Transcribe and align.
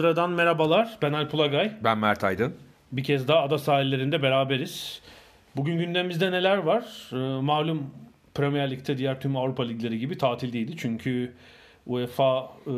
Londra'dan 0.00 0.30
merhabalar. 0.30 0.98
Ben 1.02 1.12
Alp 1.12 1.34
Ulagay. 1.34 1.72
Ben 1.84 1.98
Mert 1.98 2.24
Aydın. 2.24 2.54
Bir 2.92 3.04
kez 3.04 3.28
daha 3.28 3.42
ada 3.42 3.58
sahillerinde 3.58 4.22
beraberiz. 4.22 5.02
Bugün 5.56 5.78
gündemimizde 5.78 6.32
neler 6.32 6.56
var? 6.56 6.84
Ee, 7.12 7.16
malum 7.42 7.90
Premier 8.34 8.70
Lig'de 8.70 8.98
diğer 8.98 9.20
tüm 9.20 9.36
Avrupa 9.36 9.62
ligleri 9.62 9.98
gibi 9.98 10.18
tatildeydi. 10.18 10.76
Çünkü 10.76 11.32
UEFA 11.86 12.50
e, 12.66 12.70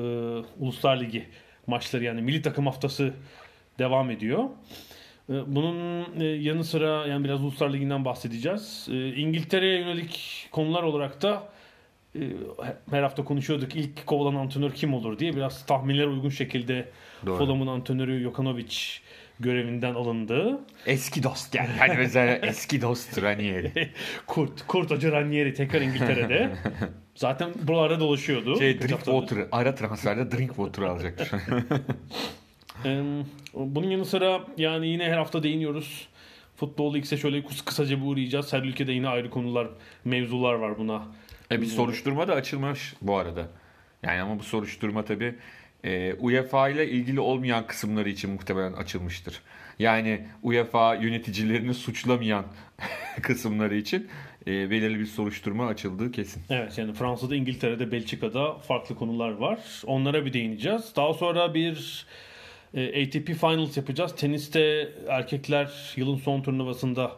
Uluslar 0.59 1.01
Ligi 1.01 1.27
maçları 1.67 2.05
yani 2.05 2.23
milli 2.23 2.43
takım 2.43 2.67
haftası 2.67 3.15
devam 3.79 4.11
ediyor. 4.11 4.45
E, 5.29 5.33
bunun 5.47 6.07
e, 6.21 6.25
yanı 6.25 6.65
sıra 6.65 7.07
yani 7.07 7.25
biraz 7.25 7.45
Uluslar 7.45 7.73
Ligi'nden 7.73 8.05
bahsedeceğiz. 8.05 8.89
E, 8.91 9.15
İngiltere'ye 9.15 9.79
yönelik 9.79 10.49
konular 10.53 10.83
olarak 10.83 11.23
da 11.23 11.43
her 12.91 13.03
hafta 13.03 13.25
konuşuyorduk 13.25 13.77
ilk 13.77 14.07
kovulan 14.07 14.35
antrenör 14.35 14.71
kim 14.71 14.95
olur 14.95 15.19
diye 15.19 15.37
biraz 15.37 15.67
tahminlere 15.67 16.07
uygun 16.07 16.29
şekilde 16.29 16.89
Doğru. 17.27 17.39
Fulham'ın 17.39 17.67
antrenörü 17.67 18.23
Jokanovic 18.23 18.77
görevinden 19.41 19.95
alındı. 19.95 20.61
Eski 20.87 21.23
dost 21.23 21.55
yani. 21.55 21.69
Hani 21.79 21.95
mesela 21.99 22.35
eski 22.43 22.83
dost 22.83 23.23
Ranieri. 23.23 23.91
Kurt, 24.27 24.67
Kurt 24.67 24.91
Hoca 24.91 25.13
Ranieri 25.13 25.55
tekrar 25.55 25.81
İngiltere'de. 25.81 26.51
Zaten 27.15 27.51
buralarda 27.63 28.01
dolaşıyordu. 28.01 28.59
Şey 28.59 28.81
drink 28.81 29.05
water. 29.05 29.39
Ara 29.53 29.75
transferde 29.75 30.31
drink 30.31 30.49
water 30.57 30.83
alacaktır. 30.83 31.31
Ee, 32.85 33.03
bunun 33.55 33.91
yanı 33.91 34.05
sıra 34.05 34.41
yani 34.57 34.89
yine 34.89 35.05
her 35.05 35.19
hafta 35.19 35.43
değiniyoruz. 35.43 36.09
Futbol 36.57 36.97
X'e 36.97 37.17
şöyle 37.17 37.45
kısaca 37.67 37.97
bir 38.01 38.07
uğrayacağız. 38.07 38.53
Her 38.53 38.63
ülkede 38.63 38.93
yine 38.93 39.09
ayrı 39.09 39.31
konular, 39.31 39.69
mevzular 40.05 40.55
var 40.55 40.79
buna. 40.79 41.03
E 41.53 41.61
bir 41.61 41.67
soruşturma 41.67 42.29
da 42.29 42.35
açılmış 42.35 42.95
bu 43.03 43.17
arada. 43.17 43.49
Yani 44.03 44.21
ama 44.21 44.39
bu 44.39 44.43
soruşturma 44.43 45.05
tabi 45.05 45.35
e, 45.85 46.15
UEFA 46.15 46.69
ile 46.69 46.89
ilgili 46.89 47.21
olmayan 47.21 47.67
kısımları 47.67 48.09
için 48.09 48.31
muhtemelen 48.31 48.73
açılmıştır. 48.73 49.41
Yani 49.79 50.27
UEFA 50.43 50.95
yöneticilerini 50.95 51.75
suçlamayan 51.75 52.45
kısımları 53.23 53.77
için 53.77 54.09
e, 54.47 54.71
belirli 54.71 55.01
bir 55.01 55.07
soruşturma 55.07 55.67
açıldığı 55.67 56.13
kesin. 56.13 56.43
Evet 56.51 56.79
yani 56.79 56.93
Fransa'da, 56.93 57.37
İngiltere'de, 57.37 57.93
Belçika'da 57.93 58.55
farklı 58.55 58.95
konular 58.95 59.31
var. 59.31 59.59
Onlara 59.87 60.27
bir 60.27 60.33
değineceğiz. 60.33 60.93
Daha 60.97 61.15
sonra 61.15 61.55
bir 61.55 62.07
e, 62.75 63.07
ATP 63.07 63.27
Finals 63.27 63.77
yapacağız. 63.77 64.17
Teniste 64.17 64.89
erkekler 65.09 65.93
yılın 65.97 66.17
son 66.17 66.43
turnuvasında 66.43 67.13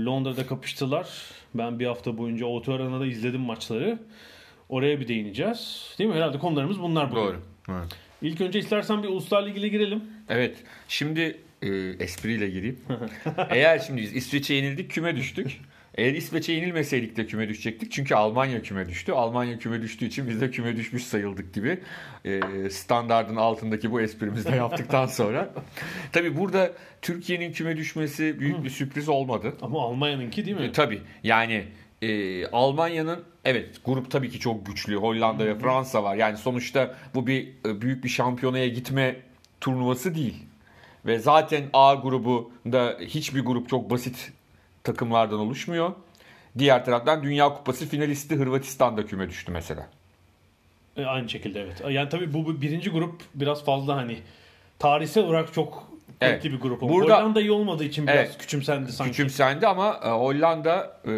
Londra'da 0.00 0.46
kapıştılar. 0.46 1.08
Ben 1.54 1.78
bir 1.78 1.86
hafta 1.86 2.18
boyunca 2.18 2.46
O2 2.46 2.74
Arena'da 2.74 3.06
izledim 3.06 3.40
maçları. 3.40 3.98
Oraya 4.68 5.00
bir 5.00 5.08
değineceğiz. 5.08 5.94
Değil 5.98 6.10
mi? 6.10 6.16
Herhalde 6.16 6.38
konularımız 6.38 6.80
bunlar 6.80 7.10
bugün. 7.10 7.22
Doğru. 7.22 7.40
Evet. 7.68 7.96
İlk 8.22 8.40
önce 8.40 8.58
istersen 8.58 9.02
bir 9.02 9.08
Uluslar 9.08 9.46
Ligi'ne 9.46 9.68
girelim. 9.68 10.04
Evet. 10.28 10.56
Şimdi 10.88 11.40
e, 11.62 11.68
espriyle 11.98 12.50
gireyim. 12.50 12.80
Eğer 13.50 13.78
şimdi 13.78 14.02
biz 14.02 14.16
İsveç'e 14.16 14.54
yenildik 14.54 14.90
küme 14.90 15.16
düştük. 15.16 15.60
Eğer 15.94 16.14
İsveç'e 16.14 16.52
yenilmeseydik 16.52 17.16
de 17.16 17.26
küme 17.26 17.48
düşecektik. 17.48 17.92
Çünkü 17.92 18.14
Almanya 18.14 18.62
küme 18.62 18.88
düştü. 18.88 19.12
Almanya 19.12 19.58
küme 19.58 19.82
düştüğü 19.82 20.04
için 20.06 20.28
biz 20.28 20.40
de 20.40 20.50
küme 20.50 20.76
düşmüş 20.76 21.04
sayıldık 21.04 21.54
gibi. 21.54 21.80
E, 22.24 22.40
standardın 22.70 23.36
altındaki 23.36 23.90
bu 23.90 24.00
esprimizi 24.00 24.52
de 24.52 24.56
yaptıktan 24.56 25.06
sonra. 25.06 25.50
Tabii 26.12 26.36
burada 26.36 26.72
Türkiye'nin 27.02 27.52
küme 27.52 27.76
düşmesi 27.76 28.40
büyük 28.40 28.64
bir 28.64 28.70
sürpriz 28.70 29.08
olmadı. 29.08 29.54
Ama 29.62 29.82
Almanya'nınki 29.82 30.46
değil 30.46 30.56
mi? 30.56 30.62
E, 30.62 30.72
tabii 30.72 31.00
yani 31.22 31.64
e, 32.02 32.46
Almanya'nın 32.46 33.24
evet 33.44 33.68
grup 33.84 34.10
tabii 34.10 34.30
ki 34.30 34.40
çok 34.40 34.66
güçlü. 34.66 34.96
Hollanda 34.96 35.46
ve 35.46 35.58
Fransa 35.58 36.02
var. 36.02 36.16
Yani 36.16 36.36
sonuçta 36.36 36.94
bu 37.14 37.26
bir 37.26 37.48
e, 37.66 37.80
büyük 37.80 38.04
bir 38.04 38.08
şampiyonaya 38.08 38.68
gitme 38.68 39.16
turnuvası 39.60 40.14
değil. 40.14 40.42
Ve 41.06 41.18
zaten 41.18 41.64
A 41.72 41.94
grubunda 41.94 42.96
hiçbir 43.00 43.40
grup 43.40 43.68
çok 43.68 43.90
basit 43.90 44.32
takımlardan 44.84 45.38
oluşmuyor. 45.38 45.92
Diğer 46.58 46.84
taraftan 46.84 47.22
Dünya 47.22 47.48
Kupası 47.48 47.86
finalisti 47.86 48.36
Hırvatistan 48.36 48.96
da 48.96 49.06
küme 49.06 49.28
düştü 49.28 49.52
mesela. 49.52 49.86
E, 50.96 51.04
aynı 51.04 51.28
şekilde 51.28 51.60
evet. 51.60 51.82
Yani 51.90 52.08
tabii 52.08 52.34
bu, 52.34 52.46
bu 52.46 52.60
birinci 52.60 52.90
grup 52.90 53.22
biraz 53.34 53.64
fazla 53.64 53.96
hani 53.96 54.18
tarihsel 54.78 55.24
olarak 55.24 55.52
çok 55.52 55.94
Evet. 56.20 56.44
bir 56.44 56.60
grup. 56.60 56.80
Burada- 56.80 56.94
Burada, 56.94 57.16
Hollanda 57.18 57.40
iyi 57.40 57.50
olmadığı 57.52 57.84
için 57.84 58.06
biraz 58.06 58.16
Evet. 58.16 58.38
küçümsendi 58.38 58.92
sanki. 58.92 59.10
Küçümsendi 59.10 59.66
ama 59.66 60.00
e, 60.04 60.08
Hollanda 60.08 61.00
e, 61.06 61.12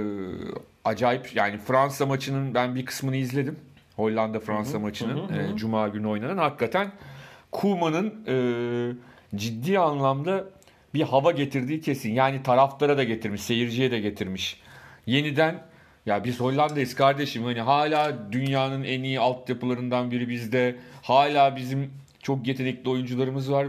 acayip 0.85 1.37
yani 1.37 1.59
Fransa 1.59 2.07
maçının 2.07 2.55
ben 2.55 2.75
bir 2.75 2.87
kısmını 2.87 3.17
izledim. 3.17 3.59
Hollanda 3.97 4.41
Fransa 4.41 4.79
maçının 4.79 5.29
hı 5.29 5.35
hı. 5.35 5.55
e, 5.55 5.57
cuma 5.57 5.89
günü 5.89 6.07
oynanan 6.07 6.39
hakikaten 6.39 6.93
Koeman'ın 7.53 8.15
e, 8.29 8.37
ciddi 9.37 9.79
anlamda 9.79 10.45
bir 10.97 11.03
hava 11.03 11.31
getirdiği 11.31 11.81
kesin. 11.81 12.13
Yani 12.15 12.43
taraftara 12.43 12.97
da 12.97 13.05
getirmiş, 13.05 13.41
seyirciye 13.41 13.91
de 13.91 14.01
getirmiş. 14.01 14.61
Yeniden 15.07 15.63
ya 16.07 16.25
biz 16.25 16.41
Hollanda'yız 16.41 16.95
kardeşim. 16.95 17.45
Hani 17.45 17.61
hala 17.61 18.33
dünyanın 18.33 18.85
en 18.85 19.03
iyi 19.03 19.21
altyapılarından 19.21 20.11
biri 20.11 20.29
bizde. 20.29 20.77
Hala 21.03 21.57
bizim 21.57 21.91
çok 22.23 22.47
yetenekli 22.47 22.91
oyuncularımız 22.91 23.53
var. 23.53 23.69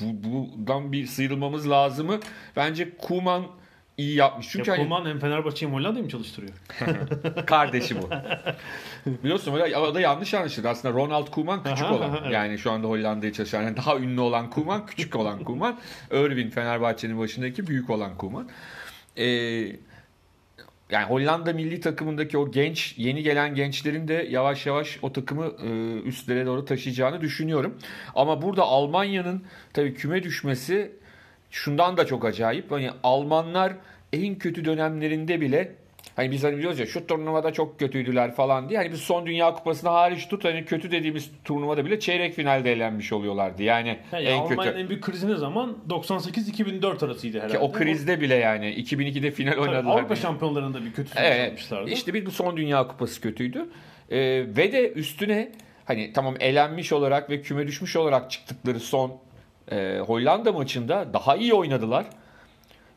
Bu, 0.00 0.30
bundan 0.32 0.92
bir 0.92 1.06
sıyrılmamız 1.06 1.70
lazımı. 1.70 2.20
Bence 2.56 2.96
Koeman 2.96 3.46
iyi 3.98 4.14
yapmış. 4.14 4.48
Çünkü 4.50 4.70
Ya 4.70 4.76
hani 4.76 4.88
Koeman 4.88 5.10
hem 5.10 5.18
Fenerbahçe'yi 5.18 5.70
hem 5.70 5.78
Hollanda'yı 5.78 6.04
mı 6.04 6.10
çalıştırıyor? 6.10 6.52
kardeşi 7.46 8.02
bu. 8.02 8.10
Biliyorsun 9.24 9.52
o 9.52 9.94
da 9.94 10.00
yanlış 10.00 10.34
anlaşıldı. 10.34 10.68
Aslında 10.68 10.94
Ronald 10.94 11.30
Koeman 11.30 11.62
küçük 11.62 11.90
olan. 11.90 12.18
evet. 12.22 12.32
Yani 12.32 12.58
şu 12.58 12.70
anda 12.70 12.88
Hollanda'yı 12.88 13.32
çalışan. 13.32 13.62
Yani 13.62 13.76
daha 13.76 13.96
ünlü 13.96 14.20
olan 14.20 14.50
Koeman, 14.50 14.86
küçük 14.86 15.16
olan 15.16 15.44
Koeman. 15.44 15.78
Irvin 16.10 16.50
Fenerbahçe'nin 16.50 17.18
başındaki 17.18 17.66
büyük 17.66 17.90
olan 17.90 18.16
Koeman. 18.16 18.48
Ee, 19.16 19.26
yani 20.90 21.04
Hollanda 21.08 21.52
milli 21.52 21.80
takımındaki 21.80 22.38
o 22.38 22.50
genç, 22.50 22.94
yeni 22.98 23.22
gelen 23.22 23.54
gençlerin 23.54 24.08
de 24.08 24.26
yavaş 24.30 24.66
yavaş 24.66 24.98
o 25.02 25.12
takımı 25.12 25.44
e, 25.46 26.00
üstlere 26.00 26.46
doğru 26.46 26.64
taşıyacağını 26.64 27.20
düşünüyorum. 27.20 27.78
Ama 28.14 28.42
burada 28.42 28.62
Almanya'nın 28.62 29.44
tabii 29.72 29.94
küme 29.94 30.22
düşmesi 30.22 30.92
şundan 31.56 31.96
da 31.96 32.06
çok 32.06 32.24
acayip. 32.24 32.70
Hani 32.70 32.90
Almanlar 33.02 33.72
en 34.12 34.34
kötü 34.34 34.64
dönemlerinde 34.64 35.40
bile 35.40 35.72
hani 36.16 36.30
biz 36.30 36.44
hani 36.44 36.56
biliyoruz 36.56 36.78
ya 36.78 36.86
şu 36.86 37.06
turnuvada 37.06 37.52
çok 37.52 37.78
kötüydüler 37.78 38.34
falan 38.34 38.68
diye. 38.68 38.78
Hani 38.78 38.92
biz 38.92 39.00
son 39.00 39.26
Dünya 39.26 39.54
Kupası'nı 39.54 39.90
hariç 39.90 40.28
tut 40.28 40.44
hani 40.44 40.64
kötü 40.64 40.90
dediğimiz 40.90 41.30
turnuvada 41.44 41.84
bile 41.84 42.00
çeyrek 42.00 42.34
finalde 42.34 42.72
elenmiş 42.72 43.12
oluyorlardı. 43.12 43.62
Yani 43.62 43.98
Ha, 44.10 44.20
ya 44.20 44.30
en 44.30 44.38
Almanya'nın 44.38 44.64
kötü. 44.64 44.78
en 44.78 44.88
büyük 44.88 45.02
krizi 45.02 45.28
ne 45.28 45.36
zaman? 45.36 45.76
98-2004 45.88 47.04
arasıydı 47.04 47.36
herhalde. 47.38 47.52
Ki 47.52 47.58
o 47.58 47.72
krizde 47.72 48.20
bile 48.20 48.34
yani 48.34 48.66
2002'de 48.66 49.30
final 49.30 49.52
Tabii 49.52 49.60
oynadılar. 49.60 49.98
Avrupa 49.98 50.16
şampiyonlarında 50.16 50.84
bir 50.84 50.92
kötü 50.92 51.10
sonuç 51.10 51.26
Evet. 51.26 51.48
almışlardı. 51.48 51.90
İşte 51.90 52.14
bir 52.14 52.30
son 52.30 52.56
Dünya 52.56 52.86
Kupası 52.88 53.20
kötüydü. 53.20 53.66
Ee, 54.10 54.18
ve 54.56 54.72
de 54.72 54.92
üstüne 54.92 55.52
hani 55.84 56.12
tamam 56.12 56.34
elenmiş 56.40 56.92
olarak 56.92 57.30
ve 57.30 57.42
küme 57.42 57.66
düşmüş 57.66 57.96
olarak 57.96 58.30
çıktıkları 58.30 58.80
son 58.80 59.25
e, 59.70 59.98
Hollanda 59.98 60.52
maçında 60.52 61.06
daha 61.12 61.36
iyi 61.36 61.54
oynadılar. 61.54 62.06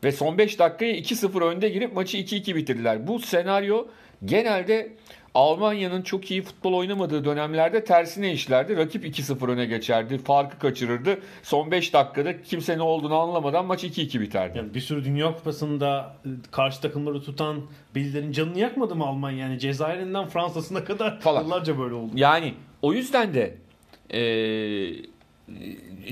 Ve 0.04 0.12
son 0.12 0.38
5 0.38 0.58
dakikaya 0.58 0.92
2-0 0.92 1.44
önde 1.44 1.68
girip 1.68 1.94
maçı 1.94 2.18
2-2 2.18 2.54
bitirdiler. 2.54 3.06
Bu 3.06 3.18
senaryo 3.18 3.86
genelde 4.24 4.92
Almanya'nın 5.34 6.02
çok 6.02 6.30
iyi 6.30 6.42
futbol 6.42 6.72
oynamadığı 6.72 7.24
dönemlerde 7.24 7.84
tersine 7.84 8.32
işlerdi. 8.32 8.76
Rakip 8.76 9.04
2-0 9.04 9.50
öne 9.50 9.66
geçerdi. 9.66 10.18
Farkı 10.18 10.58
kaçırırdı. 10.58 11.18
Son 11.42 11.70
5 11.70 11.92
dakikada 11.92 12.42
kimse 12.42 12.78
ne 12.78 12.82
olduğunu 12.82 13.14
anlamadan 13.14 13.66
maç 13.66 13.84
2-2 13.84 14.20
biterdi. 14.20 14.58
Yani 14.58 14.74
bir 14.74 14.80
sürü 14.80 15.04
Dünya 15.04 15.34
Kupası'nda 15.34 16.16
e, 16.24 16.28
karşı 16.50 16.80
takımları 16.80 17.22
tutan 17.22 17.62
birilerinin 17.94 18.32
canını 18.32 18.58
yakmadı 18.58 18.96
mı 18.96 19.06
Almanya? 19.06 19.38
Yani 19.38 19.58
Cezayir'inden 19.58 20.28
Fransa'sına 20.28 20.84
kadar 20.84 21.20
Falan. 21.20 21.42
yıllarca 21.42 21.78
böyle 21.78 21.94
oldu. 21.94 22.12
Yani 22.14 22.54
o 22.82 22.92
yüzden 22.92 23.34
de 23.34 23.54
e, 24.10 24.20
e, 24.20 25.00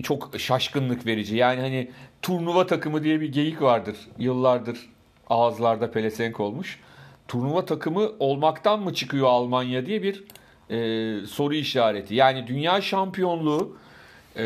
çok 0.03 0.31
şaşkınlık 0.39 1.07
verici. 1.07 1.37
Yani 1.37 1.61
hani 1.61 1.91
turnuva 2.23 2.67
takımı 2.67 3.05
diye 3.05 3.21
bir 3.21 3.33
geyik 3.33 3.63
vardır. 3.63 3.97
Yıllardır 4.19 4.79
ağızlarda 5.31 5.91
pelesenk 5.91 6.41
olmuş. 6.41 6.81
Turnuva 7.29 7.65
takımı 7.65 8.13
olmaktan 8.19 8.81
mı 8.81 8.95
çıkıyor 8.95 9.27
Almanya 9.27 9.87
diye 9.87 10.03
bir 10.03 10.25
e, 10.71 11.27
soru 11.27 11.55
işareti. 11.55 12.15
Yani 12.15 12.47
dünya 12.47 12.81
şampiyonluğu 12.81 13.77
e, 14.37 14.45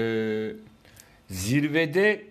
zirvede 1.28 2.24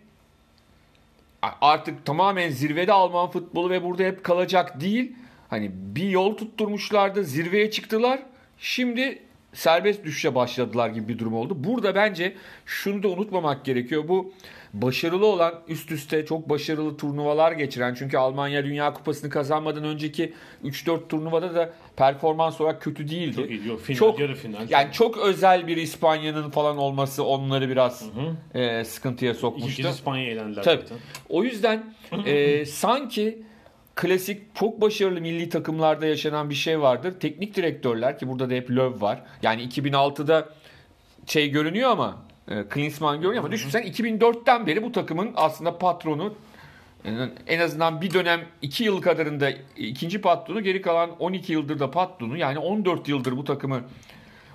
artık 1.42 2.06
tamamen 2.06 2.50
zirvede 2.50 2.94
Alman 2.94 3.30
futbolu 3.30 3.70
ve 3.70 3.84
burada 3.84 4.04
hep 4.04 4.24
kalacak 4.24 4.82
değil. 4.82 5.16
Hani 5.50 5.72
bir 5.74 6.10
yol 6.10 6.38
tutturmuşlardı, 6.38 7.24
zirveye 7.24 7.72
çıktılar. 7.72 8.20
Şimdi 8.58 9.20
serbest 9.54 10.04
düşüşe 10.04 10.36
başladılar 10.36 10.90
gibi 10.90 11.08
bir 11.08 11.20
durum 11.20 11.34
oldu. 11.34 11.54
Burada 11.58 11.96
bence 11.96 12.36
şunu 12.66 13.04
da 13.04 13.08
unutmamak 13.08 13.66
gerekiyor. 13.66 14.08
Bu 14.08 14.34
başarılı 14.74 15.26
olan 15.26 15.54
üst 15.68 15.92
üste 15.92 16.26
çok 16.26 16.50
başarılı 16.50 16.98
turnuvalar 16.98 17.52
geçiren 17.52 17.94
çünkü 17.94 18.18
Almanya 18.18 18.66
Dünya 18.66 18.94
Kupası'nı 18.94 19.30
kazanmadan 19.30 19.84
önceki 19.84 20.34
3-4 20.64 21.08
turnuvada 21.08 21.56
da 21.56 21.74
performans 21.98 22.62
olarak 22.62 22.82
kötü 22.82 23.10
değildi. 23.10 23.36
Çok 23.36 23.50
iyi. 23.50 23.68
Yok, 23.68 23.82
final, 23.82 23.98
çok 24.00 24.20
yarı 24.20 24.36
final. 24.36 24.70
yani 24.70 24.92
çok 24.92 25.18
özel 25.18 25.68
bir 25.68 25.78
İspanya'nın 25.78 26.50
falan 26.50 26.78
olması 26.78 27.24
onları 27.24 27.70
biraz 27.70 28.10
e, 28.54 28.84
sıkıntıya 28.84 29.34
sokmuştu. 29.34 29.84
kez 29.84 29.96
İspanya'ya 29.96 30.32
eğlendiler 30.32 30.64
Tabii. 30.64 30.82
zaten. 30.82 30.98
O 31.30 31.44
yüzden 31.44 31.94
e, 32.26 32.66
sanki 32.66 33.44
klasik 33.96 34.56
çok 34.56 34.82
başarılı 34.82 35.22
milli 35.22 35.50
takımlarda 35.50 36.06
yaşanan 36.06 36.50
bir 36.50 36.56
şey 36.56 36.82
vardır. 36.82 37.20
Teknik 37.20 37.56
direktörler 37.56 38.20
ki 38.20 38.28
burada 38.28 38.50
da 38.50 38.54
hep 38.54 38.70
Löw 38.72 39.02
var. 39.02 39.22
Yani 39.42 39.62
2006'da 39.62 40.50
şey 41.26 41.50
görünüyor 41.50 41.90
ama 41.90 42.18
e, 42.48 42.64
Klinsmann 42.70 43.22
görünüyor 43.22 43.44
ama 43.44 43.52
düşünsen 43.52 43.84
2004'ten 43.84 44.68
beri 44.68 44.84
bu 44.84 44.92
takımın 44.92 45.32
aslında 45.36 45.78
patronu 45.78 46.34
e, 47.06 47.10
en 47.48 47.60
azından 47.60 48.02
bir 48.02 48.14
dönem 48.14 48.42
2 48.62 48.84
yıl 48.84 49.02
kadarında 49.02 49.50
ikinci 49.78 50.22
patronu 50.22 50.62
geri 50.62 50.82
kalan 50.82 51.10
12 51.20 51.54
yıldır 51.54 51.80
da 51.80 51.92
patronu 51.92 52.38
yani 52.38 52.60
14 52.60 53.08
yıldır 53.08 53.38
bu 53.38 53.44
takımı 53.44 53.82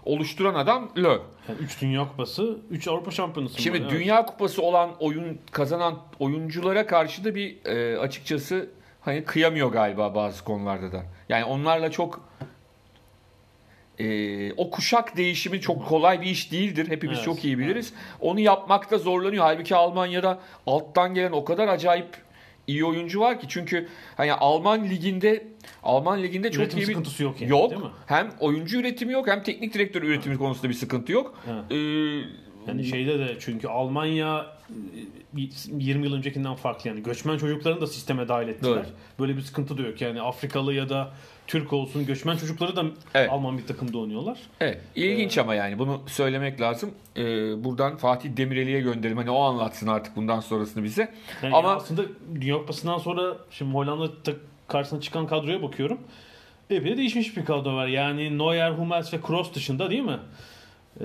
oluşturan 0.05 0.55
adam 0.55 0.91
Löw. 0.97 1.23
Yani 1.49 1.59
3 1.61 1.83
Dünya 1.83 2.09
Kupası, 2.09 2.59
3 2.71 2.89
Avrupa 2.89 3.11
Şampiyonası. 3.11 3.63
Şimdi 3.63 3.79
var, 3.79 3.89
evet. 3.91 4.01
Dünya 4.01 4.27
Kupası 4.27 4.63
olan 4.63 4.91
oyun 5.01 5.39
kazanan 5.51 5.99
oyunculara 6.19 6.87
karşı 6.87 7.25
da 7.25 7.35
bir 7.35 7.65
e, 7.65 7.99
açıkçası 7.99 8.71
hani 9.07 9.25
kıyamıyor 9.25 9.73
galiba 9.73 10.15
bazı 10.15 10.45
konularda 10.45 10.93
da. 10.93 11.03
Yani 11.29 11.45
onlarla 11.45 11.91
çok 11.91 12.29
e, 13.99 14.53
o 14.53 14.71
kuşak 14.71 15.17
değişimi 15.17 15.61
çok 15.61 15.87
kolay 15.89 16.21
bir 16.21 16.27
iş 16.27 16.53
değildir. 16.53 16.89
Hepimiz 16.89 17.17
Evet, 17.17 17.25
çok 17.25 17.45
iyi 17.45 17.59
biliriz. 17.59 17.93
Onu 18.21 18.41
yapmakta 18.41 18.99
zorlanıyor. 18.99 19.45
Halbuki 19.45 19.75
Almanya'da 19.77 20.41
alttan 20.67 21.15
gelen 21.15 21.33
o 21.33 21.45
kadar 21.45 21.69
acayip 21.69 22.09
iyi 22.67 22.85
oyuncu 22.85 23.21
var 23.21 23.41
ki 23.41 23.47
çünkü 23.49 23.89
hani 24.17 24.33
Alman 24.33 24.85
liginde 24.85 25.47
Alman 25.83 26.23
liginde 26.23 26.51
çok 26.51 26.63
Üretim 26.63 26.79
iyi 26.79 26.81
bir 26.81 26.87
sıkıntısı 26.87 27.23
yok 27.23 27.41
yani, 27.41 27.51
yok. 27.51 27.71
değil 27.71 27.83
mi? 27.83 27.89
Hem 28.07 28.31
oyuncu 28.41 28.81
üretimi 28.81 29.13
yok 29.13 29.27
hem 29.29 29.43
teknik 29.43 29.75
direktör 29.75 30.03
üretimi 30.03 30.39
konusunda 30.39 30.69
bir 30.69 30.75
sıkıntı 30.75 31.13
yok. 31.13 31.35
Evet. 31.47 31.65
Ee, 31.71 31.77
Yani 32.67 32.85
şeyde 32.85 33.19
de 33.19 33.37
çünkü 33.41 33.69
Almanya 33.69 34.56
20 35.35 36.07
yıl 36.07 36.15
öncekinden 36.15 36.55
farklı 36.55 36.89
yani 36.89 37.03
göçmen 37.03 37.39
çocuklarını 37.39 37.81
da 37.81 37.87
sisteme 37.87 38.29
dahil 38.29 38.49
ettiler. 38.49 38.77
Doğru. 38.77 38.85
Böyle 39.21 39.37
bir 39.37 39.43
sıkıntı 39.43 39.79
da 39.79 39.83
yok 39.83 40.01
yani 40.01 40.23
Afrikalı 40.23 40.75
ya 40.75 40.89
da 40.89 41.13
Türk 41.47 41.73
olsun 41.73 42.07
göçmen 42.07 42.37
çocukları 42.37 42.77
da 42.77 42.85
Evet. 43.15 43.33
Alman 43.33 43.59
bir 43.59 43.67
takımda 43.67 43.99
oynuyorlar. 43.99 44.39
Evet, 44.61 44.81
ilginç 44.95 45.39
ama 45.39 45.55
yani 45.55 45.79
bunu 45.79 46.03
söylemek 46.07 46.61
lazım. 46.61 46.91
Ee, 47.17 47.23
buradan 47.65 47.97
Fatih 47.97 48.37
Demireli'ye 48.37 48.81
gönderelim. 48.81 49.17
Hani 49.17 49.31
o 49.31 49.41
anlatsın 49.41 49.87
artık 49.87 50.17
bundan 50.17 50.41
sonrasını 50.41 50.85
bize. 50.85 51.15
Yani 51.43 51.55
ama 51.55 51.73
aslında 51.73 52.03
Dünya 52.35 52.59
Kupası'ndan 52.59 52.99
sonra 52.99 53.37
şimdi 53.51 53.75
Hollanda 53.75 54.13
karşısına 54.69 55.01
çıkan 55.01 55.27
kadroya 55.27 55.63
bakıyorum. 55.63 55.99
Epey 56.71 56.93
de 56.93 56.97
değişmiş 56.97 57.37
bir 57.37 57.45
kadro 57.45 57.75
var. 57.75 57.87
Yani 57.87 58.39
Neuer, 58.39 58.71
Hummels 58.71 59.13
ve 59.13 59.21
Kroos 59.21 59.55
dışında 59.55 59.91
değil 59.91 60.03
mi? 60.03 60.19
Ee, 61.01 61.05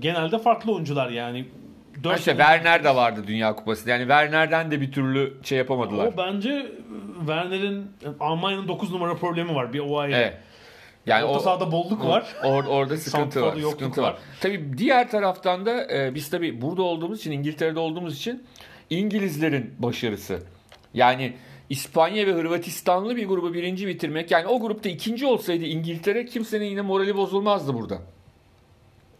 genelde 0.00 0.38
farklı 0.38 0.74
oyuncular 0.74 1.10
yani. 1.10 1.46
Dört 2.06 2.18
işte 2.18 2.30
Werner 2.30 2.84
de 2.84 2.94
vardı 2.94 3.24
Dünya 3.26 3.56
Kupası. 3.56 3.90
Yani 3.90 4.00
Werner'den 4.00 4.70
de 4.70 4.80
bir 4.80 4.92
türlü 4.92 5.34
şey 5.42 5.58
yapamadılar. 5.58 6.06
O 6.06 6.16
bence 6.16 6.66
Werner'in 7.18 7.90
Almanya'nın 8.20 8.68
9 8.68 8.92
numara 8.92 9.14
problemi 9.14 9.54
var. 9.54 9.72
Bir 9.72 9.80
o 9.80 9.98
ayrı. 9.98 10.16
Evet. 10.16 10.34
Yani 11.06 11.24
Orta 11.24 11.38
o, 11.38 11.42
sahada 11.42 11.72
bolluk 11.72 12.04
var. 12.04 12.34
Or- 12.42 12.66
orada 12.66 12.96
sıkıntı 12.96 13.42
var. 13.42 13.56
Sıkıntı 13.70 14.02
var. 14.02 14.08
var. 14.08 14.18
Tabii 14.40 14.78
diğer 14.78 15.10
taraftan 15.10 15.66
da 15.66 15.92
e, 15.94 16.14
biz 16.14 16.30
tabii 16.30 16.60
burada 16.62 16.82
olduğumuz 16.82 17.18
için 17.18 17.32
İngiltere'de 17.32 17.78
olduğumuz 17.78 18.16
için 18.16 18.46
İngilizlerin 18.90 19.74
başarısı. 19.78 20.42
Yani 20.94 21.32
İspanya 21.70 22.26
ve 22.26 22.32
Hırvatistanlı 22.32 23.16
bir 23.16 23.28
grubu 23.28 23.54
birinci 23.54 23.86
bitirmek. 23.86 24.30
Yani 24.30 24.46
o 24.46 24.60
grupta 24.60 24.88
ikinci 24.88 25.26
olsaydı 25.26 25.64
İngiltere 25.64 26.26
kimsenin 26.26 26.64
yine 26.64 26.80
morali 26.80 27.16
bozulmazdı 27.16 27.74
burada. 27.74 27.98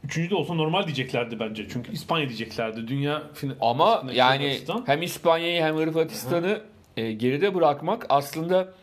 Üçüncü 0.06 0.30
de 0.30 0.34
olsa 0.34 0.54
normal 0.54 0.84
diyeceklerdi 0.84 1.40
bence. 1.40 1.66
Çünkü 1.68 1.92
İspanya 1.92 2.28
diyeceklerdi. 2.28 2.88
Dünya 2.88 3.22
Ama 3.60 4.04
yani 4.12 4.44
Hırvatistan. 4.44 4.82
hem 4.86 5.02
İspanya'yı 5.02 5.62
hem 5.62 5.76
Hırvatistan'ı 5.76 6.60
e, 6.96 7.12
geride 7.12 7.54
bırakmak 7.54 8.06
aslında 8.08 8.74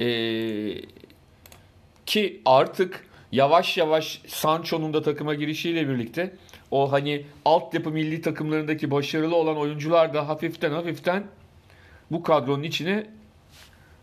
e, 0.00 0.06
ki 2.06 2.40
artık 2.44 3.06
yavaş 3.32 3.76
yavaş 3.78 4.22
Sancho'nun 4.26 4.94
da 4.94 5.02
takıma 5.02 5.34
girişiyle 5.34 5.88
birlikte 5.88 6.34
o 6.70 6.92
hani 6.92 7.24
altyapı 7.44 7.90
milli 7.90 8.20
takımlarındaki 8.22 8.90
başarılı 8.90 9.36
olan 9.36 9.56
oyuncular 9.56 10.14
da 10.14 10.28
hafiften 10.28 10.70
hafiften 10.70 11.26
bu 12.10 12.22
kadronun 12.22 12.62
içine 12.62 13.06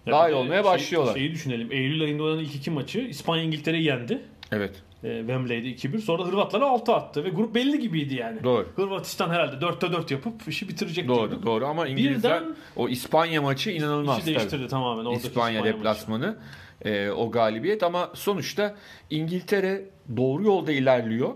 Ya 0.06 0.14
dahil 0.14 0.34
olmaya 0.34 0.64
şey- 0.64 0.72
başlıyorlar. 0.72 1.14
Şeyi 1.14 1.32
düşünelim. 1.32 1.72
Eylül 1.72 2.02
ayında 2.02 2.24
oynanan 2.24 2.44
ilk 2.44 2.56
iki 2.56 2.72
maçı 2.72 3.00
İspanya 3.00 3.44
İngiltere'yi 3.44 3.84
yendi. 3.84 4.22
evet. 4.52 4.84
E, 5.06 5.18
Wembley'de 5.20 5.68
2-1. 5.68 5.98
Sonra 6.02 6.24
Hırvatlara 6.24 6.66
6 6.66 6.94
attı 6.94 7.24
ve 7.24 7.30
grup 7.30 7.56
belli 7.56 7.80
gibiydi 7.80 8.16
yani. 8.16 8.44
Doğru. 8.44 8.68
Hırvatistan 8.76 9.30
herhalde 9.30 9.66
4'te 9.66 9.92
4 9.92 10.12
yapıp 10.12 10.48
işi 10.48 10.70
bitirecek 10.70 11.08
Doğru 11.08 11.30
diyordu. 11.32 11.46
doğru 11.46 11.66
ama 11.66 11.88
İngilizler 11.88 12.42
Birden- 12.42 12.56
o 12.76 12.90
İspanya 12.90 13.42
maçı 13.42 13.72
inanılmaz. 13.72 14.18
İşi 14.18 14.26
tabii. 14.26 14.36
değiştirdi 14.36 14.68
tamamen. 14.68 15.06
Oradaki 15.06 15.28
İspanya 15.28 15.60
maçı. 15.62 15.74
deplasmanı 15.74 16.38
e, 16.86 17.10
o 17.10 17.32
galibiyet 17.32 17.84
ama 17.84 18.10
sonuçta 18.14 18.76
İngiltere 19.10 19.86
doğru 20.18 20.44
yolda 20.44 20.72
ilerliyor. 20.72 21.30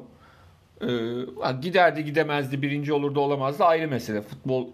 E, 0.81 0.87
giderdi 1.61 2.05
gidemezdi 2.05 2.61
birinci 2.61 2.93
olurdu 2.93 3.19
olamazdı 3.19 3.63
ayrı 3.63 3.87
mesele. 3.87 4.21
Futbol 4.21 4.67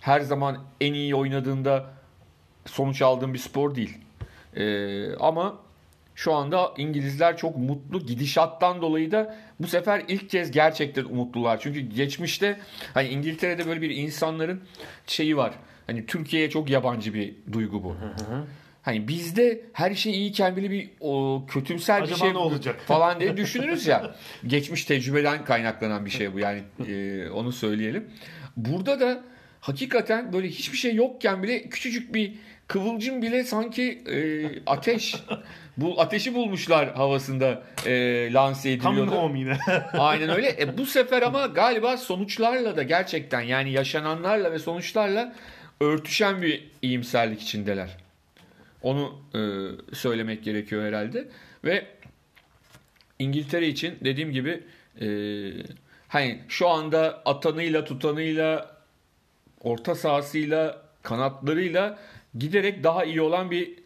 her 0.00 0.20
zaman 0.20 0.58
en 0.80 0.94
iyi 0.94 1.14
oynadığında 1.14 1.86
sonuç 2.66 3.02
aldığın 3.02 3.34
bir 3.34 3.38
spor 3.38 3.74
değil. 3.74 3.98
E, 4.56 5.14
ama 5.14 5.58
şu 6.20 6.34
anda 6.34 6.74
İngilizler 6.76 7.36
çok 7.36 7.56
mutlu. 7.56 8.06
Gidişattan 8.06 8.82
dolayı 8.82 9.10
da 9.10 9.36
bu 9.60 9.66
sefer 9.66 10.02
ilk 10.08 10.30
kez 10.30 10.50
gerçekten 10.50 11.04
umutlular. 11.04 11.60
Çünkü 11.60 11.80
geçmişte 11.80 12.60
hani 12.94 13.08
İngiltere'de 13.08 13.66
böyle 13.66 13.80
bir 13.80 13.90
insanların 13.90 14.60
şeyi 15.06 15.36
var. 15.36 15.52
Hani 15.86 16.06
Türkiye'ye 16.06 16.50
çok 16.50 16.70
yabancı 16.70 17.14
bir 17.14 17.34
duygu 17.52 17.84
bu. 17.84 17.96
Hani 18.82 19.08
bizde 19.08 19.60
her 19.72 19.94
şey 19.94 20.12
iyiyken 20.12 20.56
bile 20.56 20.70
bir 20.70 20.90
o 21.00 21.42
kötümser 21.48 21.98
bir 21.98 22.04
Acaba 22.04 22.18
şey 22.18 22.32
ne 22.32 22.38
olacak? 22.38 22.80
falan 22.86 23.20
diye 23.20 23.36
düşünürüz 23.36 23.86
ya. 23.86 24.14
Geçmiş 24.46 24.84
tecrübeden 24.84 25.44
kaynaklanan 25.44 26.04
bir 26.06 26.10
şey 26.10 26.34
bu 26.34 26.38
yani 26.38 26.62
e, 26.88 27.28
onu 27.30 27.52
söyleyelim. 27.52 28.10
Burada 28.56 29.00
da 29.00 29.22
hakikaten 29.60 30.32
böyle 30.32 30.48
hiçbir 30.48 30.78
şey 30.78 30.94
yokken 30.94 31.42
bile 31.42 31.68
küçücük 31.68 32.14
bir 32.14 32.34
kıvılcım 32.70 33.22
bile 33.22 33.44
sanki 33.44 34.02
e, 34.12 34.46
ateş 34.66 35.16
bu 35.80 36.00
ateşi 36.00 36.34
bulmuşlar 36.34 36.94
havasında 36.94 37.62
e, 37.86 37.92
lanse 38.32 38.70
ediliyordu. 38.70 39.10
home 39.10 39.38
yine. 39.38 39.58
Aynen 39.92 40.28
öyle. 40.28 40.56
E, 40.60 40.78
bu 40.78 40.86
sefer 40.86 41.22
ama 41.22 41.46
galiba 41.46 41.96
sonuçlarla 41.96 42.76
da 42.76 42.82
gerçekten 42.82 43.40
yani 43.40 43.72
yaşananlarla 43.72 44.52
ve 44.52 44.58
sonuçlarla 44.58 45.34
örtüşen 45.80 46.42
bir 46.42 46.68
iyimserlik 46.82 47.42
içindeler. 47.42 47.96
Onu 48.82 49.20
e, 49.34 49.40
söylemek 49.94 50.44
gerekiyor 50.44 50.84
herhalde. 50.84 51.28
Ve 51.64 51.86
İngiltere 53.18 53.68
için 53.68 53.98
dediğim 54.04 54.32
gibi 54.32 54.62
e, 55.00 55.08
hani 56.08 56.40
şu 56.48 56.68
anda 56.68 57.22
atanıyla 57.24 57.84
tutanıyla 57.84 58.76
orta 59.60 59.94
sahasıyla 59.94 60.82
kanatlarıyla 61.02 61.98
giderek 62.38 62.84
daha 62.84 63.04
iyi 63.04 63.20
olan 63.20 63.50
bir 63.50 63.79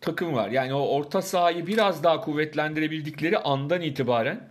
takım 0.00 0.34
var. 0.34 0.48
Yani 0.48 0.74
o 0.74 0.80
orta 0.80 1.22
sahayı 1.22 1.66
biraz 1.66 2.04
daha 2.04 2.20
kuvvetlendirebildikleri 2.20 3.38
andan 3.38 3.80
itibaren 3.80 4.48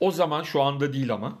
o 0.00 0.10
zaman 0.10 0.42
şu 0.42 0.62
anda 0.62 0.92
değil 0.92 1.12
ama 1.12 1.38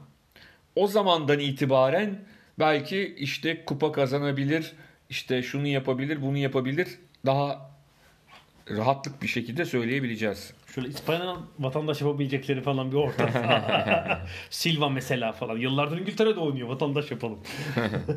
o 0.76 0.86
zamandan 0.86 1.38
itibaren 1.38 2.24
belki 2.58 3.14
işte 3.18 3.64
kupa 3.64 3.92
kazanabilir, 3.92 4.72
işte 5.10 5.42
şunu 5.42 5.66
yapabilir, 5.66 6.22
bunu 6.22 6.36
yapabilir. 6.36 6.88
Daha 7.26 7.70
rahatlık 8.70 9.22
bir 9.22 9.28
şekilde 9.28 9.64
söyleyebileceğiz. 9.64 10.52
Şöyle 10.74 10.88
İspanya'nın 10.88 11.38
vatandaş 11.58 12.00
yapabilecekleri 12.00 12.62
falan 12.62 12.92
bir 12.92 12.96
orta. 12.96 13.28
Silva 14.50 14.88
mesela 14.88 15.32
falan. 15.32 15.58
Yıllardır 15.58 15.98
İngiltere'de 15.98 16.40
oynuyor. 16.40 16.68
Vatandaş 16.68 17.10
yapalım. 17.10 17.38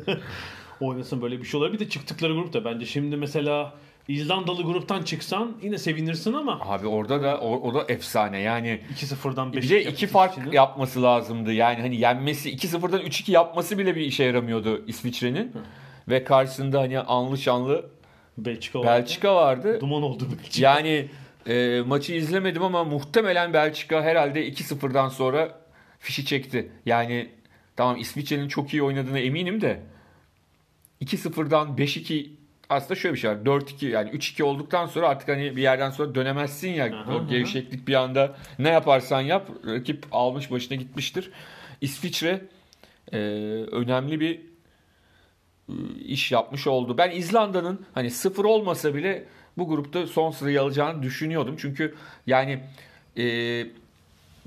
Oynasın 0.80 1.22
böyle 1.22 1.38
bir 1.40 1.44
şey 1.44 1.60
olabilir. 1.60 1.80
Bir 1.80 1.86
de 1.86 1.90
çıktıkları 1.90 2.34
grup 2.34 2.52
da 2.52 2.64
bence 2.64 2.86
şimdi 2.86 3.16
mesela 3.16 3.74
İzlandalı 4.08 4.62
gruptan 4.62 5.02
çıksan 5.02 5.56
yine 5.62 5.78
sevinirsin 5.78 6.32
ama 6.32 6.60
Abi 6.62 6.86
orada 6.86 7.22
da 7.22 7.40
o, 7.40 7.70
o 7.70 7.74
da 7.74 7.84
efsane. 7.88 8.40
Yani 8.40 8.80
2-0'dan 8.94 9.52
5 9.52 9.70
bir 9.70 9.86
iki 9.86 10.06
fark 10.06 10.54
yapması 10.54 11.02
lazımdı. 11.02 11.52
Yani 11.52 11.80
hani 11.80 11.96
yenmesi 11.96 12.56
2-0'dan 12.56 13.00
3-2 13.00 13.30
yapması 13.30 13.78
bile 13.78 13.96
bir 13.96 14.00
işe 14.00 14.24
yaramıyordu 14.24 14.84
İsviçre'nin. 14.86 15.52
Ve 16.08 16.24
karşısında 16.24 16.80
hani 16.80 16.98
anlı 16.98 17.38
şanlı 17.38 17.90
Belçika 18.38 18.78
vardı. 18.78 18.90
Belçika 18.90 19.34
vardı. 19.34 19.80
Duman 19.80 20.02
oldu 20.02 20.28
Belçika. 20.38 20.68
yani 20.68 21.08
e, 21.46 21.80
maçı 21.86 22.12
izlemedim 22.12 22.62
ama 22.62 22.84
muhtemelen 22.84 23.52
Belçika 23.52 24.02
herhalde 24.02 24.48
2-0'dan 24.48 25.08
sonra 25.08 25.60
fişi 25.98 26.24
çekti. 26.24 26.70
Yani 26.86 27.28
tamam 27.76 27.96
İsviçre'nin 27.96 28.48
çok 28.48 28.74
iyi 28.74 28.82
oynadığına 28.82 29.18
eminim 29.18 29.60
de 29.60 29.80
2-0'dan 31.02 31.68
5-2 31.68 32.30
aslında 32.70 32.94
şöyle 32.94 33.14
bir 33.14 33.20
şey 33.20 33.30
var. 33.30 33.36
4-2 33.36 33.86
yani 33.88 34.10
3-2 34.10 34.42
olduktan 34.42 34.86
sonra 34.86 35.08
artık 35.08 35.28
hani 35.28 35.56
bir 35.56 35.62
yerden 35.62 35.90
sonra 35.90 36.14
dönemezsin 36.14 36.68
ya. 36.68 36.84
Aha, 36.84 37.14
o 37.14 37.18
aha. 37.18 37.28
gevşeklik 37.30 37.88
bir 37.88 37.94
anda 37.94 38.36
ne 38.58 38.68
yaparsan 38.68 39.20
yap 39.20 39.50
rakip 39.66 40.06
almış 40.12 40.50
başına 40.50 40.76
gitmiştir. 40.76 41.30
İsviçre 41.80 42.44
e, 43.12 43.18
önemli 43.72 44.20
bir 44.20 44.40
e, 45.68 45.74
iş 46.04 46.32
yapmış 46.32 46.66
oldu. 46.66 46.98
Ben 46.98 47.10
İzlanda'nın 47.10 47.86
hani 47.94 48.10
sıfır 48.10 48.44
olmasa 48.44 48.94
bile 48.94 49.24
bu 49.58 49.68
grupta 49.68 50.06
son 50.06 50.30
sırayı 50.30 50.62
alacağını 50.62 51.02
düşünüyordum. 51.02 51.56
Çünkü 51.58 51.94
yani 52.26 52.60
e, 53.18 53.24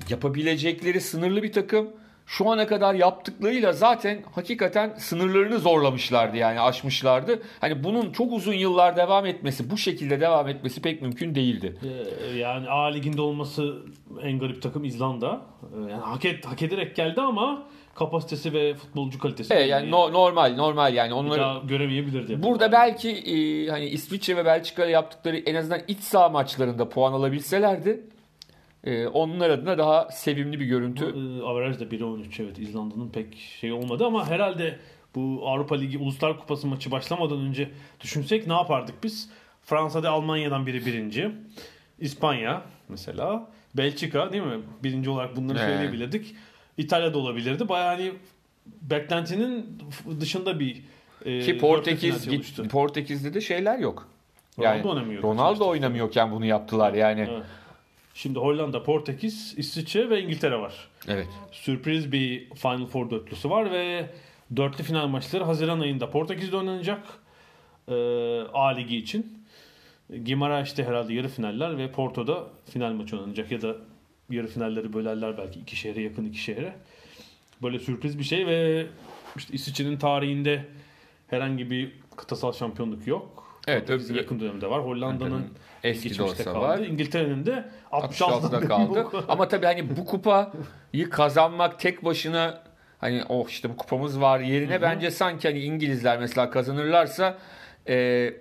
yapabilecekleri 0.09 1.01
sınırlı 1.01 1.43
bir 1.43 1.51
takım. 1.51 1.89
Şu 2.29 2.49
ana 2.49 2.67
kadar 2.67 2.93
yaptıklarıyla 2.93 3.73
zaten 3.73 4.23
hakikaten 4.35 4.93
sınırlarını 4.97 5.59
zorlamışlardı 5.59 6.37
yani 6.37 6.61
aşmışlardı. 6.61 7.41
Hani 7.61 7.83
bunun 7.83 8.11
çok 8.11 8.33
uzun 8.33 8.53
yıllar 8.53 8.97
devam 8.97 9.25
etmesi, 9.25 9.71
bu 9.71 9.77
şekilde 9.77 10.21
devam 10.21 10.47
etmesi 10.47 10.81
pek 10.81 11.01
mümkün 11.01 11.35
değildi. 11.35 11.77
Ee, 11.83 12.37
yani 12.37 12.69
A 12.69 12.85
liginde 12.85 13.21
olması 13.21 13.75
en 14.23 14.39
garip 14.39 14.61
takım 14.61 14.83
İzlanda. 14.83 15.41
Ee, 15.73 15.91
Yani 15.91 16.01
hak, 16.01 16.25
et, 16.25 16.45
hak 16.45 16.61
ederek 16.61 16.95
geldi 16.95 17.21
ama 17.21 17.63
kapasitesi 17.95 18.53
ve 18.53 18.73
futbolcu 18.73 19.19
kalitesi 19.19 19.53
Evet, 19.53 19.69
yani 19.69 19.91
no- 19.91 20.13
normal 20.13 20.55
normal 20.55 20.93
yani 20.93 21.13
onları 21.13 21.39
daha 21.39 21.59
göremeyebilirdi. 21.59 22.43
Burada 22.43 22.71
belki 22.71 23.09
e, 23.09 23.67
hani 23.69 23.85
İsviçre 23.85 24.37
ve 24.37 24.45
Belçika 24.45 24.85
yaptıkları 24.85 25.37
en 25.37 25.55
azından 25.55 25.81
iç 25.87 25.99
saha 25.99 26.29
maçlarında 26.29 26.89
puan 26.89 27.13
alabilselerdi 27.13 28.01
e, 28.83 29.07
onlar 29.07 29.49
adına 29.49 29.77
daha 29.77 30.09
sevimli 30.11 30.59
bir 30.59 30.65
görüntü. 30.65 31.05
Ee, 31.05 31.43
Averaj 31.43 31.79
da 31.79 31.83
1-13 31.83 32.43
evet 32.43 32.59
İzlanda'nın 32.59 33.09
pek 33.09 33.37
şey 33.37 33.71
olmadı 33.71 34.05
ama 34.05 34.29
herhalde 34.29 34.79
bu 35.15 35.41
Avrupa 35.49 35.75
Ligi 35.75 35.97
Uluslar 35.97 36.39
Kupası 36.39 36.67
maçı 36.67 36.91
başlamadan 36.91 37.39
önce 37.39 37.69
düşünsek 38.01 38.47
ne 38.47 38.53
yapardık 38.53 39.03
biz? 39.03 39.29
Fransa'da 39.63 40.09
Almanya'dan 40.09 40.67
biri 40.67 40.85
birinci. 40.85 41.31
İspanya 41.99 42.61
mesela. 42.89 43.49
Belçika 43.77 44.33
değil 44.33 44.43
mi? 44.43 44.59
Birinci 44.83 45.09
olarak 45.09 45.35
bunları 45.35 45.57
Evet. 45.59 45.69
söyleyebilirdik. 45.69 46.35
İtalya'da 46.77 47.17
olabilirdi. 47.17 47.69
Bayağı 47.69 47.95
hani 47.95 48.11
beklentinin 48.81 49.79
dışında 50.19 50.59
bir 50.59 50.81
e, 51.25 51.39
Ki 51.39 51.57
Portekiz 51.57 52.29
git, 52.29 52.69
Portekiz'de 52.71 53.33
de 53.33 53.41
şeyler 53.41 53.79
yok. 53.79 54.07
Ronaldo 54.59 54.89
oynamıyor. 54.89 55.23
Ronaldo 55.23 55.67
oynamıyorken 55.67 56.31
bunu 56.31 56.45
yaptılar 56.45 56.93
yani. 56.93 57.27
Evet. 57.29 57.43
Şimdi 58.21 58.39
Hollanda, 58.39 58.83
Portekiz, 58.83 59.53
İsviçre 59.57 60.09
ve 60.09 60.21
İngiltere 60.21 60.59
var. 60.59 60.89
Evet. 61.07 61.27
sürpriz 61.51 62.11
bir 62.11 62.49
Final 62.49 62.85
Four 62.85 63.09
dörtlüsü 63.09 63.49
var 63.49 63.71
ve 63.71 64.09
dörtlü 64.55 64.83
final 64.83 65.07
maçları 65.07 65.43
Haziran 65.43 65.79
ayında 65.79 66.09
Portekiz'de 66.09 66.57
oynanacak 66.57 67.03
ee, 67.87 67.93
A 68.53 68.67
Ligi 68.67 68.97
için. 68.97 69.45
Gimaraş'ta 70.23 70.83
herhalde 70.83 71.13
yarı 71.13 71.27
finaller 71.27 71.77
ve 71.77 71.91
Porto'da 71.91 72.47
final 72.71 72.93
maçı 72.93 73.17
oynanacak 73.19 73.51
ya 73.51 73.61
da 73.61 73.75
yarı 74.29 74.47
finalleri 74.47 74.93
bölerler 74.93 75.37
belki 75.37 75.59
iki 75.59 75.75
şehre 75.75 76.01
yakın 76.01 76.25
iki 76.25 76.39
şehre. 76.39 76.75
Böyle 77.63 77.79
sürpriz 77.79 78.19
bir 78.19 78.23
şey 78.23 78.47
ve 78.47 78.87
işte 79.35 79.53
İsviçre'nin 79.53 79.97
tarihinde 79.97 80.65
herhangi 81.27 81.71
bir 81.71 81.91
kıtasal 82.15 82.53
şampiyonluk 82.53 83.07
yok. 83.07 83.59
Evet, 83.67 83.89
öbür- 83.89 84.15
yakın 84.15 84.39
dönemde 84.39 84.69
var. 84.69 84.83
Hollanda'nın 84.83 85.45
Eski 85.83 86.17
de 86.17 86.23
olsa 86.23 86.43
kaldı. 86.43 86.59
var. 86.59 86.79
İngiltere'nin 86.79 87.45
de 87.45 87.65
66'da 87.91 88.25
66'da 88.25 88.59
kaldı. 88.67 89.07
Ama 89.27 89.47
tabii 89.47 89.65
hani 89.65 89.97
bu 89.97 90.05
kupayı 90.05 91.09
kazanmak 91.11 91.79
tek 91.79 92.05
başına 92.05 92.63
hani 92.97 93.23
oh 93.29 93.49
işte 93.49 93.69
bu 93.69 93.77
kupamız 93.77 94.21
var 94.21 94.39
yerine 94.39 94.81
bence 94.81 95.11
sanki 95.11 95.47
hani 95.47 95.59
İngilizler 95.59 96.19
mesela 96.19 96.49
kazanırlarsa 96.49 97.37
e, 97.89 98.33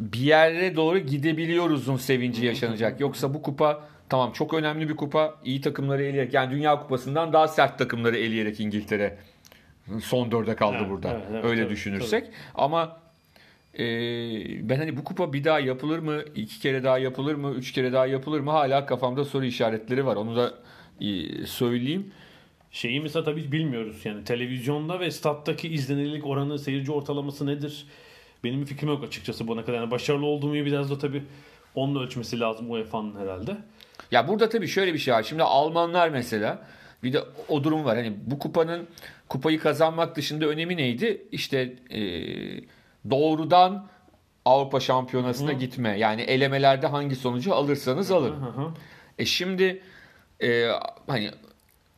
bir 0.00 0.18
yere 0.20 0.76
doğru 0.76 0.98
gidebiliyoruzun 0.98 1.96
sevinci 1.96 2.46
yaşanacak. 2.46 3.00
Yoksa 3.00 3.34
bu 3.34 3.42
kupa 3.42 3.80
tamam 4.08 4.32
çok 4.32 4.54
önemli 4.54 4.88
bir 4.88 4.96
kupa. 4.96 5.34
iyi 5.44 5.60
takımları 5.60 6.02
eleyerek 6.02 6.34
yani 6.34 6.50
Dünya 6.50 6.80
Kupası'ndan 6.80 7.32
daha 7.32 7.48
sert 7.48 7.78
takımları 7.78 8.16
eleyerek 8.16 8.60
İngiltere 8.60 9.18
son 10.02 10.30
dörde 10.32 10.56
kaldı 10.56 10.76
Evet, 10.80 10.90
burada. 10.90 11.08
evet, 11.10 11.22
evet, 11.30 11.44
Öyle 11.44 11.62
tabii, 11.62 11.72
düşünürsek. 11.72 12.26
Ama 12.54 13.00
e, 13.78 13.84
ben 14.68 14.76
hani 14.76 14.96
bu 14.96 15.04
kupa 15.04 15.32
bir 15.32 15.44
daha 15.44 15.60
yapılır 15.60 15.98
mı? 15.98 16.22
iki 16.34 16.60
kere 16.60 16.84
daha 16.84 16.98
yapılır 16.98 17.34
mı? 17.34 17.50
Üç 17.50 17.72
kere 17.72 17.92
daha 17.92 18.06
yapılır 18.06 18.40
mı? 18.40 18.50
Hala 18.50 18.86
kafamda 18.86 19.24
soru 19.24 19.44
işaretleri 19.44 20.06
var. 20.06 20.16
Onu 20.16 20.36
da 20.36 20.54
e, 21.00 21.46
söyleyeyim. 21.46 22.12
Şeyi 22.70 23.00
mesela 23.00 23.24
tabii 23.24 23.52
bilmiyoruz 23.52 24.00
yani 24.04 24.24
televizyonda 24.24 25.00
ve 25.00 25.10
stat'taki 25.10 25.68
izlenirlik 25.68 26.26
oranı 26.26 26.58
seyirci 26.58 26.92
ortalaması 26.92 27.46
nedir? 27.46 27.86
Benim 28.44 28.60
bir 28.60 28.66
fikrim 28.66 28.88
yok 28.88 29.04
açıkçası 29.04 29.48
buna 29.48 29.64
kadar. 29.64 29.78
Yani 29.78 29.90
başarılı 29.90 30.26
olduğumu 30.26 30.54
biraz 30.54 30.90
da 30.90 30.98
tabii 30.98 31.22
onunla 31.74 32.00
ölçmesi 32.00 32.40
lazım 32.40 32.70
UEFA'nın 32.70 33.20
herhalde. 33.20 33.56
Ya 34.10 34.28
burada 34.28 34.48
tabii 34.48 34.68
şöyle 34.68 34.94
bir 34.94 34.98
şey 34.98 35.14
var. 35.14 35.22
Şimdi 35.22 35.42
Almanlar 35.42 36.08
mesela 36.08 36.66
bir 37.02 37.12
de 37.12 37.20
o 37.48 37.64
durum 37.64 37.84
var. 37.84 37.96
Hani 37.96 38.12
bu 38.26 38.38
kupanın 38.38 38.86
kupayı 39.28 39.58
kazanmak 39.58 40.16
dışında 40.16 40.46
önemi 40.46 40.76
neydi? 40.76 41.26
İşte 41.32 41.76
e, 41.90 42.00
doğrudan 43.10 43.86
Avrupa 44.44 44.80
Şampiyonası'na 44.80 45.50
Hı. 45.50 45.54
gitme. 45.54 45.98
Yani 45.98 46.22
elemelerde 46.22 46.86
hangi 46.86 47.16
sonucu 47.16 47.54
alırsanız 47.54 48.10
alın. 48.10 48.42
Hı 48.42 48.60
hı. 48.60 48.70
E 49.18 49.24
şimdi 49.24 49.82
e, 50.42 50.68
hani 51.06 51.30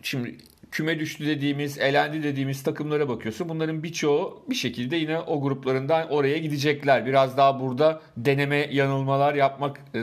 şimdi 0.02 0.36
küme 0.70 0.98
düştü 0.98 1.26
dediğimiz, 1.26 1.78
elendi 1.78 2.22
dediğimiz 2.22 2.62
takımlara 2.62 3.08
bakıyorsun. 3.08 3.48
Bunların 3.48 3.82
birçoğu 3.82 4.44
bir 4.50 4.54
şekilde 4.54 4.96
yine 4.96 5.18
o 5.18 5.42
gruplarından 5.42 6.10
oraya 6.10 6.38
gidecekler. 6.38 7.06
Biraz 7.06 7.36
daha 7.36 7.60
burada 7.60 8.00
deneme 8.16 8.56
yanılmalar 8.56 9.34
yapmak 9.34 9.80
e, 9.94 9.98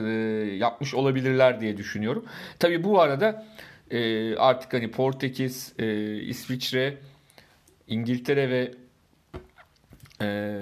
yapmış 0.55 0.93
olabilirler 0.93 1.61
diye 1.61 1.77
düşünüyorum. 1.77 2.25
Tabii 2.59 2.83
bu 2.83 3.01
arada 3.01 3.45
e, 3.91 4.35
artık 4.35 4.73
hani 4.73 4.91
Portekiz, 4.91 5.73
e, 5.79 6.15
İsviçre, 6.15 6.97
İngiltere 7.87 8.49
ve 8.49 8.71
e, 10.21 10.59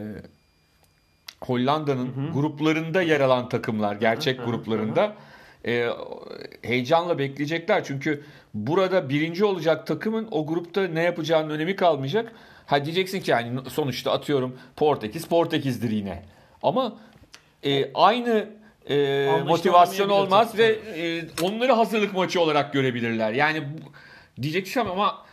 Hollanda'nın 1.41 2.33
gruplarında 2.33 3.01
yer 3.01 3.21
alan 3.21 3.49
takımlar, 3.49 3.95
gerçek 3.95 4.37
Hı 4.37 4.41
hı, 4.41 4.45
gruplarında 4.45 5.15
e, 5.65 5.89
heyecanla 6.61 7.19
bekleyecekler. 7.19 7.83
Çünkü 7.83 8.23
burada 8.53 9.09
birinci 9.09 9.45
olacak 9.45 9.87
takımın 9.87 10.27
o 10.31 10.47
grupta 10.47 10.87
ne 10.87 11.03
yapacağının 11.03 11.49
önemi 11.49 11.75
kalmayacak. 11.75 12.31
Ha 12.65 12.85
diyeceksin 12.85 13.21
ki 13.21 13.31
yani 13.31 13.59
sonuçta 13.69 14.11
atıyorum 14.11 14.57
Portekiz 14.75 15.25
Portekiz'dir 15.25 15.91
yine. 15.91 16.23
Ama 16.63 16.97
e, 17.63 17.93
aynı 17.93 18.49
e, 18.89 19.27
motivasyon 19.47 20.09
olmaz 20.09 20.57
ve 20.57 20.65
e, 20.95 21.25
onları 21.41 21.71
hazırlık 21.71 22.13
maçı 22.13 22.41
olarak 22.41 22.73
görebilirler. 22.73 23.33
Yani 23.33 23.63
diyeceksin 24.41 24.79
ama 24.79 25.25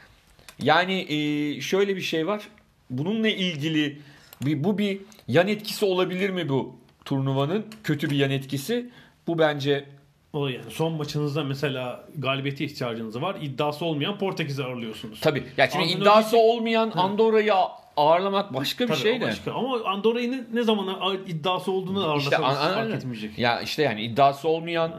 yani 0.62 1.06
e, 1.12 1.60
şöyle 1.60 1.96
bir 1.96 2.00
şey 2.00 2.26
var. 2.26 2.48
Bununla 2.90 3.28
ilgili 3.28 3.98
bu 4.46 4.78
bir 4.78 5.00
yan 5.28 5.48
etkisi 5.48 5.84
olabilir 5.84 6.30
mi 6.30 6.48
bu 6.48 6.76
turnuvanın? 7.04 7.66
Kötü 7.84 8.10
bir 8.10 8.16
yan 8.16 8.30
etkisi. 8.30 8.90
Bu 9.26 9.38
bence 9.38 9.84
O 10.32 10.48
yani 10.48 10.70
son 10.70 10.92
maçınızda 10.92 11.44
mesela 11.44 12.04
galibiyete 12.18 12.64
ihtiyacınız 12.64 13.22
var. 13.22 13.36
İddiası 13.42 13.84
olmayan 13.84 14.18
Portekiz'i 14.18 14.64
ağırlıyorsunuz. 14.64 15.20
tabii. 15.20 15.44
Ya 15.56 15.68
şimdi 15.70 15.84
Andorra 15.84 15.98
iddiası 16.00 16.38
olmayan 16.38 16.90
Andorra'yı 16.94 17.52
ağırlamak 17.96 18.54
başka 18.54 18.88
bir 18.88 18.94
şey 18.94 19.20
de. 19.20 19.24
başka. 19.26 19.52
Ama 19.52 19.80
Andorra'yı 19.84 20.32
ne, 20.32 20.44
ne 20.52 20.62
zaman 20.62 21.16
iddiası 21.26 21.72
olduğunu 21.72 22.04
ağırlasanız 22.04 22.58
an- 22.58 22.68
an- 22.68 22.74
fark 22.74 22.94
etmeyecek. 22.94 23.38
Ya 23.38 23.60
işte 23.60 23.82
yani 23.82 24.02
iddiası 24.02 24.48
olmayan 24.48 24.92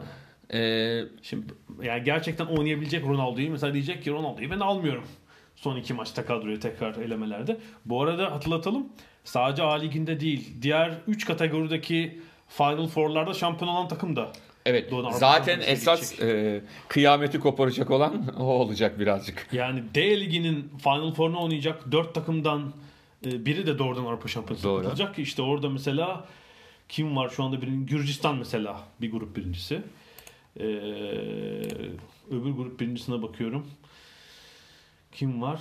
e, 0.52 1.00
Şimdi 1.22 1.46
yani 1.82 2.04
gerçekten 2.04 2.46
oynayabilecek 2.46 3.04
Ronaldo'yu 3.06 3.50
mesela 3.50 3.72
diyecek 3.74 4.04
ki 4.04 4.10
Ronaldo'yu 4.10 4.50
ben 4.50 4.60
almıyorum. 4.60 5.04
Son 5.56 5.76
iki 5.76 5.94
maçta 5.94 6.26
kadroya 6.26 6.60
tekrar 6.60 6.94
elemelerde. 6.96 7.56
Bu 7.84 8.02
arada 8.02 8.32
hatırlatalım 8.32 8.86
sadece 9.26 9.62
A 9.62 9.72
Ligi'nde 9.72 10.20
değil 10.20 10.48
diğer 10.62 10.98
3 11.06 11.24
kategorideki 11.26 12.20
Final 12.48 12.86
Four'larda 12.86 13.34
şampiyon 13.34 13.72
olan 13.72 13.88
takım 13.88 14.16
da. 14.16 14.32
Evet. 14.66 14.92
Avrupa 14.92 15.10
zaten 15.10 15.60
esas 15.60 16.20
e, 16.20 16.60
kıyameti 16.88 17.40
koparacak 17.40 17.90
olan 17.90 18.34
o 18.38 18.44
olacak 18.44 18.98
birazcık. 18.98 19.48
Yani 19.52 19.82
D 19.94 20.20
liginin 20.20 20.70
Final 20.82 21.14
Four'unu 21.14 21.42
oynayacak 21.42 21.92
4 21.92 22.14
takımdan 22.14 22.72
e, 23.26 23.46
biri 23.46 23.66
de 23.66 23.78
doğrudan 23.78 24.04
Avrupa 24.04 24.28
Şampiyonası'na 24.28 24.70
Doğru. 24.70 24.82
katılacak 24.82 25.14
ki 25.14 25.22
işte 25.22 25.42
orada 25.42 25.68
mesela 25.68 26.26
kim 26.88 27.16
var 27.16 27.28
şu 27.28 27.44
anda 27.44 27.62
birin 27.62 27.86
Gürcistan 27.86 28.36
mesela 28.36 28.80
bir 29.00 29.10
grup 29.10 29.36
birincisi. 29.36 29.82
Ee, 30.60 30.64
öbür 32.30 32.50
grup 32.50 32.80
birincisine 32.80 33.22
bakıyorum. 33.22 33.66
Kim 35.12 35.42
var? 35.42 35.60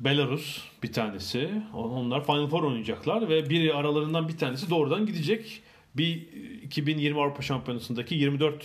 Belarus 0.00 0.62
bir 0.82 0.92
tanesi. 0.92 1.50
Onlar 1.74 2.24
Final 2.24 2.46
Four 2.46 2.62
oynayacaklar 2.62 3.28
ve 3.28 3.50
biri 3.50 3.74
aralarından 3.74 4.28
bir 4.28 4.36
tanesi 4.36 4.70
doğrudan 4.70 5.06
gidecek. 5.06 5.62
Bir 5.94 6.22
2020 6.62 7.20
Avrupa 7.20 7.42
Şampiyonası'ndaki 7.42 8.14
24 8.14 8.64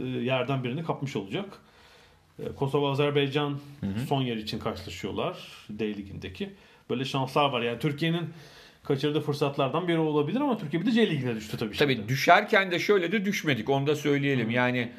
e, 0.00 0.04
yerden 0.04 0.64
birini 0.64 0.84
kapmış 0.84 1.16
olacak. 1.16 1.58
E, 2.38 2.52
Kosova, 2.56 2.90
Azerbaycan 2.90 3.58
son 4.08 4.22
yer 4.22 4.36
için 4.36 4.58
karşılaşıyorlar 4.58 5.36
D 5.70 5.88
ligindeki. 5.88 6.50
Böyle 6.90 7.04
şanslar 7.04 7.50
var. 7.50 7.62
Yani 7.62 7.78
Türkiye'nin 7.78 8.28
kaçırdığı 8.84 9.20
fırsatlardan 9.20 9.88
biri 9.88 9.98
olabilir 9.98 10.40
ama 10.40 10.58
Türkiye 10.58 10.82
bir 10.82 10.86
de 10.86 10.92
C 10.92 11.10
ligine 11.10 11.36
düştü 11.36 11.56
tabii. 11.56 11.76
Tabii 11.76 11.94
şimdi. 11.94 12.08
düşerken 12.08 12.70
de 12.70 12.78
şöyle 12.78 13.12
de 13.12 13.24
düşmedik. 13.24 13.68
Onu 13.68 13.86
da 13.86 13.96
söyleyelim. 13.96 14.50
Yani 14.50 14.92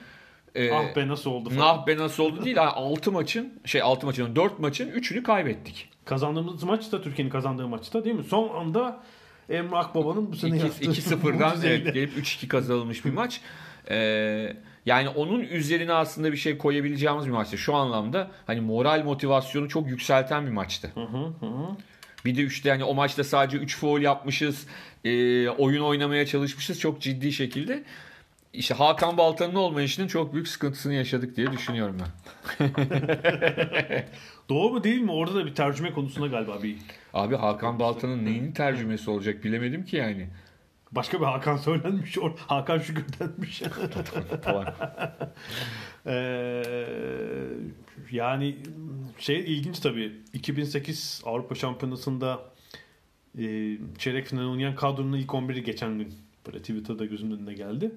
e, 0.56 0.72
Ah 0.72 0.96
be 0.96 1.08
nasıl 1.08 1.32
oldu 1.32 1.50
falan. 1.50 1.78
nah 1.78 1.88
be 1.88 1.98
nasıl 1.98 2.24
oldu 2.24 2.46
değil. 2.46 2.58
6 2.60 3.12
maçın 3.12 3.54
şey 3.66 3.82
6 3.82 4.06
maçın 4.06 4.36
4 4.36 4.60
maçın 4.60 4.92
3'ünü 4.92 5.24
kaybettik. 5.24 5.90
Kazandığımız 6.06 6.64
maç 6.64 6.92
da 6.92 7.02
Türkiye'nin 7.02 7.32
kazandığı 7.32 7.68
maçta 7.68 8.04
değil 8.04 8.16
mi? 8.16 8.24
Son 8.24 8.50
anda 8.50 9.04
Emre 9.50 9.76
Akbaba'nın 9.78 10.32
bu 10.32 10.36
sene 10.36 10.58
yaptığı 10.58 10.86
2-0'dan 10.86 11.50
mucizeyle. 11.50 11.76
evet, 11.84 11.94
gelip 11.94 12.18
3-2 12.18 12.48
kazanılmış 12.48 13.06
bir 13.06 13.14
maç. 13.14 13.42
Ee, 13.90 14.54
yani 14.86 15.10
onun 15.10 15.40
üzerine 15.40 15.94
aslında 15.94 16.32
bir 16.32 16.38
şey 16.38 16.58
koyabileceğimiz 16.58 17.26
bir 17.26 17.32
maçtı. 17.32 17.58
Şu 17.58 17.76
anlamda 17.76 18.32
hani 18.48 18.62
moral 18.62 19.04
motivasyonu 19.04 19.70
çok 19.70 19.88
yükselten 19.88 20.46
bir 20.46 20.52
maçtı. 20.52 20.92
Hı 20.94 21.02
hı 21.04 21.18
hı. 21.46 21.78
Bir 22.26 22.38
de 22.38 22.44
işte 22.44 22.70
hani 22.70 22.84
o 22.84 22.94
maçta 22.94 23.24
sadece 23.24 23.58
3 23.58 23.78
foul 23.78 24.02
yapmışız. 24.02 24.68
e, 25.06 25.50
oyun 25.50 25.82
oynamaya 25.82 26.26
çalışmışız 26.26 26.80
çok 26.80 27.02
ciddi 27.02 27.32
şekilde. 27.32 27.84
İşte 28.54 28.74
Hakan 28.74 29.18
Baltan'ın 29.18 29.56
olmayışının 29.56 30.08
çok 30.08 30.34
büyük 30.34 30.48
sıkıntısını 30.48 30.94
yaşadık 30.94 31.38
diye 31.38 31.52
düşünüyorum 31.52 31.98
ben. 32.00 32.70
Doğru 34.50 34.74
mu 34.74 34.84
değil 34.84 35.02
mi? 35.02 35.12
Orada 35.12 35.36
da 35.36 35.46
bir 35.46 35.56
tercüme 35.56 35.94
konusunda 35.94 36.28
galiba 36.28 36.64
bir 36.64 36.78
Abi 37.14 37.36
Hakan 37.36 37.80
Baltan'ın 37.80 38.26
neyin 38.26 38.52
tercümesi 38.52 39.10
olacak 39.10 39.44
bilemedim 39.44 39.86
ki 39.86 39.96
yani. 39.98 40.28
başka 40.92 41.20
bir 41.20 41.26
Hakan 41.26 41.58
söylenmiş. 41.58 42.18
Or- 42.18 42.38
Hakan 42.48 42.80
Şükür 42.80 43.06
denmiş. 43.20 43.62
Falan. 44.44 44.74
Ee, 46.06 46.64
yani 48.12 48.58
şey 49.20 49.40
ilginç 49.40 49.80
tabii. 49.80 50.22
2008 50.34 51.22
Avrupa 51.26 51.56
Şampiyonası'nda 51.56 52.40
e, 53.40 53.78
çeyrek 53.98 54.26
final 54.28 54.52
oynayan 54.52 54.76
kadronun 54.76 55.18
ilk 55.18 55.30
11'i 55.30 55.64
geçen 55.64 55.98
gün 55.98 56.14
böyle 56.48 56.60
Twitter'da 56.60 57.06
gözümün 57.06 57.38
önüne 57.38 57.54
geldi. 57.54 57.92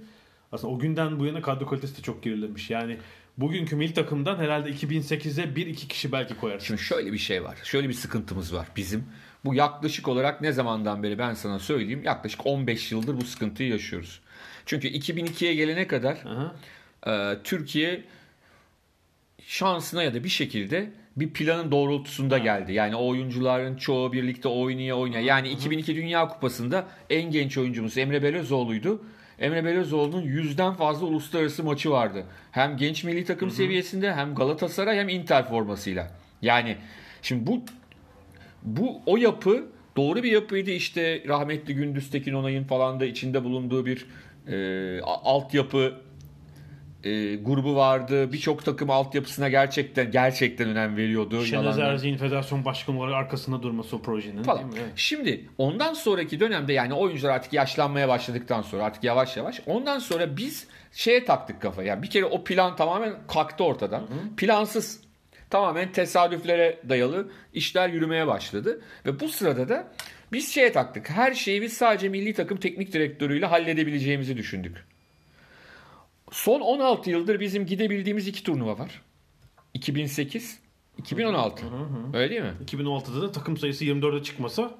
Aslında 0.54 0.72
o 0.72 0.78
günden 0.78 1.20
bu 1.20 1.26
yana 1.26 1.42
kadro 1.42 1.66
kalitesi 1.66 1.98
de 1.98 2.02
çok 2.02 2.22
gerilemiş. 2.22 2.70
Yani 2.70 2.98
bugünkü 3.38 3.76
milli 3.76 3.94
takımdan 3.94 4.38
herhalde 4.38 4.70
2008'e 4.70 5.56
bir 5.56 5.66
iki 5.66 5.88
kişi 5.88 6.12
belki 6.12 6.36
koyar. 6.36 6.58
Şimdi 6.58 6.80
şöyle 6.80 7.12
bir 7.12 7.18
şey 7.18 7.44
var. 7.44 7.58
Şöyle 7.64 7.88
bir 7.88 7.94
sıkıntımız 7.94 8.54
var 8.54 8.68
bizim. 8.76 9.04
Bu 9.44 9.54
yaklaşık 9.54 10.08
olarak 10.08 10.40
ne 10.40 10.52
zamandan 10.52 11.02
beri 11.02 11.18
ben 11.18 11.34
sana 11.34 11.58
söyleyeyim. 11.58 12.02
Yaklaşık 12.04 12.46
15 12.46 12.92
yıldır 12.92 13.20
bu 13.20 13.24
sıkıntıyı 13.24 13.68
yaşıyoruz. 13.68 14.20
Çünkü 14.66 14.88
2002'ye 14.88 15.54
gelene 15.54 15.86
kadar 15.86 16.18
Aha. 16.26 16.54
e, 17.12 17.42
Türkiye 17.44 18.04
şansına 19.46 20.02
ya 20.02 20.14
da 20.14 20.24
bir 20.24 20.28
şekilde 20.28 20.90
bir 21.16 21.32
planın 21.32 21.70
doğrultusunda 21.70 22.38
geldi. 22.38 22.72
Yani 22.72 22.96
o 22.96 23.06
oyuncuların 23.06 23.76
çoğu 23.76 24.12
birlikte 24.12 24.48
oynaya 24.48 24.96
oynaya. 24.96 25.20
Yani 25.20 25.48
2002 25.48 25.96
Dünya 25.96 26.28
Kupası'nda 26.28 26.86
en 27.10 27.30
genç 27.30 27.58
oyuncumuz 27.58 27.98
Emre 27.98 28.22
Belözoğlu'ydu. 28.22 29.02
Emre 29.38 29.64
Belözoğlu'nun 29.64 30.22
yüzden 30.22 30.74
fazla 30.74 31.06
uluslararası 31.06 31.64
maçı 31.64 31.90
vardı. 31.90 32.24
Hem 32.50 32.76
genç 32.76 33.04
milli 33.04 33.24
takım 33.24 33.50
seviyesinde 33.50 34.14
hem 34.14 34.34
Galatasaray 34.34 34.98
hem 34.98 35.08
Inter 35.08 35.48
formasıyla. 35.48 36.10
Yani 36.42 36.76
şimdi 37.22 37.46
bu 37.46 37.62
bu 38.62 39.00
o 39.06 39.16
yapı 39.16 39.64
doğru 39.96 40.22
bir 40.22 40.32
yapıydı 40.32 40.70
işte 40.70 41.22
rahmetli 41.28 41.74
Gündüz 41.74 42.10
Tekin 42.10 42.34
Onay'ın 42.34 42.64
falan 42.64 43.00
da 43.00 43.04
içinde 43.04 43.44
bulunduğu 43.44 43.86
bir 43.86 44.06
e, 44.48 45.00
altyapı 45.02 45.94
e, 47.04 47.34
grubu 47.36 47.76
vardı. 47.76 48.32
Birçok 48.32 48.64
takım 48.64 48.90
altyapısına 48.90 49.48
gerçekten 49.48 50.10
gerçekten 50.10 50.68
önem 50.68 50.96
veriyordu. 50.96 51.44
Yalandan- 51.46 51.80
Erzi'nin 51.92 52.16
federasyon 52.16 52.64
başkanı 52.64 52.98
olarak 52.98 53.14
arkasında 53.14 53.62
durması 53.62 53.96
o 53.96 54.02
projenin. 54.02 54.42
falan. 54.42 54.58
değil 54.58 54.72
mi? 54.72 54.78
Evet. 54.80 54.92
Şimdi 54.96 55.44
ondan 55.58 55.94
sonraki 55.94 56.40
dönemde 56.40 56.72
yani 56.72 56.94
oyuncular 56.94 57.30
artık 57.30 57.52
yaşlanmaya 57.52 58.08
başladıktan 58.08 58.62
sonra 58.62 58.84
artık 58.84 59.04
yavaş 59.04 59.36
yavaş 59.36 59.60
ondan 59.66 59.98
sonra 59.98 60.36
biz 60.36 60.66
şeye 60.92 61.24
taktık 61.24 61.62
kafayı. 61.62 61.88
Yani 61.88 62.02
bir 62.02 62.10
kere 62.10 62.24
o 62.24 62.44
plan 62.44 62.76
tamamen 62.76 63.14
kalktı 63.28 63.64
ortadan. 63.64 64.06
Plansız 64.36 65.00
tamamen 65.50 65.92
tesadüflere 65.92 66.78
dayalı 66.88 67.28
işler 67.54 67.88
yürümeye 67.88 68.26
başladı 68.26 68.80
ve 69.06 69.20
bu 69.20 69.28
sırada 69.28 69.68
da 69.68 69.88
biz 70.32 70.54
şeye 70.54 70.72
taktık. 70.72 71.10
Her 71.10 71.34
şeyi 71.34 71.62
biz 71.62 71.72
sadece 71.72 72.08
milli 72.08 72.34
takım 72.34 72.56
teknik 72.58 72.92
direktörüyle 72.92 73.46
halledebileceğimizi 73.46 74.36
düşündük. 74.36 74.84
Son 76.34 76.60
16 76.60 77.10
yıldır 77.10 77.40
bizim 77.40 77.66
gidebildiğimiz 77.66 78.28
iki 78.28 78.42
turnuva 78.42 78.78
var. 78.78 79.02
2008, 79.74 80.58
2016. 80.98 81.66
Öyle 82.14 82.30
değil 82.30 82.42
mi? 82.42 82.54
2016'da 82.66 83.22
da 83.22 83.32
takım 83.32 83.56
sayısı 83.56 83.84
24'e 83.84 84.22
çıkmasa 84.22 84.74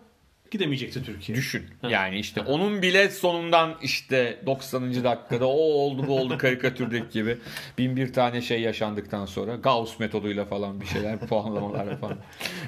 gidemeyecekti 0.51 1.03
Türkiye. 1.03 1.39
Düşün. 1.39 1.67
Yani 1.89 2.19
işte 2.19 2.41
onun 2.41 2.83
bile 2.83 3.09
sonundan 3.09 3.75
işte 3.83 4.43
90. 4.47 5.05
dakikada 5.05 5.47
o 5.47 5.59
oldu 5.59 6.07
bu 6.07 6.21
oldu 6.21 6.39
karikatürdeki 6.39 7.09
gibi 7.13 7.39
bin 7.79 7.97
bir 7.97 8.13
tane 8.13 8.41
şey 8.41 8.61
yaşandıktan 8.61 9.27
sonra 9.27 9.55
Gauss 9.55 9.99
metoduyla 9.99 10.45
falan 10.45 10.81
bir 10.81 10.87
şeyler 10.87 11.19
puanlamalar 11.29 12.01
falan 12.01 12.19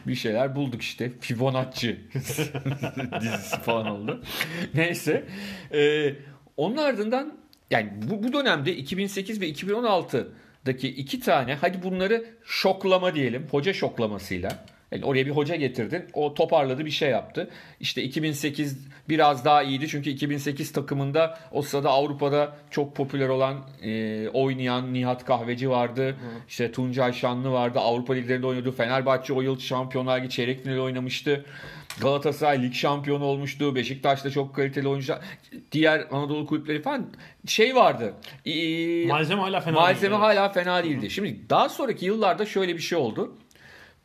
bir 0.06 0.14
şeyler 0.14 0.56
bulduk 0.56 0.82
işte. 0.82 1.12
Fibonacci 1.20 2.00
dizisi 3.20 3.60
falan 3.64 3.86
oldu. 3.86 4.22
Neyse. 4.74 5.24
Ee, 5.72 6.14
onun 6.56 6.76
ardından 6.76 7.45
yani 7.70 7.90
bu, 8.10 8.22
bu 8.22 8.32
dönemde 8.32 8.76
2008 8.76 9.40
ve 9.40 9.50
2016'daki 9.50 10.88
iki 10.88 11.20
tane 11.20 11.54
hadi 11.54 11.82
bunları 11.82 12.24
şoklama 12.44 13.14
diyelim. 13.14 13.46
Hoca 13.50 13.72
şoklamasıyla. 13.72 14.66
Yani 14.92 15.04
oraya 15.04 15.26
bir 15.26 15.30
hoca 15.30 15.56
getirdin. 15.56 16.04
O 16.12 16.34
toparladı 16.34 16.84
bir 16.84 16.90
şey 16.90 17.10
yaptı. 17.10 17.50
İşte 17.80 18.02
2008 18.02 18.78
biraz 19.08 19.44
daha 19.44 19.62
iyiydi. 19.62 19.88
Çünkü 19.88 20.10
2008 20.10 20.72
takımında 20.72 21.38
o 21.52 21.62
sırada 21.62 21.90
Avrupa'da 21.90 22.56
çok 22.70 22.96
popüler 22.96 23.28
olan 23.28 23.56
e, 23.82 24.28
oynayan 24.28 24.92
Nihat 24.94 25.24
Kahveci 25.24 25.70
vardı. 25.70 26.16
İşte 26.48 26.72
Tuncay 26.72 27.12
Şanlı 27.12 27.52
vardı. 27.52 27.78
Avrupa 27.78 28.14
liglerinde 28.14 28.46
oynadı. 28.46 28.72
Fenerbahçe 28.72 29.32
o 29.32 29.40
yıl 29.40 29.58
Şampiyonlar 29.58 30.20
Ligi 30.20 30.30
çeyrek 30.30 30.62
finali 30.62 30.80
oynamıştı. 30.80 31.44
Galatasaray 32.00 32.62
lig 32.62 32.74
şampiyonu 32.74 33.24
olmuştu. 33.24 33.74
Beşiktaş'ta 33.74 34.30
çok 34.30 34.54
kaliteli 34.54 34.88
oyuncular. 34.88 35.20
Diğer 35.72 36.06
Anadolu 36.10 36.46
kulüpleri 36.46 36.82
falan 36.82 37.06
şey 37.46 37.74
vardı. 37.74 38.14
Ee, 38.46 39.06
Malzeme 39.06 39.40
hala 39.40 39.60
fena 39.60 39.74
Malzeme 39.74 40.10
değil. 40.10 40.20
hala 40.20 40.48
fena 40.48 40.84
değildi. 40.84 41.10
Şimdi 41.10 41.50
daha 41.50 41.68
sonraki 41.68 42.06
yıllarda 42.06 42.46
şöyle 42.46 42.74
bir 42.74 42.82
şey 42.82 42.98
oldu. 42.98 43.34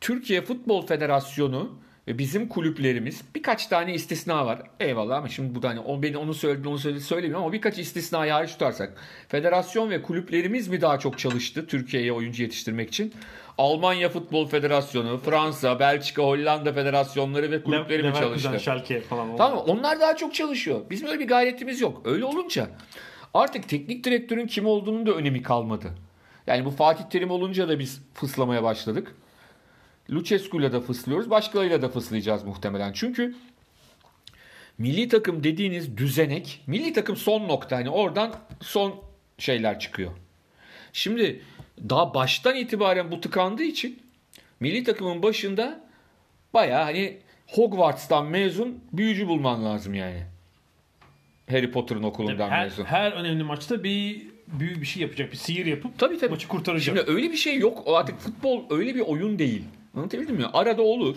Türkiye 0.00 0.42
Futbol 0.42 0.86
Federasyonu 0.86 1.78
ve 2.08 2.18
bizim 2.18 2.48
kulüplerimiz 2.48 3.22
birkaç 3.34 3.66
tane 3.66 3.94
istisna 3.94 4.46
var. 4.46 4.62
Eyvallah 4.80 5.16
ama 5.16 5.28
şimdi 5.28 5.54
bu 5.54 5.62
da 5.62 5.68
hani 5.68 5.80
o 5.80 6.02
beni 6.02 6.16
onu 6.16 6.34
söyledi 6.34 6.68
onu 6.68 6.78
söyledi 6.78 7.00
söylemiyorum 7.00 7.44
ama 7.44 7.52
birkaç 7.52 7.78
istisnayı 7.78 8.32
hariç 8.32 8.52
tutarsak. 8.52 8.92
Federasyon 9.28 9.90
ve 9.90 10.02
kulüplerimiz 10.02 10.68
mi 10.68 10.80
daha 10.80 10.98
çok 10.98 11.18
çalıştı 11.18 11.66
Türkiye'ye 11.66 12.12
oyuncu 12.12 12.42
yetiştirmek 12.42 12.88
için? 12.88 13.14
Almanya 13.58 14.08
Futbol 14.08 14.46
Federasyonu, 14.46 15.18
Fransa, 15.18 15.80
Belçika, 15.80 16.22
Hollanda 16.22 16.72
federasyonları 16.72 17.50
ve 17.50 17.62
kulüpleri 17.62 18.02
mi 18.02 18.14
çalıştı? 18.14 18.60
Schalke 18.60 19.00
falan. 19.00 19.36
Tamam 19.36 19.64
onlar 19.66 20.00
daha 20.00 20.16
çok 20.16 20.34
çalışıyor. 20.34 20.80
Bizim 20.90 21.08
öyle 21.08 21.20
bir 21.20 21.28
gayretimiz 21.28 21.80
yok. 21.80 22.02
Öyle 22.04 22.24
olunca 22.24 22.68
artık 23.34 23.68
teknik 23.68 24.04
direktörün 24.04 24.46
kim 24.46 24.66
olduğunun 24.66 25.06
da 25.06 25.12
önemi 25.12 25.42
kalmadı. 25.42 25.90
Yani 26.46 26.64
bu 26.64 26.70
Fatih 26.70 27.04
Terim 27.04 27.30
olunca 27.30 27.68
da 27.68 27.78
biz 27.78 28.02
fıslamaya 28.14 28.62
başladık. 28.62 29.14
Lucescu'yla 30.10 30.72
da 30.72 30.80
fıslıyoruz. 30.80 31.30
Başkalarıyla 31.30 31.82
da 31.82 31.88
fıslayacağız 31.88 32.44
muhtemelen. 32.44 32.92
Çünkü 32.92 33.34
milli 34.78 35.08
takım 35.08 35.44
dediğiniz 35.44 35.96
düzenek, 35.96 36.62
milli 36.66 36.92
takım 36.92 37.16
son 37.16 37.48
nokta. 37.48 37.76
Hani 37.76 37.90
oradan 37.90 38.34
son 38.60 38.94
şeyler 39.38 39.78
çıkıyor. 39.78 40.10
Şimdi 40.92 41.42
daha 41.88 42.14
baştan 42.14 42.56
itibaren 42.56 43.10
bu 43.10 43.20
tıkandığı 43.20 43.62
için 43.62 44.02
milli 44.60 44.84
takımın 44.84 45.22
başında 45.22 45.84
baya 46.54 46.84
hani 46.86 47.18
Hogwarts'tan 47.46 48.26
mezun 48.26 48.80
büyücü 48.92 49.28
bulman 49.28 49.64
lazım 49.64 49.94
yani. 49.94 50.22
Harry 51.50 51.70
Potter'ın 51.70 52.02
okulundan 52.02 52.50
her, 52.50 52.64
mezun. 52.64 52.84
her 52.84 53.12
önemli 53.12 53.42
maçta 53.42 53.84
bir 53.84 54.22
büyük 54.46 54.80
bir 54.80 54.86
şey 54.86 55.02
yapacak. 55.02 55.32
Bir 55.32 55.36
sihir 55.36 55.66
yapıp 55.66 55.98
Tabii 55.98 56.18
tabii. 56.18 56.30
maçı 56.30 56.48
kurtaracak. 56.48 56.96
Şimdi 56.96 57.10
öyle 57.10 57.30
bir 57.30 57.36
şey 57.36 57.58
yok. 57.58 57.82
O 57.86 57.96
artık 57.96 58.18
futbol 58.18 58.64
öyle 58.70 58.94
bir 58.94 59.00
oyun 59.00 59.38
değil. 59.38 59.64
Anlatabildim 59.96 60.36
mi? 60.36 60.46
Arada 60.52 60.82
olur. 60.82 61.16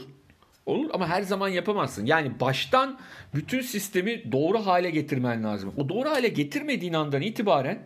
Olur 0.66 0.90
ama 0.94 1.08
her 1.10 1.22
zaman 1.22 1.50
yapamazsın. 1.50 2.06
Yani 2.06 2.40
baştan 2.40 3.00
bütün 3.36 3.62
sistemi 3.62 4.32
doğru 4.32 4.66
hale 4.66 4.90
getirmen 4.90 5.44
lazım. 5.44 5.74
O 5.78 5.90
doğru 5.90 6.10
hale 6.10 6.28
getirmediğin 6.28 6.94
andan 6.94 7.22
itibaren 7.22 7.80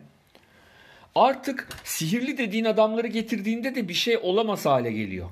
artık 1.15 1.67
sihirli 1.83 2.37
dediğin 2.37 2.65
adamları 2.65 3.07
getirdiğinde 3.07 3.75
de 3.75 3.87
bir 3.87 3.93
şey 3.93 4.17
olamaz 4.21 4.65
hale 4.65 4.91
geliyor. 4.91 5.29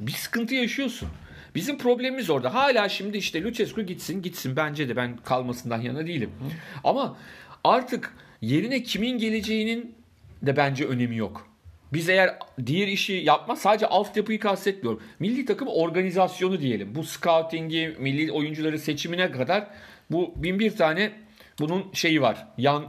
Bir 0.00 0.12
sıkıntı 0.12 0.54
yaşıyorsun. 0.54 1.08
Bizim 1.54 1.78
problemimiz 1.78 2.30
orada. 2.30 2.54
Hala 2.54 2.88
şimdi 2.88 3.18
işte 3.18 3.42
Lucescu 3.42 3.82
gitsin 3.82 4.22
gitsin 4.22 4.56
bence 4.56 4.88
de 4.88 4.96
ben 4.96 5.16
kalmasından 5.16 5.80
yana 5.80 6.06
değilim. 6.06 6.30
Ama 6.84 7.16
artık 7.64 8.14
yerine 8.40 8.82
kimin 8.82 9.18
geleceğinin 9.18 9.94
de 10.42 10.56
bence 10.56 10.84
önemi 10.84 11.16
yok. 11.16 11.48
Biz 11.92 12.08
eğer 12.08 12.38
diğer 12.66 12.88
işi 12.88 13.12
yapma 13.12 13.56
sadece 13.56 13.86
altyapıyı 13.86 14.40
kastetmiyorum. 14.40 15.02
Milli 15.18 15.44
takım 15.44 15.68
organizasyonu 15.68 16.60
diyelim. 16.60 16.94
Bu 16.94 17.04
scouting'i, 17.04 17.96
milli 17.98 18.32
oyuncuları 18.32 18.78
seçimine 18.78 19.30
kadar 19.30 19.66
bu 20.10 20.32
bin 20.36 20.58
bir 20.58 20.76
tane 20.76 21.12
bunun 21.58 21.92
şeyi 21.92 22.22
var. 22.22 22.48
Yan 22.58 22.84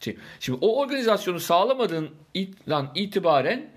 şey. 0.00 0.16
Şimdi 0.40 0.58
o 0.60 0.80
organizasyonu 0.80 1.40
sağlamadığından 1.40 2.92
itibaren 2.94 3.70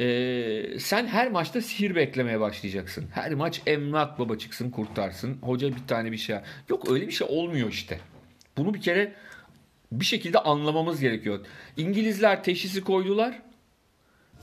ee, 0.00 0.78
sen 0.78 1.06
her 1.06 1.30
maçta 1.30 1.60
sihir 1.60 1.94
beklemeye 1.94 2.40
başlayacaksın. 2.40 3.04
Her 3.12 3.34
maç 3.34 3.62
Emrah 3.66 4.18
Baba 4.18 4.38
çıksın 4.38 4.70
kurtarsın. 4.70 5.38
Hoca 5.42 5.68
bir 5.68 5.86
tane 5.88 6.12
bir 6.12 6.16
şey. 6.16 6.36
Yok 6.68 6.90
öyle 6.90 7.06
bir 7.06 7.12
şey 7.12 7.26
olmuyor 7.30 7.68
işte. 7.68 8.00
Bunu 8.56 8.74
bir 8.74 8.80
kere 8.80 9.12
bir 9.92 10.04
şekilde 10.04 10.38
anlamamız 10.38 11.00
gerekiyor. 11.00 11.46
İngilizler 11.76 12.44
teşhisi 12.44 12.84
koydular. 12.84 13.42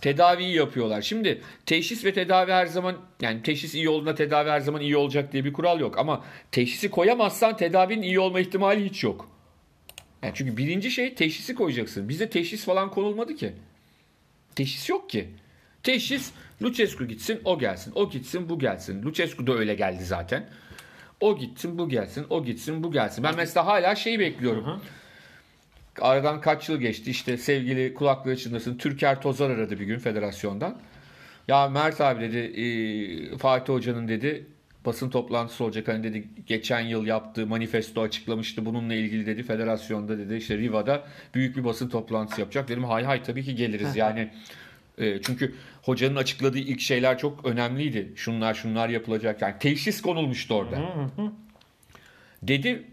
Tedaviyi 0.02 0.56
yapıyorlar. 0.56 1.02
Şimdi 1.02 1.41
teşhis 1.65 2.06
ve 2.06 2.13
tedavi 2.13 2.52
her 2.52 2.65
zaman 2.65 2.95
yani 3.21 3.43
teşhis 3.43 3.76
iyi 3.76 3.89
olduğunda 3.89 4.15
tedavi 4.15 4.49
her 4.49 4.60
zaman 4.60 4.82
iyi 4.82 4.97
olacak 4.97 5.34
diye 5.34 5.45
bir 5.45 5.54
kural 5.54 5.80
yok. 5.80 5.97
Ama 5.97 6.26
teşhisi 6.52 6.89
koyamazsan 6.89 7.58
tedavinin 7.58 8.02
iyi 8.02 8.19
olma 8.19 8.39
ihtimali 8.39 8.86
hiç 8.86 9.04
yok. 9.04 9.33
Yani 10.24 10.34
çünkü 10.36 10.58
birinci 10.58 10.92
şey 10.92 11.16
teşhisi 11.16 11.56
koyacaksın. 11.56 12.10
Bize 12.10 12.30
teşhis 12.30 12.66
falan 12.66 12.92
konulmadı 12.92 13.36
ki. 13.36 13.54
Teşhis 14.56 14.90
yok 14.90 15.10
ki. 15.10 15.30
Teşhis 15.84 16.32
Lucescu 16.62 17.08
gitsin 17.08 17.42
o 17.46 17.60
gelsin. 17.60 17.94
O 17.96 18.10
gitsin 18.10 18.50
bu 18.50 18.60
gelsin. 18.60 19.04
Lucescu 19.04 19.48
da 19.48 19.54
öyle 19.54 19.76
geldi 19.76 20.04
zaten. 20.04 20.50
O 21.20 21.38
gitsin 21.38 21.78
bu 21.78 21.90
gelsin. 21.90 22.26
O 22.30 22.46
gitsin 22.46 22.84
bu 22.84 22.92
gelsin. 22.92 23.24
Ben 23.24 23.36
mesela 23.36 23.66
hala 23.66 23.96
şeyi 23.96 24.20
bekliyorum. 24.20 24.66
Hı 24.66 24.72
hı. 24.72 24.80
Aradan 26.02 26.42
kaç 26.42 26.70
yıl 26.70 26.78
geçti 26.78 27.12
işte 27.12 27.38
sevgili 27.38 27.94
kulaklığı 27.94 28.38
çınlasın 28.38 28.78
Türker 28.78 29.22
Tozar 29.22 29.50
aradı 29.50 29.80
bir 29.80 29.86
gün 29.86 30.00
federasyondan. 30.00 30.80
Ya 31.48 31.70
Mert 31.70 32.02
abi 32.02 32.22
dedi 32.22 32.38
e, 32.38 33.38
Fatih 33.38 33.74
Hoca'nın 33.74 34.08
dedi 34.08 34.48
basın 34.86 35.10
toplantısı 35.10 35.63
olacak. 35.63 35.88
Hani 35.88 36.04
dedi 36.04 36.28
geçen 36.48 36.80
yıl 36.80 37.06
yaptığı 37.06 37.48
manifesto 37.48 38.02
açıklamıştı 38.02 38.65
bununla 38.65 38.93
ilgili 38.93 39.26
dedi 39.26 39.43
federasyonda 39.43 40.17
dedi 40.17 40.36
işte 40.36 40.58
Riva'da 40.58 41.04
büyük 41.34 41.58
bir 41.58 41.63
basın 41.63 41.89
toplantısı 41.89 42.41
yapacak. 42.41 42.67
Dedim 42.67 42.84
hay 42.84 43.04
hay 43.04 43.24
tabii 43.24 43.43
ki 43.43 43.56
geliriz. 43.56 43.96
Yani 43.96 44.30
e, 44.98 45.22
çünkü 45.22 45.56
hocanın 45.82 46.15
açıkladığı 46.15 46.58
ilk 46.58 46.80
şeyler 46.80 47.17
çok 47.17 47.46
önemliydi. 47.46 48.13
Şunlar 48.15 48.54
şunlar 48.54 48.89
yapılacak. 48.89 49.41
Yani 49.41 49.56
teşhis 49.60 50.02
konulmuştu 50.02 50.54
orada. 50.54 50.78
Dedi 52.43 52.84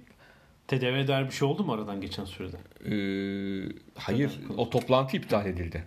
Tedavi 0.71 0.99
eder 0.99 1.27
bir 1.27 1.33
şey 1.33 1.49
oldu 1.49 1.65
mu 1.65 1.73
aradan 1.73 2.01
geçen 2.01 2.25
sürede? 2.25 2.57
Ee, 2.85 3.73
hayır 3.95 4.41
o 4.57 4.71
toplantı 4.71 5.17
iptal 5.17 5.47
edildi. 5.47 5.85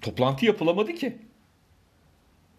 Toplantı 0.00 0.46
yapılamadı 0.46 0.94
ki. 0.94 1.18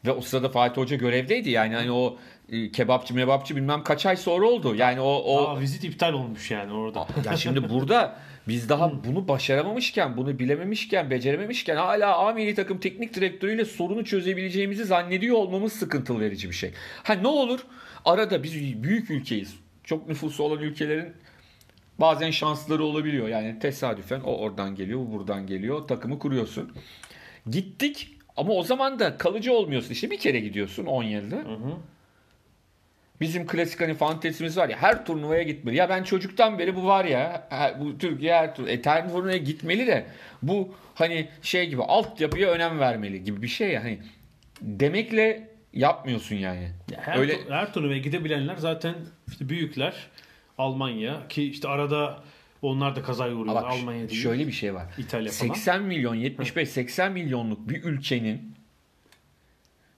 Ve 0.06 0.12
o 0.12 0.22
sırada 0.22 0.50
Fatih 0.50 0.82
Hoca 0.82 0.96
görevdeydi 0.96 1.50
yani 1.50 1.76
hani 1.76 1.92
o 1.92 2.18
e, 2.52 2.72
kebapçı 2.72 3.14
mebapçı 3.16 3.56
bilmem 3.56 3.84
kaç 3.84 4.06
ay 4.06 4.18
sonra 4.18 4.46
oldu. 4.46 4.76
Yani 4.76 5.02
o 5.02 5.06
o 5.10 5.48
Aa, 5.48 5.60
vizit 5.60 5.84
iptal 5.84 6.14
olmuş 6.14 6.52
yani 6.52 6.74
orada. 6.74 7.08
ya 7.26 7.38
şimdi 7.38 7.70
burada 7.70 8.20
biz 8.48 8.70
daha 8.70 9.04
bunu 9.06 9.28
başaramamışken, 9.28 10.18
bunu 10.18 10.40
bilememişken, 10.40 11.10
becerememişken 11.10 11.76
hala 11.76 12.18
A 12.18 12.34
milli 12.34 12.56
takım 12.56 12.78
teknik 12.80 13.14
direktörüyle 13.14 13.66
sorunu 13.66 14.06
çözebileceğimizi 14.06 14.86
zannediyor 14.86 15.36
olmamız 15.36 15.74
sıkıntılı 15.74 16.20
verici 16.20 16.50
bir 16.50 16.56
şey. 16.56 16.72
Ha 17.04 17.14
ne 17.14 17.28
olur? 17.28 17.60
Arada 18.06 18.44
biz 18.44 18.84
büyük 18.84 19.12
ülkeyiz. 19.12 19.56
Çok 19.84 20.08
nüfusu 20.08 20.44
olan 20.44 20.60
ülkelerin 20.60 21.14
bazen 22.00 22.32
şansları 22.32 22.84
olabiliyor. 22.84 23.28
Yani 23.28 23.60
tesadüfen 23.60 24.20
o 24.20 24.38
oradan 24.38 24.76
geliyor, 24.76 25.00
bu 25.00 25.12
buradan 25.12 25.48
geliyor. 25.48 25.88
Takımı 25.88 26.20
kuruyorsun. 26.20 26.72
Gittik 27.50 28.10
ama 28.38 28.54
o 28.54 28.64
zaman 28.64 29.00
da 29.00 29.18
kalıcı 29.18 29.54
olmuyorsun. 29.54 29.92
İşte 29.94 30.12
bir 30.12 30.20
kere 30.20 30.40
gidiyorsun 30.40 30.86
10 30.86 31.04
yılda. 31.04 31.44
Bizim 33.22 33.48
klasik 33.48 33.82
hani 33.82 33.94
fantezimiz 33.94 34.58
var 34.58 34.70
ya 34.70 34.78
her 34.78 35.06
turnuvaya 35.06 35.44
gitmeli. 35.44 35.76
Ya 35.76 35.90
ben 35.90 36.04
çocuktan 36.04 36.60
beri 36.60 36.76
bu 36.76 36.86
var 36.86 37.06
ya 37.06 37.48
bu 37.80 37.98
Türkiye 37.98 38.34
her 38.34 38.56
tur 38.56 38.68
e, 38.68 38.82
turnuvaya 38.82 39.38
gitmeli 39.38 39.88
de 39.88 40.06
bu 40.42 40.76
hani 40.96 41.28
şey 41.42 41.70
gibi 41.70 41.84
altyapıya 41.84 42.50
önem 42.50 42.80
vermeli 42.80 43.24
gibi 43.24 43.42
bir 43.42 43.48
şey 43.48 43.70
ya. 43.70 43.84
Hani 43.84 44.00
demekle 44.62 45.50
yapmıyorsun 45.74 46.36
yani. 46.36 46.72
Her, 46.98 47.18
Öyle 47.18 47.38
her 47.50 47.74
turnuvaya 47.74 48.00
gidebilenler 48.00 48.56
zaten 48.56 48.96
işte 49.28 49.50
büyükler. 49.50 49.94
Almanya 50.58 51.28
ki 51.28 51.44
işte 51.44 51.68
arada 51.68 52.24
onlar 52.62 52.96
da 52.96 53.02
kazaya 53.02 53.34
uğruyorlar. 53.36 53.64
Bak, 53.64 53.72
Almanya 53.72 54.10
değil. 54.10 54.22
şöyle 54.22 54.48
bir 54.48 54.52
şey 54.52 54.74
var. 54.74 54.86
İtalya 54.98 55.32
falan. 55.32 55.54
80 55.54 55.82
milyon 55.84 56.16
75-80 56.16 57.10
milyonluk 57.12 57.70
bir 57.70 57.84
ülkenin 57.84 58.56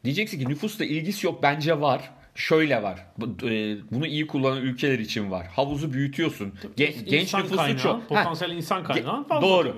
diyeceksin 0.04 0.40
ki 0.40 0.50
nüfusla 0.50 0.86
ilgisi 0.86 1.26
yok 1.28 1.44
bence 1.44 1.82
var. 1.82 2.12
Şöyle 2.36 2.84
var. 2.84 3.06
E, 3.44 3.78
Bunu 3.92 4.08
iyi 4.08 4.28
kullanan 4.28 4.62
ülkeler 4.62 5.00
için 5.00 5.32
var. 5.32 5.48
Havuzu 5.48 5.94
büyütüyorsun. 5.94 6.54
Gen- 6.78 6.94
genç 7.06 7.34
nüfusu 7.34 7.56
kaynağı, 7.56 7.80
çok. 7.82 8.02
Ha, 8.02 8.08
Potansiyel 8.08 8.52
insan 8.52 8.84
kaynağı 8.84 9.28
fazla. 9.28 9.48
doğru. 9.48 9.68
tabii. 9.68 9.78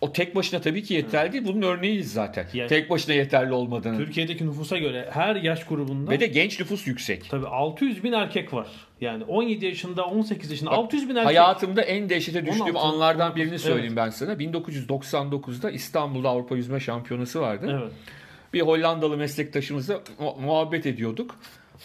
O 0.00 0.12
tek 0.12 0.34
başına 0.34 0.60
tabii 0.60 0.82
ki 0.82 0.94
yeterli 0.94 1.32
değil. 1.32 1.44
Bunun 1.46 1.62
örneğiyiz 1.62 2.12
zaten. 2.12 2.46
Yani- 2.54 2.68
tek 2.68 2.90
başına 2.90 3.14
yeterli 3.14 3.52
olmadığını. 3.52 3.96
Türkiye'deki 3.96 4.46
nüfusa 4.46 4.78
göre 4.78 5.08
her 5.12 5.36
yaş 5.36 5.64
grubunda 5.66 6.10
Ve 6.10 6.20
de 6.20 6.26
genç 6.26 6.60
nüfus 6.60 6.86
yüksek. 6.86 7.30
tabii 7.30 7.46
600 7.46 8.04
bin 8.04 8.12
erkek 8.12 8.52
var. 8.54 8.66
Yani 9.00 9.24
17 9.24 9.66
yaşında 9.66 10.04
18 10.04 10.50
yaşında 10.50 10.70
600 10.70 11.08
bin 11.08 11.14
erkek. 11.14 11.26
Hayatımda 11.26 11.82
en 11.82 12.08
dehşete 12.08 12.46
düştüğüm 12.46 12.76
16, 12.76 12.78
anlardan 12.78 13.26
19, 13.30 13.42
birini 13.42 13.58
söyleyeyim 13.58 13.96
ben 13.96 14.10
sana. 14.10 14.32
1999'da 14.32 15.70
İstanbul'da 15.70 16.28
Avrupa 16.28 16.56
Yüzme 16.56 16.80
Şampiyonası 16.80 17.40
vardı. 17.40 17.78
Evet. 17.82 17.92
Bir 18.54 18.60
Hollandalı 18.60 19.16
meslektaşımızla 19.16 20.00
mu- 20.18 20.36
muhabbet 20.40 20.86
ediyorduk. 20.86 21.36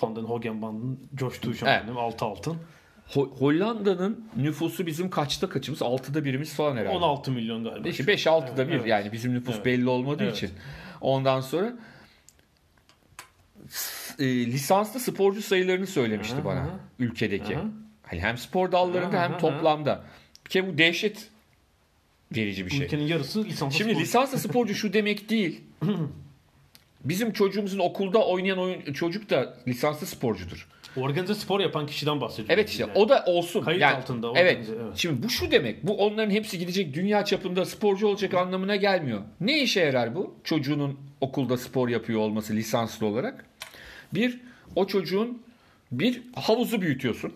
Van 0.01 0.15
den 0.15 0.21
Hogenband'ın 0.21 0.99
coştuğu 1.15 1.49
an 1.49 1.67
Evet. 1.67 1.81
benim 1.83 1.97
6 1.97 2.25
altın. 2.25 2.57
Ho- 3.09 3.39
Hollanda'nın 3.39 4.25
nüfusu 4.37 4.85
bizim 4.85 5.09
kaçta 5.09 5.49
kaçımız? 5.49 5.81
6'da 5.81 6.25
birimiz 6.25 6.53
falan 6.53 6.77
herhalde. 6.77 6.97
16 6.97 7.31
milyon 7.31 7.63
galiba. 7.63 7.87
5-6'da 7.89 8.67
bir 8.67 8.73
Evet. 8.73 8.87
yani 8.87 9.11
bizim 9.11 9.33
nüfus 9.33 9.55
Evet. 9.55 9.65
belli 9.65 9.89
olmadığı 9.89 10.23
Evet. 10.23 10.35
için. 10.35 10.49
Ondan 11.01 11.41
sonra 11.41 11.73
e, 14.19 14.25
lisanslı 14.45 14.99
sporcu 14.99 15.41
sayılarını 15.41 15.87
söylemişti 15.87 16.35
Aha, 16.35 16.45
bana 16.45 16.69
ülkedeki. 16.99 17.57
Aha. 17.57 17.65
Hani 18.03 18.21
hem 18.21 18.37
spor 18.37 18.71
dallarında 18.71 19.17
Aha, 19.19 19.23
hem 19.29 19.37
toplamda. 19.37 20.03
Bir 20.45 20.49
kere 20.49 20.67
bu 20.73 20.77
dehşet 20.77 21.27
verici 22.35 22.65
bir 22.65 22.71
şey. 22.71 22.79
Ülkenin 22.85 23.03
yarısı 23.07 23.45
lisanslı 23.45 23.77
Şimdi 23.77 23.91
sporcu. 23.91 24.03
lisanslı 24.05 24.37
sporcu 24.39 24.75
şu 24.75 24.93
demek 24.93 25.29
değil. 25.29 25.61
Bizim 27.05 27.33
çocuğumuzun 27.33 27.79
okulda 27.79 28.25
oynayan 28.27 28.57
oyun, 28.59 28.93
çocuk 28.93 29.29
da 29.29 29.57
lisanslı 29.67 30.07
sporcudur. 30.07 30.67
Organize 31.01 31.35
spor 31.35 31.59
yapan 31.59 31.87
kişiden 31.87 32.21
bahsediyoruz. 32.21 32.53
Evet 32.53 32.69
işte 32.69 32.83
yani. 32.83 32.91
o 32.95 33.09
da 33.09 33.23
olsun. 33.25 33.61
Kayıt 33.61 33.81
yani, 33.81 33.97
altında 33.97 34.31
Evet. 34.35 34.57
organize, 34.57 34.83
evet. 34.83 34.97
Şimdi 34.97 35.23
bu 35.23 35.29
şu 35.29 35.51
demek. 35.51 35.83
Bu 35.87 35.97
onların 35.97 36.31
hepsi 36.31 36.59
gidecek 36.59 36.93
dünya 36.93 37.25
çapında 37.25 37.65
sporcu 37.65 38.07
olacak 38.07 38.33
anlamına 38.33 38.75
gelmiyor. 38.75 39.21
Ne 39.41 39.61
işe 39.61 39.79
yarar 39.79 40.15
bu? 40.15 40.35
Çocuğunun 40.43 40.99
okulda 41.21 41.57
spor 41.57 41.89
yapıyor 41.89 42.19
olması 42.19 42.53
lisanslı 42.53 43.05
olarak. 43.05 43.45
Bir, 44.13 44.39
o 44.75 44.87
çocuğun 44.87 45.41
bir 45.91 46.21
havuzu 46.35 46.81
büyütüyorsun. 46.81 47.33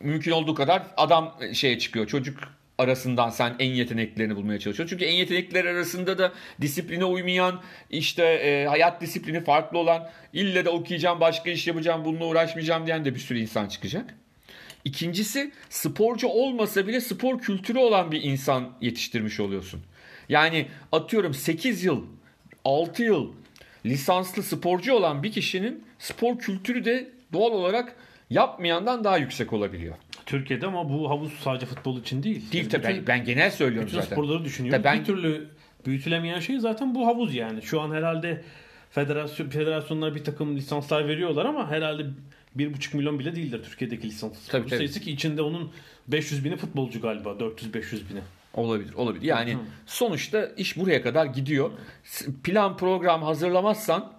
Mümkün 0.00 0.30
olduğu 0.30 0.54
kadar 0.54 0.82
adam 0.96 1.38
şeye 1.52 1.78
çıkıyor. 1.78 2.06
Çocuk 2.06 2.38
arasından 2.78 3.30
sen 3.30 3.54
en 3.58 3.70
yeteneklerini 3.70 4.36
bulmaya 4.36 4.58
çalışıyorsun. 4.58 4.96
Çünkü 4.96 5.04
en 5.04 5.14
yetenekler 5.14 5.64
arasında 5.64 6.18
da 6.18 6.32
disipline 6.60 7.04
uymayan, 7.04 7.62
işte 7.90 8.24
e, 8.24 8.66
hayat 8.66 9.00
disiplini 9.00 9.44
farklı 9.44 9.78
olan, 9.78 10.10
ille 10.32 10.64
de 10.64 10.70
okuyacağım, 10.70 11.20
başka 11.20 11.50
iş 11.50 11.66
yapacağım, 11.66 12.04
bununla 12.04 12.24
uğraşmayacağım 12.24 12.86
diyen 12.86 13.04
de 13.04 13.14
bir 13.14 13.20
sürü 13.20 13.38
insan 13.38 13.68
çıkacak. 13.68 14.14
İkincisi 14.84 15.52
sporcu 15.70 16.28
olmasa 16.28 16.86
bile 16.86 17.00
spor 17.00 17.38
kültürü 17.38 17.78
olan 17.78 18.12
bir 18.12 18.22
insan 18.22 18.72
yetiştirmiş 18.80 19.40
oluyorsun. 19.40 19.80
Yani 20.28 20.66
atıyorum 20.92 21.34
8 21.34 21.84
yıl, 21.84 22.04
6 22.64 23.02
yıl 23.02 23.32
lisanslı 23.86 24.42
sporcu 24.42 24.94
olan 24.94 25.22
bir 25.22 25.32
kişinin 25.32 25.84
spor 25.98 26.38
kültürü 26.38 26.84
de 26.84 27.10
doğal 27.32 27.52
olarak 27.52 27.96
yapmayandan 28.30 29.04
daha 29.04 29.18
yüksek 29.18 29.52
olabiliyor. 29.52 29.96
Türkiye'de 30.26 30.66
ama 30.66 30.90
bu 30.90 31.10
havuz 31.10 31.32
sadece 31.32 31.66
futbol 31.66 32.00
için 32.00 32.22
değil. 32.22 32.52
Değil 32.52 32.64
Yani 32.64 32.68
tabii 32.72 32.82
ben, 32.84 32.92
bütün- 32.92 33.06
ben 33.06 33.24
genel 33.24 33.50
söylüyorum 33.50 33.86
Bütün 33.88 34.00
zaten. 34.00 34.16
sporları 34.16 34.44
düşünüyorum. 34.44 34.82
Tabii 34.82 34.92
ben- 34.94 35.00
Bir 35.00 35.04
türlü 35.04 35.48
büyütülemeyen 35.86 36.40
şey 36.40 36.58
zaten 36.58 36.94
bu 36.94 37.06
havuz 37.06 37.34
yani. 37.34 37.62
Şu 37.62 37.80
an 37.80 37.90
herhalde 37.94 38.42
federasyon 38.90 39.48
federasyonlar 39.50 40.14
bir 40.14 40.24
takım 40.24 40.56
lisanslar 40.56 41.08
veriyorlar 41.08 41.44
ama 41.44 41.70
herhalde 41.70 42.06
1,5 42.56 42.94
milyon 42.96 43.18
bile 43.18 43.36
değildir 43.36 43.60
Türkiye'deki 43.64 44.06
lisans 44.08 44.32
Tabii, 44.48 44.66
tabii. 44.66 44.76
sayısı 44.76 45.00
ki 45.00 45.10
içinde 45.12 45.42
onun 45.42 45.70
500 46.08 46.44
bini 46.44 46.56
futbolcu 46.56 47.00
galiba 47.00 47.30
400-500 47.30 48.10
bini. 48.10 48.20
Olabilir, 48.54 48.94
olabilir. 48.94 49.22
Yani 49.24 49.56
sonuçta 49.86 50.46
iş 50.56 50.76
buraya 50.76 51.02
kadar 51.02 51.26
gidiyor. 51.26 51.70
Plan 52.44 52.76
program 52.76 53.22
hazırlamazsan 53.22 54.12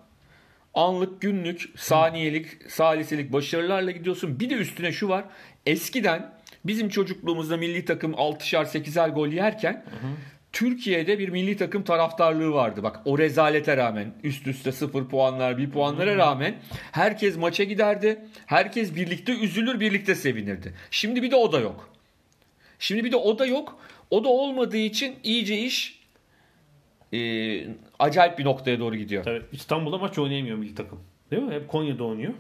anlık, 0.76 1.22
günlük, 1.22 1.74
saniyelik, 1.78 2.72
saliselik 2.72 3.34
başarılarla 3.34 3.92
gidiyorsun. 3.92 4.40
Bir 4.40 4.50
de 4.50 4.54
üstüne 4.54 4.92
şu 4.92 5.10
var. 5.10 5.26
Eskiden 5.66 6.34
bizim 6.66 6.90
çocukluğumuzda 6.90 7.58
milli 7.58 7.86
takım 7.86 8.14
6'şar 8.14 8.66
8'er 8.66 9.10
gol 9.10 9.28
yerken 9.28 9.86
Türkiye'de 10.56 11.20
bir 11.20 11.30
milli 11.30 11.58
takım 11.58 11.84
taraftarlığı 11.84 12.54
vardı. 12.54 12.84
Bak 12.84 13.02
o 13.06 13.18
rezalete 13.18 13.78
rağmen 13.78 14.14
üst 14.24 14.48
üste 14.48 14.72
0 14.72 15.08
puanlar, 15.08 15.58
1 15.58 15.70
puanlara 15.70 16.16
rağmen 16.16 16.56
herkes 16.92 17.38
maça 17.38 17.64
giderdi. 17.64 18.26
Herkes 18.46 18.96
birlikte 18.96 19.40
üzülür, 19.40 19.80
birlikte 19.80 20.16
sevinirdi. 20.16 20.74
Şimdi 20.92 21.24
bir 21.24 21.32
de 21.32 21.36
o 21.36 21.52
da 21.52 21.60
yok. 21.60 21.90
Şimdi 22.80 23.04
bir 23.04 23.12
de 23.12 23.16
o 23.16 23.40
da 23.40 23.46
yok. 23.46 23.80
O 24.12 24.24
da 24.24 24.30
olmadığı 24.30 24.78
için 24.78 25.16
iyice 25.24 25.58
iş 25.58 26.00
e, 27.14 27.18
acayip 28.00 28.40
bir 28.40 28.46
noktaya 28.46 28.80
doğru 28.80 28.96
gidiyor. 28.96 29.24
Tabii 29.24 29.42
İstanbul'da 29.52 29.98
maç 29.98 30.18
oynayamıyor 30.18 30.58
milli 30.58 30.76
takım. 30.76 31.00
Değil 31.32 31.44
mi? 31.44 31.54
Hep 31.54 31.68
Konya'da 31.68 32.04
oynuyor 32.04 32.34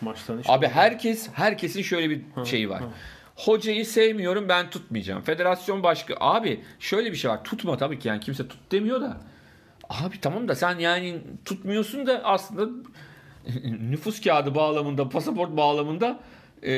maçlarını. 0.00 0.40
işte. 0.40 0.52
Abi 0.52 0.66
herkes 0.68 1.28
herkesin 1.32 1.82
şöyle 1.82 2.10
bir 2.10 2.20
şeyi 2.44 2.70
var. 2.70 2.82
Hocayı 3.36 3.86
sevmiyorum 3.86 4.48
ben 4.48 4.70
tutmayacağım. 4.70 5.22
Federasyon 5.22 5.82
başka 5.82 6.14
abi 6.20 6.60
şöyle 6.80 7.12
bir 7.12 7.16
şey 7.16 7.30
var. 7.30 7.44
Tutma 7.44 7.76
tabii 7.76 7.98
ki 7.98 8.08
yani 8.08 8.20
kimse 8.20 8.48
tut 8.48 8.72
demiyor 8.72 9.00
da. 9.00 9.20
Abi 9.88 10.20
tamam 10.20 10.48
da 10.48 10.54
sen 10.54 10.78
yani 10.78 11.18
tutmuyorsun 11.44 12.06
da 12.06 12.20
aslında 12.24 12.68
nüfus 13.90 14.20
kağıdı 14.20 14.54
bağlamında, 14.54 15.08
pasaport 15.08 15.56
bağlamında 15.56 16.20
e, 16.62 16.72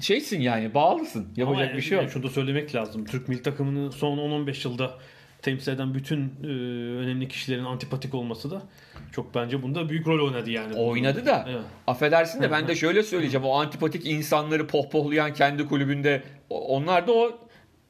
şeysin 0.00 0.40
yani 0.40 0.74
bağlısın. 0.74 1.28
Yapacak 1.36 1.68
Ama 1.68 1.76
bir 1.76 1.82
şey 1.82 1.96
yok. 1.96 2.02
yani 2.02 2.12
Şunu 2.12 2.22
da 2.22 2.28
söylemek 2.28 2.74
lazım. 2.74 3.04
Türk 3.04 3.28
milli 3.28 3.42
takımını 3.42 3.92
son 3.92 4.18
10-15 4.18 4.68
yılda 4.68 4.98
temsil 5.42 5.72
eden 5.72 5.94
bütün 5.94 6.18
e, 6.44 6.46
önemli 6.98 7.28
kişilerin 7.28 7.64
antipatik 7.64 8.14
olması 8.14 8.50
da 8.50 8.62
çok 9.12 9.34
bence 9.34 9.62
bunda 9.62 9.88
büyük 9.88 10.06
rol 10.06 10.26
oynadı 10.28 10.50
yani. 10.50 10.74
Oynadı 10.74 11.26
da 11.26 11.44
Evet. 11.48 11.62
affedersin 11.86 12.42
de 12.42 12.50
ben 12.50 12.68
de 12.68 12.74
şöyle 12.74 13.02
söyleyeceğim. 13.02 13.46
O 13.46 13.52
antipatik 13.60 14.06
insanları 14.06 14.66
pohpohlayan 14.66 15.34
kendi 15.34 15.66
kulübünde 15.66 16.22
onlar 16.50 17.06
da 17.06 17.12
o 17.12 17.38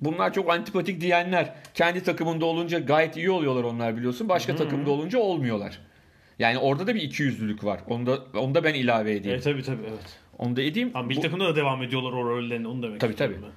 bunlar 0.01 0.33
çok 0.33 0.51
antipatik 0.51 1.01
diyenler. 1.01 1.55
Kendi 1.75 2.03
takımında 2.03 2.45
olunca 2.47 2.79
gayet 2.79 3.17
iyi 3.17 3.31
oluyorlar 3.31 3.65
onlar 3.65 3.97
biliyorsun. 3.97 4.29
Başka 4.29 4.57
takımda 4.57 4.91
olunca 4.91 5.19
olmuyorlar. 5.19 5.79
Yani 6.39 6.59
orada 6.59 6.87
da 6.87 6.95
bir 6.95 7.01
ikiyüzlülük 7.03 7.65
var. 7.65 7.81
Onu 7.87 8.07
da, 8.07 8.19
onu 8.39 8.55
da 8.55 8.65
ben 8.65 8.75
ilave 8.75 9.11
edeyim. 9.15 9.35
Evet 9.35 9.45
tabii 9.45 9.63
tabii 9.63 9.83
evet. 9.89 10.19
Onu 10.39 10.57
da 10.57 10.63
edeyim. 10.63 10.91
Ama 10.95 11.11
Bu- 11.11 11.21
takımda 11.21 11.45
da 11.45 11.57
devam 11.57 11.83
ediyorlar 11.83 12.13
o 12.13 12.25
rollerini 12.25 12.69
onu 12.69 12.83
demek 12.83 13.01
Tabii, 13.01 13.15
tabii. 13.17 13.35
ben. 13.35 13.51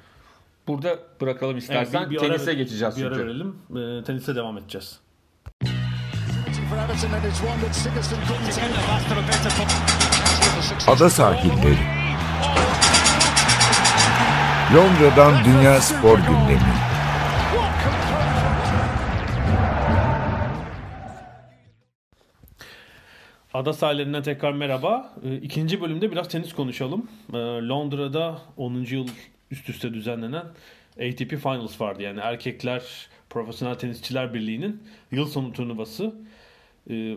Burada 0.67 0.99
bırakalım 1.21 1.51
Evet, 1.53 1.61
istersen. 1.63 2.05
bir- 2.09 2.15
bir 2.15 2.21
ara 2.21 2.27
Tenise 2.27 2.47
ver- 2.47 2.53
geçeceğiz 2.57 2.97
Bir 2.97 3.05
ara 3.05 3.13
çünkü. 3.15 3.27
verelim. 3.27 3.55
E, 3.99 4.03
tenise 4.03 4.35
devam 4.35 4.57
edeceğiz. 4.57 4.99
Ada 10.87 11.09
sahilleri. 11.09 11.77
Londra'dan 14.75 15.43
Dünya 15.45 15.81
Spor 15.81 16.17
Gündemi. 16.17 16.73
Ada 23.53 23.73
sahillerinden 23.73 24.23
tekrar 24.23 24.53
merhaba. 24.53 25.13
Ee, 25.23 25.35
İkinci 25.35 25.81
bölümde 25.81 26.11
biraz 26.11 26.27
tenis 26.27 26.53
konuşalım. 26.53 27.07
Ee, 27.33 27.37
Londra'da 27.37 28.37
10. 28.57 28.95
yıl 28.95 29.07
üst 29.51 29.69
üste 29.69 29.93
düzenlenen 29.93 30.45
ATP 30.97 31.29
Finals 31.29 31.81
vardı. 31.81 32.03
Yani 32.03 32.19
Erkekler 32.19 32.83
Profesyonel 33.29 33.75
Tenisçiler 33.75 34.33
Birliği'nin 34.33 34.83
yıl 35.11 35.25
sonu 35.25 35.53
turnuvası. 35.53 36.15
Ee, 36.89 37.15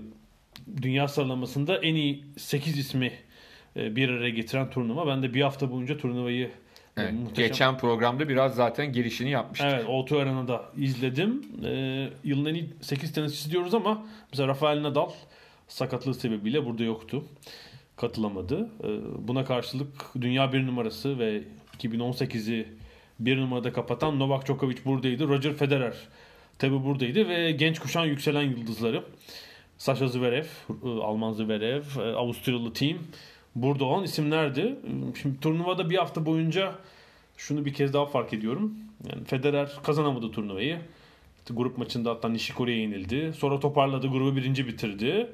Dünya 0.83 1.09
sıralamasında 1.09 1.77
en 1.77 1.94
iyi 1.94 2.25
8 2.37 2.79
ismi 2.79 3.12
e, 3.77 3.97
bir 3.97 4.09
araya 4.09 4.31
getiren 4.31 4.70
turnuva. 4.70 5.07
Ben 5.07 5.23
de 5.23 5.35
bir 5.35 5.42
hafta 5.42 5.70
boyunca 5.70 5.97
turnuvayı 5.99 6.47
e, 6.47 6.51
Evet, 7.03 7.12
muhteşem... 7.12 7.49
Geçen 7.49 7.79
programda 7.79 8.29
biraz 8.29 8.55
zaten 8.55 8.92
girişini 8.92 9.31
yapmıştık. 9.31 9.70
Evet, 9.73 9.85
O2 9.85 10.23
Arena'da 10.23 10.64
izledim. 10.77 11.42
Ee, 11.64 12.09
yılın 12.25 12.44
en 12.44 12.55
iyi 12.55 12.70
8 12.81 13.12
tenisçisi 13.12 13.51
diyoruz 13.51 13.75
ama 13.75 14.07
mesela 14.33 14.49
Rafael 14.49 14.83
Nadal 14.83 15.11
sakatlığı 15.68 16.14
sebebiyle 16.14 16.66
burada 16.66 16.85
yoktu. 16.85 17.25
Katılamadı. 17.97 18.68
Ee, 18.85 18.88
buna 19.29 19.44
karşılık 19.44 20.05
dünya 20.20 20.53
bir 20.53 20.66
numarası 20.66 21.18
ve 21.18 21.42
2018'i 21.83 22.67
bir 23.21 23.37
numarada 23.37 23.73
kapatan 23.73 24.19
Novak 24.19 24.47
Djokovic 24.47 24.77
buradaydı. 24.85 25.29
Roger 25.29 25.55
Federer 25.55 25.95
tabi 26.59 26.85
buradaydı 26.85 27.29
ve 27.29 27.53
genç 27.53 27.79
kuşan 27.79 28.05
yükselen 28.05 28.43
yıldızları. 28.43 29.05
Sasha 29.79 30.09
Zverev, 30.09 30.45
e, 30.85 30.89
Alman 30.89 31.33
Zverev, 31.33 31.83
e, 31.99 32.01
Avusturyalı 32.01 32.73
team 32.73 32.99
burada 33.55 33.85
olan 33.85 34.05
isimlerdi. 34.05 34.77
Şimdi 35.23 35.41
turnuvada 35.41 35.91
bir 35.91 35.97
hafta 35.97 36.27
boyunca 36.27 36.75
şunu 37.37 37.65
bir 37.65 37.75
kez 37.75 37.93
daha 37.93 38.07
fark 38.07 38.33
ediyorum. 38.33 38.75
Yani 39.11 39.25
Federer 39.25 39.73
kazanamadı 39.83 40.31
turnuvayı. 40.31 40.79
Grup 41.51 41.79
maçında 41.79 42.11
hatta 42.11 42.29
Nishikori'ye 42.29 42.79
yenildi. 42.79 43.33
Sonra 43.39 43.61
toparladı, 43.61 44.09
grubu 44.09 44.37
birinci 44.37 44.67
bitirdi. 44.67 45.27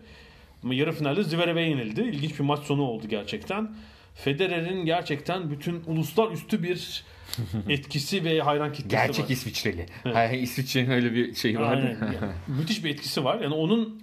Ama 0.65 0.75
yarı 0.75 0.93
finalde 0.93 1.23
Zverev'e 1.23 1.63
yenildi. 1.63 2.01
İlginç 2.01 2.39
bir 2.39 2.45
maç 2.45 2.61
sonu 2.61 2.83
oldu 2.83 3.09
gerçekten. 3.09 3.71
Federer'in 4.15 4.85
gerçekten 4.85 5.51
bütün 5.51 5.83
uluslar 5.87 6.31
üstü 6.31 6.63
bir 6.63 7.05
etkisi 7.69 8.25
ve 8.25 8.41
hayran 8.41 8.73
kitlesi 8.73 8.89
Gerçek 9.07 9.25
var. 9.25 9.31
İsviçreli. 9.31 9.87
Hayır, 10.03 10.43
İsviçre'nin 10.43 10.91
öyle 10.91 11.15
bir 11.15 11.35
şeyi. 11.35 11.59
Aynen. 11.59 11.99
Yani 12.01 12.33
müthiş 12.47 12.85
bir 12.85 12.91
etkisi 12.91 13.25
var. 13.25 13.41
Yani 13.41 13.55
onun 13.55 14.03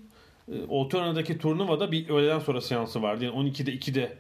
e, 0.52 0.64
Otorana'daki 0.68 1.38
turnuvada 1.38 1.92
bir 1.92 2.10
öğleden 2.10 2.40
sonra 2.40 2.62
seansı 2.62 3.02
vardı. 3.02 3.26
Yani 3.26 3.50
12'de 3.50 3.72
2'de 3.76 4.18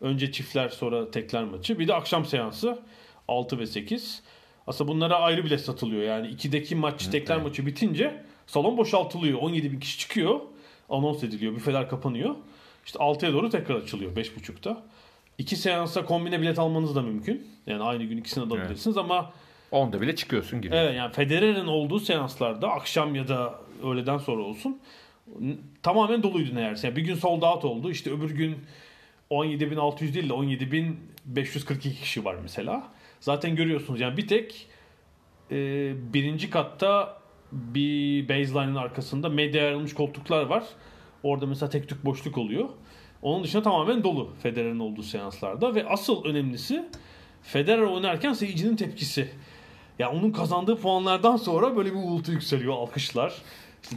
önce 0.00 0.32
çiftler 0.32 0.68
sonra 0.68 1.10
tekler 1.10 1.44
maçı. 1.44 1.78
Bir 1.78 1.88
de 1.88 1.94
akşam 1.94 2.24
seansı 2.24 2.78
6 3.28 3.58
ve 3.58 3.66
8. 3.66 4.22
Aslında 4.66 4.90
bunlara 4.90 5.16
ayrı 5.16 5.44
bile 5.44 5.58
satılıyor. 5.58 6.02
Yani 6.02 6.26
2'deki 6.26 6.76
maç 6.76 7.06
tekler 7.06 7.42
maçı 7.42 7.66
bitince 7.66 8.22
salon 8.46 8.76
boşaltılıyor. 8.76 9.38
17 9.38 9.72
bin 9.72 9.80
kişi 9.80 9.98
çıkıyor. 9.98 10.40
Anons 10.88 11.24
ediliyor. 11.24 11.56
Büfeler 11.56 11.88
kapanıyor. 11.88 12.34
İşte 12.86 12.98
6'ya 12.98 13.32
doğru 13.32 13.50
tekrar 13.50 13.74
açılıyor 13.74 14.16
5.30'da. 14.16 14.82
İki 15.38 15.56
seansa 15.56 16.04
kombine 16.04 16.40
bilet 16.40 16.58
almanız 16.58 16.94
da 16.94 17.02
mümkün. 17.02 17.46
Yani 17.66 17.82
aynı 17.82 18.04
gün 18.04 18.16
ikisini 18.16 18.50
de 18.50 18.54
alabilirsiniz 18.54 18.96
ama 18.96 19.32
Onda 19.70 20.00
bile 20.00 20.16
çıkıyorsun 20.16 20.60
giriyorsun. 20.60 20.86
Evet 20.86 20.98
yani 20.98 21.12
Federer'in 21.12 21.66
olduğu 21.66 22.00
seanslarda 22.00 22.70
akşam 22.70 23.14
ya 23.14 23.28
da 23.28 23.54
öğleden 23.84 24.18
sonra 24.18 24.42
olsun 24.42 24.80
tamamen 25.82 26.22
doluydu 26.22 26.54
neredeyse. 26.54 26.86
Yani 26.86 26.96
bir 26.96 27.02
gün 27.02 27.14
sold 27.14 27.42
out 27.42 27.64
oldu. 27.64 27.90
İşte 27.90 28.10
öbür 28.10 28.30
gün 28.30 28.58
17.600 29.30 30.14
değil 30.14 30.28
de 30.28 30.32
17.542 30.32 31.78
kişi 31.78 32.24
var 32.24 32.36
mesela. 32.42 32.88
Zaten 33.20 33.56
görüyorsunuz 33.56 34.00
yani 34.00 34.16
bir 34.16 34.28
tek 34.28 34.66
e, 35.50 35.56
birinci 36.12 36.50
katta 36.50 37.20
bir 37.52 38.28
baseline'ın 38.28 38.74
arkasında 38.74 39.28
medya 39.28 39.64
ayrılmış 39.64 39.94
koltuklar 39.94 40.42
var. 40.46 40.64
Orada 41.22 41.46
mesela 41.46 41.70
tek 41.70 41.88
tük 41.88 42.04
boşluk 42.04 42.38
oluyor. 42.38 42.68
Onun 43.22 43.44
dışında 43.44 43.62
tamamen 43.62 44.04
dolu 44.04 44.30
Federer'in 44.42 44.78
olduğu 44.78 45.02
seanslarda 45.02 45.74
ve 45.74 45.86
asıl 45.86 46.24
önemlisi 46.24 46.84
Federer 47.42 47.82
oynarken 47.82 48.32
seyircinin 48.32 48.76
tepkisi. 48.76 49.30
Ya 49.98 50.10
onun 50.10 50.30
kazandığı 50.30 50.76
puanlardan 50.76 51.36
sonra 51.36 51.76
böyle 51.76 51.90
bir 51.90 51.96
uğultu 51.96 52.32
yükseliyor, 52.32 52.74
alkışlar. 52.74 53.34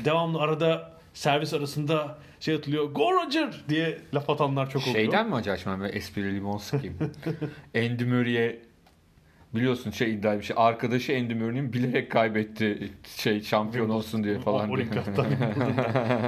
Devamlı 0.06 0.40
arada 0.40 0.92
servis 1.14 1.54
arasında 1.54 2.18
şey 2.40 2.56
atılıyor. 2.56 2.92
Go 2.92 3.12
Roger 3.14 3.64
diye 3.70 4.02
laf 4.14 4.30
atanlar 4.30 4.70
çok 4.70 4.82
oluyor. 4.82 4.96
Şeyden 4.96 5.28
mi 5.30 5.36
acaba 5.36 5.60
ben 5.68 5.98
esprili 5.98 6.36
limon 6.36 6.58
sıkayım? 6.58 6.98
Andy 7.76 8.04
Murray'e 8.04 8.62
biliyorsun 9.56 9.92
şey 9.92 10.14
iddia 10.14 10.38
bir 10.38 10.44
şey. 10.44 10.56
Arkadaşı 10.60 11.14
Andy 11.18 11.34
Murray'nin 11.34 11.74
bilerek 11.74 12.12
kaybetti 12.12 12.90
şey 13.18 13.42
şampiyon 13.44 13.90
olsun 13.90 14.24
diye 14.24 14.40
falan. 14.40 14.78
diye. 14.78 14.88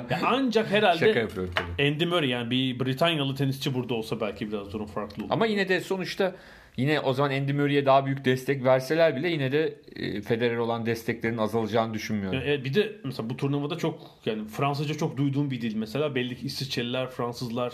Ya 0.09 0.19
ancak 0.25 0.71
herhalde 0.71 1.05
Şaka 1.05 1.19
yapıyorum 1.19 1.53
tabii. 1.55 1.88
Andy 1.88 2.05
Murray 2.05 2.29
yani 2.29 2.51
bir 2.51 2.79
Britanyalı 2.79 3.35
tenisçi 3.35 3.73
burada 3.73 3.93
olsa 3.93 4.21
belki 4.21 4.51
biraz 4.51 4.73
durum 4.73 4.85
farklı 4.85 5.23
olur. 5.23 5.31
Ama 5.33 5.45
yine 5.45 5.69
de 5.69 5.81
sonuçta 5.81 6.35
yine 6.77 6.99
o 6.99 7.13
zaman 7.13 7.31
Andy 7.31 7.53
Murray'e 7.53 7.85
daha 7.85 8.05
büyük 8.05 8.25
destek 8.25 8.63
verseler 8.63 9.15
bile 9.15 9.29
yine 9.29 9.51
de 9.51 9.77
e, 9.95 10.21
Federer 10.21 10.57
olan 10.57 10.85
desteklerin 10.85 11.38
azalacağını 11.38 11.93
düşünmüyorum. 11.93 12.41
E, 12.45 12.63
bir 12.63 12.73
de 12.73 12.91
mesela 13.03 13.29
bu 13.29 13.38
turnuvada 13.38 13.77
çok 13.77 14.11
yani 14.25 14.47
Fransızca 14.47 14.93
çok 14.93 15.17
duyduğum 15.17 15.51
bir 15.51 15.61
dil 15.61 15.75
mesela 15.75 16.15
belli 16.15 16.35
ki 16.35 16.45
İsviçreliler, 16.45 17.09
Fransızlar 17.09 17.73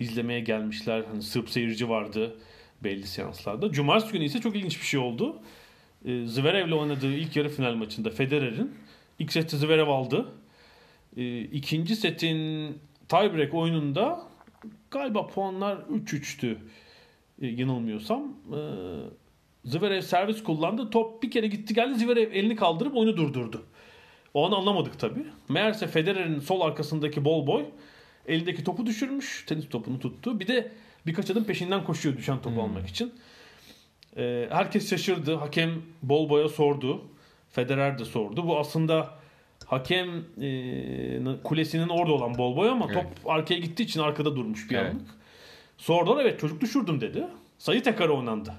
izlemeye 0.00 0.40
gelmişler. 0.40 1.02
Hani 1.10 1.22
Sırp 1.22 1.50
seyirci 1.50 1.88
vardı. 1.88 2.36
Belli 2.84 3.06
seanslarda. 3.06 3.72
Cumartesi 3.72 4.12
günü 4.12 4.24
ise 4.24 4.40
çok 4.40 4.56
ilginç 4.56 4.80
bir 4.80 4.86
şey 4.86 5.00
oldu. 5.00 5.36
E, 6.04 6.26
Zverev'le 6.26 6.72
oynadığı 6.72 7.12
ilk 7.12 7.36
yarı 7.36 7.48
final 7.48 7.74
maçında 7.74 8.10
Federer'in 8.10 8.74
ilk 9.18 9.32
seti 9.32 9.56
Zverev 9.56 9.88
aldı. 9.88 10.28
E, 11.16 11.40
ikinci 11.40 11.96
setin 11.96 12.78
tiebreak 13.08 13.54
oyununda 13.54 14.22
galiba 14.90 15.26
puanlar 15.26 15.76
3-3'tü 15.76 16.56
e, 17.42 17.46
yanılmıyorsam. 17.46 18.34
E, 18.52 18.60
Zverev 19.64 20.00
servis 20.00 20.42
kullandı. 20.42 20.90
Top 20.90 21.22
bir 21.22 21.30
kere 21.30 21.46
gitti 21.46 21.74
geldi. 21.74 21.98
Zverev 21.98 22.32
elini 22.32 22.56
kaldırıp 22.56 22.96
oyunu 22.96 23.16
durdurdu. 23.16 23.62
O 24.34 24.46
an 24.46 24.52
anlamadık 24.52 24.98
tabii. 24.98 25.26
Meğerse 25.48 25.86
Federer'in 25.86 26.40
sol 26.40 26.60
arkasındaki 26.60 27.24
bol 27.24 27.46
boy 27.46 27.64
elindeki 28.26 28.64
topu 28.64 28.86
düşürmüş. 28.86 29.44
Tenis 29.48 29.68
topunu 29.68 29.98
tuttu. 29.98 30.40
Bir 30.40 30.46
de 30.46 30.72
birkaç 31.06 31.30
adım 31.30 31.44
peşinden 31.44 31.84
koşuyor 31.84 32.16
düşen 32.16 32.42
topu 32.42 32.62
almak 32.62 32.88
için. 32.88 33.14
Ee, 34.16 34.48
herkes 34.50 34.90
şaşırdı. 34.90 35.34
Hakem 35.34 35.82
bol 36.02 36.28
boya 36.28 36.48
sordu. 36.48 37.02
Federer 37.50 37.98
de 37.98 38.04
sordu. 38.04 38.46
Bu 38.46 38.58
aslında 38.58 39.10
hakem 39.66 40.08
e, 40.40 41.42
kulesinin 41.44 41.88
orada 41.88 42.12
olan 42.12 42.38
bol 42.38 42.56
boy 42.56 42.68
ama 42.68 42.86
top 42.86 43.06
arkaya 43.26 43.60
gittiği 43.60 43.82
için 43.82 44.00
arkada 44.00 44.36
durmuş 44.36 44.70
bir 44.70 44.76
Evet. 44.76 44.90
anlık. 44.90 45.08
Sordular 45.78 46.24
evet 46.24 46.40
çocuk 46.40 46.60
düşürdüm 46.60 47.00
dedi. 47.00 47.24
Sayı 47.58 47.82
tekrar 47.82 48.08
oynandı. 48.08 48.54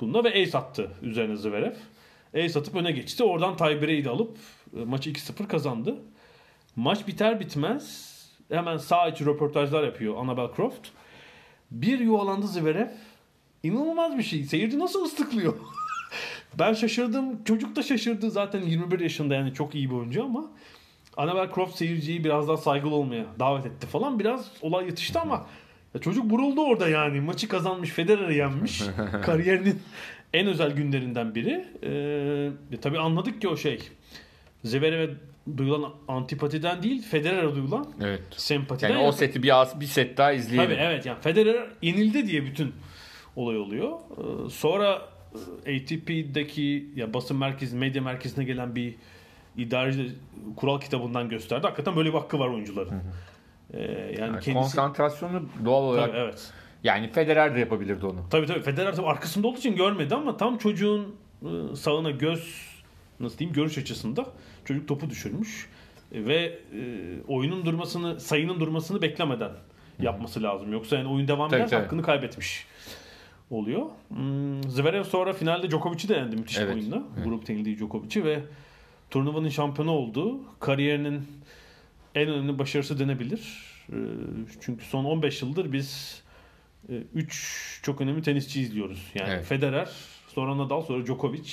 Bunda 0.00 0.24
ve 0.24 0.28
ace 0.28 0.58
attı 0.58 0.90
üzerine 1.02 1.36
Zverev. 1.36 1.74
Ace 2.34 2.58
atıp 2.58 2.74
öne 2.76 2.92
geçti. 2.92 3.24
Oradan 3.24 3.56
tiebreak'i 3.56 4.04
de 4.04 4.10
alıp 4.10 4.36
e, 4.80 4.84
maçı 4.84 5.10
2-0 5.10 5.46
kazandı. 5.46 5.96
Maç 6.76 7.06
biter 7.06 7.40
bitmez 7.40 8.14
hemen 8.50 8.76
sağ 8.76 9.08
içi 9.08 9.26
röportajlar 9.26 9.84
yapıyor 9.84 10.16
Annabel 10.16 10.48
Croft. 10.56 10.88
Bir 11.74 11.98
yuvalandı 11.98 12.46
Zverev. 12.46 12.88
İnanılmaz 13.62 14.18
bir 14.18 14.22
şey. 14.22 14.44
Seyirci 14.44 14.78
nasıl 14.78 15.04
ıslıklıyor? 15.04 15.54
ben 16.58 16.72
şaşırdım. 16.72 17.44
Çocuk 17.44 17.76
da 17.76 17.82
şaşırdı. 17.82 18.30
Zaten 18.30 18.62
21 18.62 19.00
yaşında 19.00 19.34
yani 19.34 19.54
çok 19.54 19.74
iyi 19.74 19.90
bir 19.90 19.94
oyuncu 19.94 20.24
ama 20.24 20.50
Annabel 21.16 21.54
Croft 21.54 21.76
seyirciyi 21.76 22.24
biraz 22.24 22.48
daha 22.48 22.56
saygılı 22.56 22.94
olmaya 22.94 23.24
davet 23.38 23.66
etti 23.66 23.86
falan. 23.86 24.18
Biraz 24.18 24.50
olay 24.62 24.86
yetişti 24.86 25.18
ama 25.18 25.46
ya 25.94 26.00
çocuk 26.00 26.30
buruldu 26.30 26.60
orada 26.60 26.88
yani. 26.88 27.20
Maçı 27.20 27.48
kazanmış, 27.48 27.90
Federer'i 27.90 28.34
yenmiş. 28.34 28.82
Kariyerinin 29.22 29.82
en 30.32 30.46
özel 30.46 30.72
günlerinden 30.72 31.34
biri. 31.34 31.64
Ee, 31.82 32.78
tabii 32.82 32.98
anladık 32.98 33.40
ki 33.40 33.48
o 33.48 33.56
şey. 33.56 33.88
Zverev'e 34.64 35.10
duyulan 35.56 35.92
antipatiden 36.08 36.82
değil, 36.82 37.02
Federer'e 37.02 37.54
duyulan 37.54 37.86
Evet. 38.02 38.20
sempatiden. 38.36 38.90
Yani 38.90 39.02
o 39.02 39.12
seti 39.12 39.42
bir, 39.42 39.60
az- 39.60 39.80
bir 39.80 39.86
set 39.86 40.16
daha 40.16 40.32
izleyelim. 40.32 40.70
Tabii 40.70 40.80
evet 40.82 41.06
yani 41.06 41.20
Federer 41.20 41.66
yenildi 41.82 42.26
diye 42.26 42.44
bütün 42.44 42.72
olay 43.36 43.58
oluyor. 43.58 43.90
Ee, 43.92 44.50
Sonra 44.50 45.02
e, 45.66 45.76
ATP'deki 45.76 46.88
ya 46.96 47.14
basın 47.14 47.36
merkezi, 47.36 47.76
medya 47.76 48.02
merkezine 48.02 48.44
gelen 48.44 48.74
bir 48.74 48.94
idareci 49.56 50.12
kural 50.56 50.80
kitabından 50.80 51.28
gösterdi. 51.28 51.66
Hakikaten 51.66 51.96
böyle 51.96 52.08
bir 52.08 52.18
hakkı 52.18 52.38
var 52.38 52.48
oyuncuların. 52.48 52.92
Ee, 53.72 53.80
yani 53.82 54.10
Yani 54.20 54.30
kendisi 54.32 54.52
Konsantrasyonu 54.52 55.42
doğal 55.64 55.82
olarak 55.82 56.06
Tabii, 56.10 56.18
evet. 56.18 56.50
yani 56.84 57.12
Federer 57.12 57.54
de 57.54 57.60
yapabilirdi 57.60 58.06
onu. 58.06 58.20
Tabii 58.30 58.46
tabii 58.46 58.62
Federer 58.62 58.94
tabii 58.96 59.06
arkasında 59.06 59.46
olduğu 59.48 59.58
için 59.58 59.76
görmedi 59.76 60.14
ama 60.14 60.36
tam 60.36 60.58
çocuğun 60.58 61.14
e, 61.42 61.76
sağına 61.76 62.10
göz 62.10 62.60
nasıl 63.20 63.38
diyeyim 63.38 63.54
görüş 63.54 63.78
açısında 63.78 64.26
çocuk 64.66 64.88
topu 64.88 65.10
düşürmüş 65.10 65.66
E, 66.12 66.26
ve 66.26 66.58
e, 66.74 66.80
oyunun 67.28 67.64
durmasını 67.66 68.20
sayının 68.20 68.60
durmasını 68.60 69.02
beklemeden 69.02 69.50
yapması 70.00 70.42
lazım. 70.42 70.72
Yoksa 70.72 70.96
yani 70.96 71.08
oyun 71.08 71.28
devam 71.28 71.54
ederse 71.54 71.76
hakkını 71.76 72.02
kaybetmiş 72.02 72.66
oluyor. 73.50 73.82
Hmm, 74.08 74.62
Zverev 74.70 75.04
sonra 75.04 75.32
finalde 75.32 75.70
Djokovic'i 75.70 76.08
de 76.08 76.14
yendi 76.14 76.36
müthiş 76.36 76.56
bir 76.58 76.62
Evet, 76.62 76.74
oyunla. 76.74 77.02
evet. 77.16 77.24
Grupta 77.24 77.52
yenildiği 77.52 77.76
Djokovic'i 77.78 78.24
ve 78.24 78.40
turnuvanın 79.10 79.48
şampiyonu 79.48 79.90
oldu. 79.90 80.40
Kariyerinin 80.60 81.22
en 82.14 82.28
önemli 82.28 82.58
başarısı 82.58 82.98
denebilir. 82.98 83.40
E, 83.92 83.96
Çünkü 84.60 84.84
son 84.84 85.04
15 85.04 85.42
yıldır 85.42 85.72
biz 85.72 86.22
3 87.14 87.80
çok 87.82 88.00
önemli 88.00 88.22
tenisçi 88.22 88.60
izliyoruz. 88.60 89.12
Yani 89.14 89.30
Evet. 89.32 89.44
Federer, 89.44 89.88
sonra 90.28 90.58
Nadal, 90.58 90.82
sonra 90.82 91.06
Djokovic. 91.06 91.50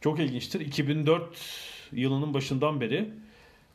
Çok 0.00 0.18
ilginçtir. 0.20 0.60
2004 0.60 1.24
yılının 1.92 2.34
başından 2.34 2.80
beri 2.80 3.10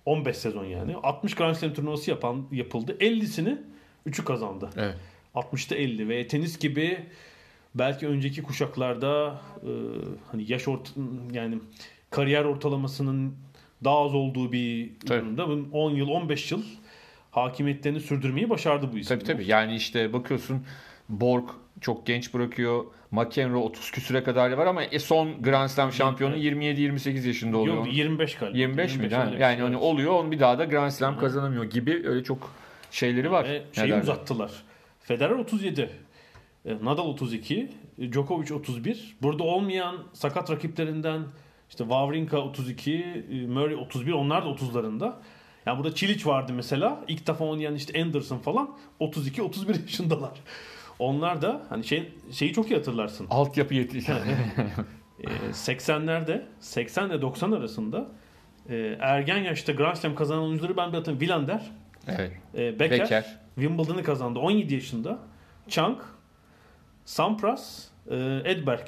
15 0.05 0.37
sezon 0.37 0.65
yani. 0.65 0.95
60 0.95 1.35
Grand 1.35 1.55
Slam 1.55 1.73
turnuvası 1.73 2.09
yapan 2.09 2.45
yapıldı. 2.51 2.97
50'sini 2.99 3.57
3'ü 4.07 4.23
kazandı. 4.25 4.69
Evet. 4.77 4.95
60'ta 5.35 5.75
50 5.75 6.09
ve 6.09 6.27
tenis 6.27 6.59
gibi 6.59 6.99
belki 7.75 8.07
önceki 8.07 8.43
kuşaklarda 8.43 9.41
e, 9.61 9.71
hani 10.31 10.51
yaş 10.51 10.67
ort 10.67 10.93
yani 11.33 11.59
kariyer 12.09 12.45
ortalamasının 12.45 13.35
daha 13.83 14.05
az 14.05 14.15
olduğu 14.15 14.51
bir 14.51 14.91
durumda 15.07 15.47
bunun 15.47 15.69
10 15.71 15.91
yıl 15.91 16.07
15 16.07 16.51
yıl 16.51 16.63
hakimiyetlerini 17.31 17.99
sürdürmeyi 17.99 18.49
başardı 18.49 18.89
bu 18.93 18.97
isim. 18.97 19.19
Tabii 19.19 19.27
tabii. 19.27 19.47
Yani 19.47 19.75
işte 19.75 20.13
bakıyorsun 20.13 20.65
Borg 21.09 21.49
çok 21.81 22.05
genç 22.05 22.33
bırakıyor. 22.33 22.85
McEnroe 23.11 23.63
30 23.63 23.91
küsüre 23.91 24.23
kadar 24.23 24.51
var 24.51 24.65
ama 24.67 24.83
e, 24.83 24.99
son 24.99 25.41
Grand 25.41 25.69
Slam 25.69 25.91
şampiyonu 25.91 26.35
27-28 26.37 27.27
yaşında 27.27 27.57
oluyor. 27.57 27.75
Yok 27.75 27.93
25 27.93 28.35
galiba. 28.35 28.57
25 28.57 28.95
mi? 28.95 29.03
25 29.03 29.13
Ha, 29.17 29.25
öyle. 29.31 29.43
Yani 29.43 29.61
hani 29.61 29.73
Evet. 29.75 29.83
oluyor 29.83 30.13
onu 30.13 30.31
bir 30.31 30.39
daha 30.39 30.59
da 30.59 30.65
Grand 30.65 30.91
Slam 30.91 31.19
kazanamıyor 31.19 31.63
gibi 31.63 32.03
öyle 32.07 32.23
çok 32.23 32.51
şeyleri 32.91 33.31
var. 33.31 33.43
Ve 33.49 33.63
şeyi 33.73 33.95
uzattılar. 33.95 34.51
Federer 34.99 35.35
37. 35.35 35.89
e, 36.65 36.75
Nadal 36.83 37.05
32. 37.07 37.69
e, 37.99 38.11
Djokovic 38.13 38.53
31. 38.53 39.15
Burada 39.21 39.43
olmayan 39.43 39.95
sakat 40.13 40.51
rakiplerinden 40.51 41.21
işte 41.69 41.83
Wawrinka 41.83 42.37
32, 42.37 43.25
e, 43.31 43.47
Murray 43.47 43.75
31. 43.75 44.11
Onlar 44.11 44.45
da 44.45 44.49
30'larında. 44.49 45.13
Yani 45.65 45.77
burada 45.77 45.95
Çiliç 45.95 46.27
vardı 46.27 46.53
mesela. 46.55 47.03
İlk 47.07 47.27
defa 47.27 47.45
oynayan 47.45 47.75
işte 47.75 48.01
Anderson 48.01 48.37
falan 48.37 48.77
32 48.99 49.41
31 49.43 49.81
yaşındalar. 49.81 50.31
Onlar 50.99 51.41
da 51.41 51.61
hani 51.69 51.83
şey 51.83 52.13
şeyi 52.31 52.53
çok 52.53 52.71
iyi 52.71 52.75
hatırlarsın. 52.75 53.27
Altyapı 53.29 53.73
yeti. 53.73 53.99
Ee, 55.19 55.27
80'lerde 55.51 56.41
80 56.59 57.09
ile 57.09 57.21
90 57.21 57.51
arasında 57.51 58.07
e, 58.69 58.97
ergen 58.99 59.37
yaşta 59.37 59.71
Grand 59.71 59.95
Slam 59.95 60.15
kazanan 60.15 60.43
oyuncuları 60.43 60.77
ben 60.77 60.91
bir 60.91 60.97
hatırlıyorum. 60.97 61.19
Wilander, 61.19 61.71
evet. 62.07 62.31
e, 62.55 62.79
Becker, 62.79 62.99
Becker. 62.99 63.39
Wimbledon'ı 63.55 64.03
kazandı 64.03 64.39
17 64.39 64.73
yaşında. 64.73 65.19
Chang, 65.67 65.97
Sampras, 67.05 67.87
e, 68.09 68.15
Edberg. 68.45 68.87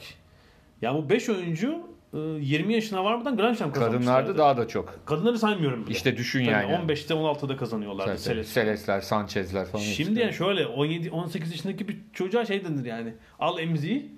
Ya 0.81 0.95
bu 0.95 1.09
5 1.09 1.29
oyuncu 1.29 1.96
20 2.13 2.73
yaşına 2.73 3.03
varmadan 3.03 3.37
Grand 3.37 3.55
Slam 3.55 3.73
kazanmışlardı. 3.73 4.05
Kadınlarda 4.05 4.37
daha 4.37 4.57
da 4.57 4.67
çok. 4.67 4.99
Kadınları 5.05 5.39
saymıyorum 5.39 5.85
bile. 5.85 5.91
İşte 5.91 6.17
düşün 6.17 6.39
Tabii 6.39 6.51
yani. 6.51 6.73
15'te 6.73 7.13
16'da 7.13 7.57
kazanıyorlardı. 7.57 8.17
Seles. 8.17 8.47
Selesler, 8.47 9.01
Sanchez'ler 9.01 9.65
falan. 9.65 9.83
Şimdi 9.83 10.19
yani 10.19 10.33
şöyle 10.33 10.65
17 10.65 11.11
18 11.11 11.51
yaşındaki 11.51 11.87
bir 11.87 11.97
çocuğa 12.13 12.45
şey 12.45 12.63
denir 12.63 12.85
yani. 12.85 13.13
Al 13.39 13.59
emziği. 13.59 14.11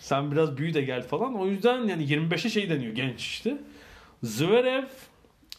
Sen 0.00 0.32
biraz 0.32 0.56
büyü 0.56 0.74
de 0.74 0.82
gel 0.82 1.02
falan. 1.02 1.34
O 1.34 1.46
yüzden 1.46 1.84
yani 1.84 2.04
25'e 2.04 2.50
şey 2.50 2.70
deniyor 2.70 2.94
genç 2.94 3.20
işte. 3.20 3.58
Zverev 4.22 4.84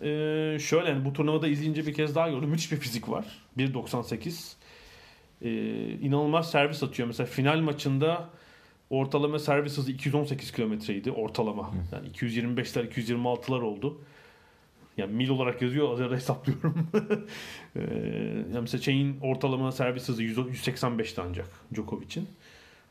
e, 0.01 0.60
şöyle 0.60 0.89
yani 0.89 1.05
bu 1.05 1.13
turnuvada 1.13 1.47
izleyince 1.47 1.88
bir 1.88 1.93
kez 1.93 2.15
daha 2.15 2.29
gördüm. 2.29 2.49
Müthiş 2.49 2.71
bir 2.71 2.77
fizik 2.77 3.10
var. 3.10 3.25
1.98. 3.58 4.53
E, 5.41 5.50
inanılmaz 5.89 6.52
servis 6.52 6.83
atıyor. 6.83 7.08
Mesela 7.08 7.27
final 7.27 7.60
maçında 7.60 8.29
ortalama 8.90 9.40
servis 9.40 9.77
hızı 9.77 9.92
218 9.92 10.52
kilometreydi 10.52 11.12
ortalama. 11.12 11.71
Yani 11.92 12.08
225'ler 12.08 12.90
226'lar 12.90 13.62
oldu. 13.62 14.02
Yani 14.98 15.13
mil 15.13 15.29
olarak 15.29 15.62
yazıyor 15.62 15.94
az 15.94 16.02
arada 16.02 16.15
hesaplıyorum. 16.15 16.87
Ee, 17.75 17.79
yani 18.54 18.62
mesela 18.62 18.81
şeyin 18.81 19.19
ortalama 19.21 19.71
servis 19.71 20.08
hızı 20.08 20.23
100 20.23 20.37
185'ti 20.37 21.21
ancak 21.29 21.48
Djokovic'in. 21.73 22.27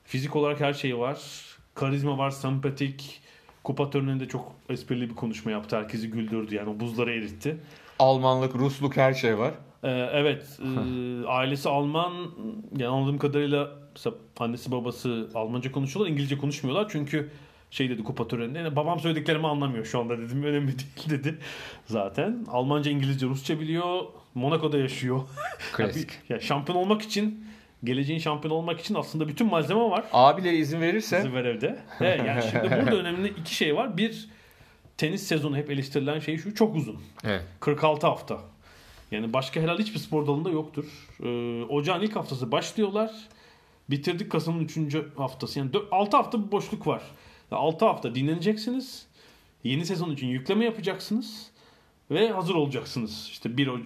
Fizik 0.05 0.37
olarak 0.37 0.61
her 0.61 0.73
şeyi 0.73 0.99
var. 0.99 1.19
Karizma 1.75 2.19
var, 2.19 2.31
sempatik. 2.31 3.21
Kupa 3.65 3.91
töreninde 3.91 4.29
çok 4.29 4.53
esprili 4.69 5.11
bir 5.11 5.15
konuşma 5.15 5.51
yaptı. 5.51 5.77
Herkesi 5.77 6.11
güldürdü 6.11 6.55
yani 6.55 6.71
o 6.71 6.81
buzları 6.81 7.13
eritti. 7.13 7.57
Almanlık, 7.99 8.55
Rusluk 8.55 8.97
her 8.97 9.15
şey 9.15 9.39
var. 9.39 9.55
Ee, 9.83 9.89
evet, 10.13 10.59
e, 10.63 11.27
ailesi 11.27 11.69
Alman. 11.69 12.13
Yani 12.77 12.89
anladığım 12.91 13.19
kadarıyla 13.19 13.71
mesela 13.99 14.17
annesi 14.39 14.73
babası 14.73 15.29
Almanca 15.35 15.73
konuşuyorlar, 15.73 16.13
İngilizce 16.13 16.39
konuşmuyorlar. 16.39 16.89
Çünkü 16.93 17.31
şey 17.71 17.91
dedi 17.91 18.05
kupa 18.05 18.29
töreninde. 18.29 18.77
Babam 18.77 19.01
söylediklerimi 19.01 19.47
anlamıyor 19.47 19.85
şu 19.85 20.01
anda 20.01 20.19
dedim. 20.19 20.43
Önemli 20.43 20.67
değil 20.79 21.11
dedi. 21.11 21.39
Zaten 21.87 22.47
Almanca, 22.51 22.91
İngilizce, 22.91 23.27
Rusça 23.27 23.61
biliyor. 23.61 24.03
Monaco'da 24.35 24.79
yaşıyor. 24.79 25.21
Klasik. 25.77 26.11
Ya, 26.11 26.37
ya 26.37 26.41
şampiyon 26.41 26.79
olmak 26.79 27.03
için, 27.03 27.45
geleceğin 27.85 28.21
şampiyon 28.21 28.55
olmak 28.55 28.81
için 28.81 28.95
aslında 28.95 29.29
bütün 29.29 29.47
malzeme 29.47 29.81
var. 29.81 30.05
Abileri 30.13 30.57
izin 30.57 30.81
verirse 30.81 31.23
Zverev'de. 31.23 31.79
Evet, 32.01 32.23
yani 32.27 32.43
şimdi 32.51 32.65
burada 32.83 32.97
önemli 32.97 33.29
iki 33.29 33.55
şey 33.55 33.77
var. 33.77 33.97
Bir, 33.97 34.29
tenis 34.97 35.23
sezonu 35.23 35.57
hep 35.57 35.71
eleştirilen 35.71 36.19
şey 36.19 36.39
şu 36.39 36.55
çok 36.55 36.77
uzun. 36.77 37.01
evet. 37.25 37.43
46 37.61 38.07
hafta. 38.07 38.39
Yani 39.11 39.33
başka 39.33 39.61
herhalde 39.61 39.83
hiçbir 39.83 39.99
spor 39.99 40.27
dalında 40.27 40.51
yoktur. 40.51 40.85
Ee, 41.23 41.63
ocağın 41.63 42.03
ilk 42.03 42.17
haftası 42.17 42.53
başlıyorlar. 42.53 43.11
Bitirdik 43.91 44.33
Kasım'ın 44.33 44.65
3. 44.65 44.79
haftası. 45.17 45.59
Yani 45.59 45.71
6 45.91 46.17
hafta 46.17 46.47
bir 46.47 46.53
boşluk 46.53 46.87
var. 46.87 47.03
6 47.51 47.85
hafta 47.87 48.15
dinleneceksiniz. 48.15 49.07
Yeni 49.65 49.87
sezon 49.87 50.11
için 50.11 50.27
yükleme 50.27 50.65
yapacaksınız. 50.65 51.51
Ve 52.11 52.29
hazır 52.31 52.55
olacaksınız. 52.55 53.29
İşte 53.31 53.57
1 53.57 53.67
Oca 53.67 53.85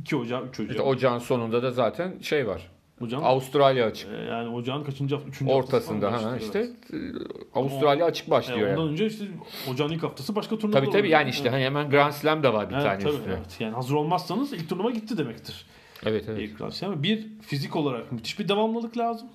2 0.00 0.16
Ocağı, 0.16 0.44
3 0.46 0.60
Ocağı. 0.60 0.70
İşte 0.70 0.82
ocağın 0.82 1.18
sonunda 1.18 1.62
da 1.62 1.70
zaten 1.70 2.18
şey 2.22 2.46
var. 2.46 2.70
Ocağın, 3.00 3.22
Avustralya 3.22 3.86
açık. 3.86 4.08
e, 4.10 4.16
yani 4.16 4.48
ocağın 4.54 4.84
kaçıncı 4.84 5.14
hafta? 5.14 5.28
Üçüncü 5.30 5.52
Ortasında 5.52 6.12
ha 6.12 6.36
işte 6.36 6.60
başlıyor, 6.60 7.14
e, 7.14 7.58
Avustralya 7.58 8.04
açık 8.06 8.24
evet. 8.24 8.30
başlıyor 8.30 8.68
E, 8.68 8.70
ondan 8.72 8.82
yani. 8.82 8.92
önce 8.92 9.06
işte 9.06 9.24
ocağın 9.70 9.90
ilk 9.90 10.02
haftası 10.02 10.36
başka 10.36 10.58
turnuva 10.58 10.78
Tabii 10.80 10.90
tabii 10.90 11.08
yani 11.10 11.30
işte 11.30 11.50
hani 11.50 11.64
hemen 11.64 11.90
Grand 11.90 12.12
Slam 12.12 12.42
da 12.42 12.54
var 12.54 12.70
bir 12.70 12.74
Evet, 12.74 12.84
tane 12.84 12.98
tabii, 12.98 13.12
üstüne. 13.12 13.32
evet. 13.34 13.56
Yani 13.60 13.74
hazır 13.74 13.94
olmazsanız 13.94 14.52
ilk 14.52 14.68
turnuva 14.68 14.90
gitti 14.90 15.18
demektir. 15.18 15.66
Evet 16.06 16.24
evet. 16.28 16.40
İlk 16.40 16.58
Grand 16.58 16.72
Slam. 16.72 17.02
Bir 17.02 17.26
fizik 17.40 17.76
olarak 17.76 18.12
müthiş 18.12 18.38
bir 18.38 18.48
devamlılık 18.48 18.98
lazım. 18.98 19.28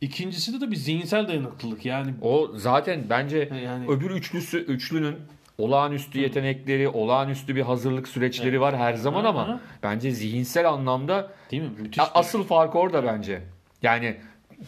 İkincisi 0.00 0.52
de, 0.52 0.60
de 0.66 0.70
bir 0.70 0.76
zihinsel 0.76 1.28
dayanıklılık. 1.28 1.84
Yani 1.84 2.10
O 2.22 2.50
zaten 2.54 3.04
bence 3.10 3.48
Yani- 3.64 3.86
öbür 3.88 4.10
üçlüsü 4.10 4.58
üçlünün 4.58 5.16
olağanüstü 5.58 6.20
yetenekleri, 6.20 6.88
olağanüstü 6.88 7.56
bir 7.56 7.62
hazırlık 7.62 8.08
süreçleri 8.08 8.60
var 8.60 8.76
her 8.76 8.94
zaman 8.94 9.24
ama 9.24 9.60
bence 9.82 10.10
zihinsel 10.10 10.68
anlamda 10.68 11.30
değil 11.50 11.62
mi? 11.62 11.70
Müthiş. 11.78 11.98
Bir- 11.98 12.04
asıl 12.14 12.44
fark 12.44 12.74
orada 12.76 13.04
bence. 13.04 13.42
Yani 13.82 14.16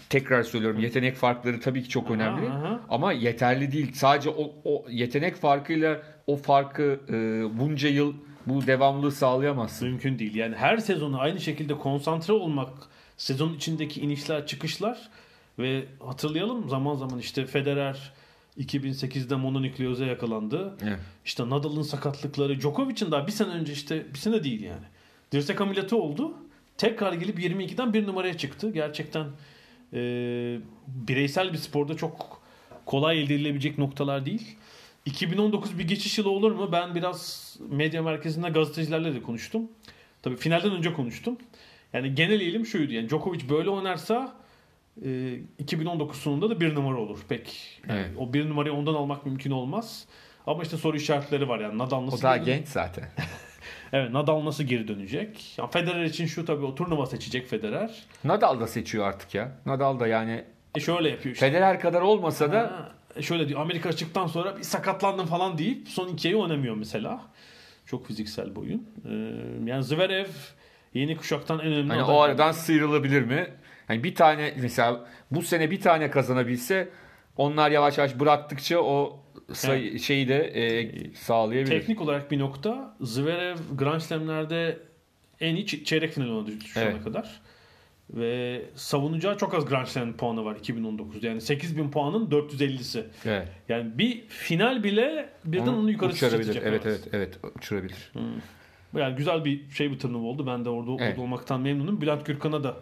tekrar 0.08 0.42
söylüyorum 0.42 0.80
yetenek 0.80 1.16
farkları 1.16 1.60
tabii 1.60 1.82
ki 1.82 1.88
çok 1.88 2.10
önemli 2.10 2.48
aha. 2.48 2.80
ama 2.88 3.12
yeterli 3.12 3.72
değil. 3.72 3.92
Sadece 3.92 4.30
o, 4.30 4.52
o 4.64 4.84
yetenek 4.90 5.36
farkıyla 5.36 6.02
o 6.26 6.36
farkı 6.36 7.00
e, 7.08 7.12
bunca 7.58 7.88
yıl 7.88 8.14
bu 8.46 8.66
devamlılığı 8.66 9.12
sağlayamazsın. 9.12 9.88
mümkün 9.88 10.18
değil. 10.18 10.34
Yani 10.34 10.56
her 10.56 10.76
sezonu 10.78 11.20
aynı 11.20 11.40
şekilde 11.40 11.74
konsantre 11.78 12.32
olmak, 12.32 12.68
sezon 13.18 13.54
içindeki 13.54 14.00
inişler, 14.00 14.46
çıkışlar 14.46 15.08
ve 15.58 15.84
hatırlayalım 16.00 16.68
zaman 16.68 16.94
zaman 16.94 17.18
işte 17.18 17.46
Federer 17.46 18.12
2008'de 18.58 19.36
mononükleoza 19.36 20.06
yakalandı. 20.06 20.76
Evet. 20.82 20.98
İşte 21.24 21.50
Nadal'ın 21.50 21.82
sakatlıkları, 21.82 22.60
Djokovic'in 22.60 23.10
daha 23.10 23.26
bir 23.26 23.32
sene 23.32 23.48
önce 23.48 23.72
işte 23.72 24.06
bir 24.14 24.18
sene 24.18 24.44
değil 24.44 24.62
yani. 24.62 24.84
Dirsek 25.32 25.60
ameliyatı 25.60 25.96
oldu. 25.96 26.34
Tekrar 26.76 27.12
gelip 27.12 27.38
22'den 27.38 27.94
bir 27.94 28.06
numaraya 28.06 28.36
çıktı. 28.38 28.70
Gerçekten 28.72 29.26
e, 29.92 30.00
bireysel 30.86 31.52
bir 31.52 31.58
sporda 31.58 31.96
çok 31.96 32.42
kolay 32.86 33.22
elde 33.22 33.34
edilebilecek 33.34 33.78
noktalar 33.78 34.26
değil. 34.26 34.56
2019 35.06 35.78
bir 35.78 35.88
geçiş 35.88 36.18
yılı 36.18 36.30
olur 36.30 36.52
mu? 36.52 36.72
Ben 36.72 36.94
biraz 36.94 37.56
medya 37.70 38.02
merkezinde 38.02 38.48
gazetecilerle 38.48 39.14
de 39.14 39.22
konuştum. 39.22 39.62
Tabii 40.22 40.36
finalden 40.36 40.72
önce 40.72 40.92
konuştum. 40.92 41.36
Yani 41.92 42.14
genel 42.14 42.40
eğilim 42.40 42.66
şuydu. 42.66 42.92
Yani 42.92 43.08
Djokovic 43.08 43.48
böyle 43.48 43.70
oynarsa 43.70 44.32
e, 45.04 45.34
2019 45.58 46.18
sonunda 46.18 46.50
da 46.50 46.60
bir 46.60 46.74
numara 46.74 46.96
olur. 47.00 47.18
Pek 47.28 47.80
yani 47.88 48.00
Evet. 48.00 48.10
o 48.18 48.32
bir 48.32 48.48
numarayı 48.48 48.74
ondan 48.74 48.94
almak 48.94 49.26
mümkün 49.26 49.50
olmaz. 49.50 50.06
Ama 50.46 50.62
işte 50.62 50.76
soru 50.76 50.96
işaretleri 50.96 51.48
var 51.48 51.60
yani 51.60 51.78
Nadal 51.78 52.06
nasıl 52.06 52.18
O 52.18 52.22
daha 52.22 52.36
geri- 52.36 52.46
genç 52.56 52.68
zaten. 52.68 53.04
Evet 53.92 54.10
Nadal 54.12 54.44
nasıl 54.44 54.64
geri 54.64 54.88
dönecek? 54.88 55.58
Ya 55.58 55.66
Federer 55.66 56.04
için 56.04 56.26
şu 56.26 56.44
tabii 56.44 56.64
o 56.64 56.74
turnuva 56.74 57.06
seçecek 57.06 57.46
Federer. 57.46 58.04
Nadal 58.24 58.60
da 58.60 58.66
seçiyor 58.66 59.06
artık 59.08 59.34
ya. 59.34 59.52
Nadal 59.66 60.00
da 60.00 60.06
yani 60.06 60.44
E 60.76 60.80
şöyle 60.80 61.08
yapıyor 61.08 61.34
işte. 61.34 61.46
Federer 61.46 61.80
kadar 61.80 62.00
olmasa 62.00 62.52
da 62.52 62.58
Ha, 62.60 62.92
e 63.16 63.22
şöyle 63.22 63.48
diyor 63.48 63.60
Amerika 63.60 63.88
açıktan 63.88 64.26
sonra 64.26 64.56
bir 64.56 64.62
sakatlandım 64.62 65.26
falan 65.26 65.58
deyip 65.58 65.88
son 65.88 66.08
iki 66.08 66.28
ayı 66.28 66.36
oynamıyor 66.38 66.74
mesela. 66.74 67.20
Çok 67.86 68.06
fiziksel 68.06 68.50
bir 68.56 68.60
oyun. 68.60 68.86
Ee, 69.10 69.70
yani 69.70 69.84
Zverev 69.84 70.26
yeni 70.94 71.16
kuşaktan 71.16 71.58
en 71.58 71.66
önemli 71.66 71.92
hani 71.92 72.02
o 72.02 72.20
aradan 72.20 72.52
sıyrılabilir 72.52 73.22
mi? 73.22 73.46
Hani 73.86 74.04
bir 74.04 74.14
tane 74.14 74.54
mesela 74.60 75.06
bu 75.30 75.42
sene 75.42 75.70
bir 75.70 75.80
tane 75.80 76.10
kazanabilse 76.10 76.88
onlar 77.36 77.70
yavaş 77.70 77.98
yavaş 77.98 78.20
bıraktıkça 78.20 78.78
o 78.78 79.20
sayı, 79.52 79.98
şeyi 79.98 80.28
de 80.28 80.36
e, 80.38 80.90
sağlayabilir. 81.14 81.80
Teknik 81.80 82.00
olarak 82.00 82.30
bir 82.30 82.38
nokta. 82.38 82.96
Zverev 83.00 83.56
Grand 83.78 84.00
Slam'lerde 84.00 84.78
en 85.40 85.56
iyi 85.56 85.66
çeyrek 85.66 86.12
final 86.12 86.28
oynadı 86.28 86.50
şu 86.66 86.80
ana 86.80 86.86
Evet. 86.86 87.04
kadar. 87.04 87.40
Ve 88.10 88.62
savunacağı 88.74 89.38
çok 89.38 89.54
az 89.54 89.64
Grand 89.64 89.86
Slam 89.86 90.12
puanı 90.12 90.44
var 90.44 90.56
2019'da. 90.56 91.26
Yani 91.26 91.40
8000 91.40 91.90
puanın 91.90 92.30
450'si. 92.30 93.02
Evet. 93.24 93.48
Yani 93.68 93.98
bir 93.98 94.24
final 94.28 94.82
bile 94.84 95.28
birden 95.44 95.66
onu, 95.66 95.90
yukarı 95.90 96.10
uçurabilir. 96.10 96.44
sıçratacak. 96.44 96.66
Evet 96.66 96.82
evet 96.86 97.08
evet 97.12 97.38
uçurabilir. 97.56 98.12
Yani 98.96 99.16
güzel 99.16 99.44
bir 99.44 99.70
şey 99.70 99.90
bir 99.90 99.98
turnuva 99.98 100.26
oldu. 100.26 100.46
Ben 100.46 100.64
de 100.64 100.68
orada, 100.68 101.04
Evet. 101.04 101.18
olmaktan 101.18 101.60
memnunum. 101.60 102.00
Bülent 102.00 102.26
Gürkan'a 102.26 102.64
da 102.64 102.76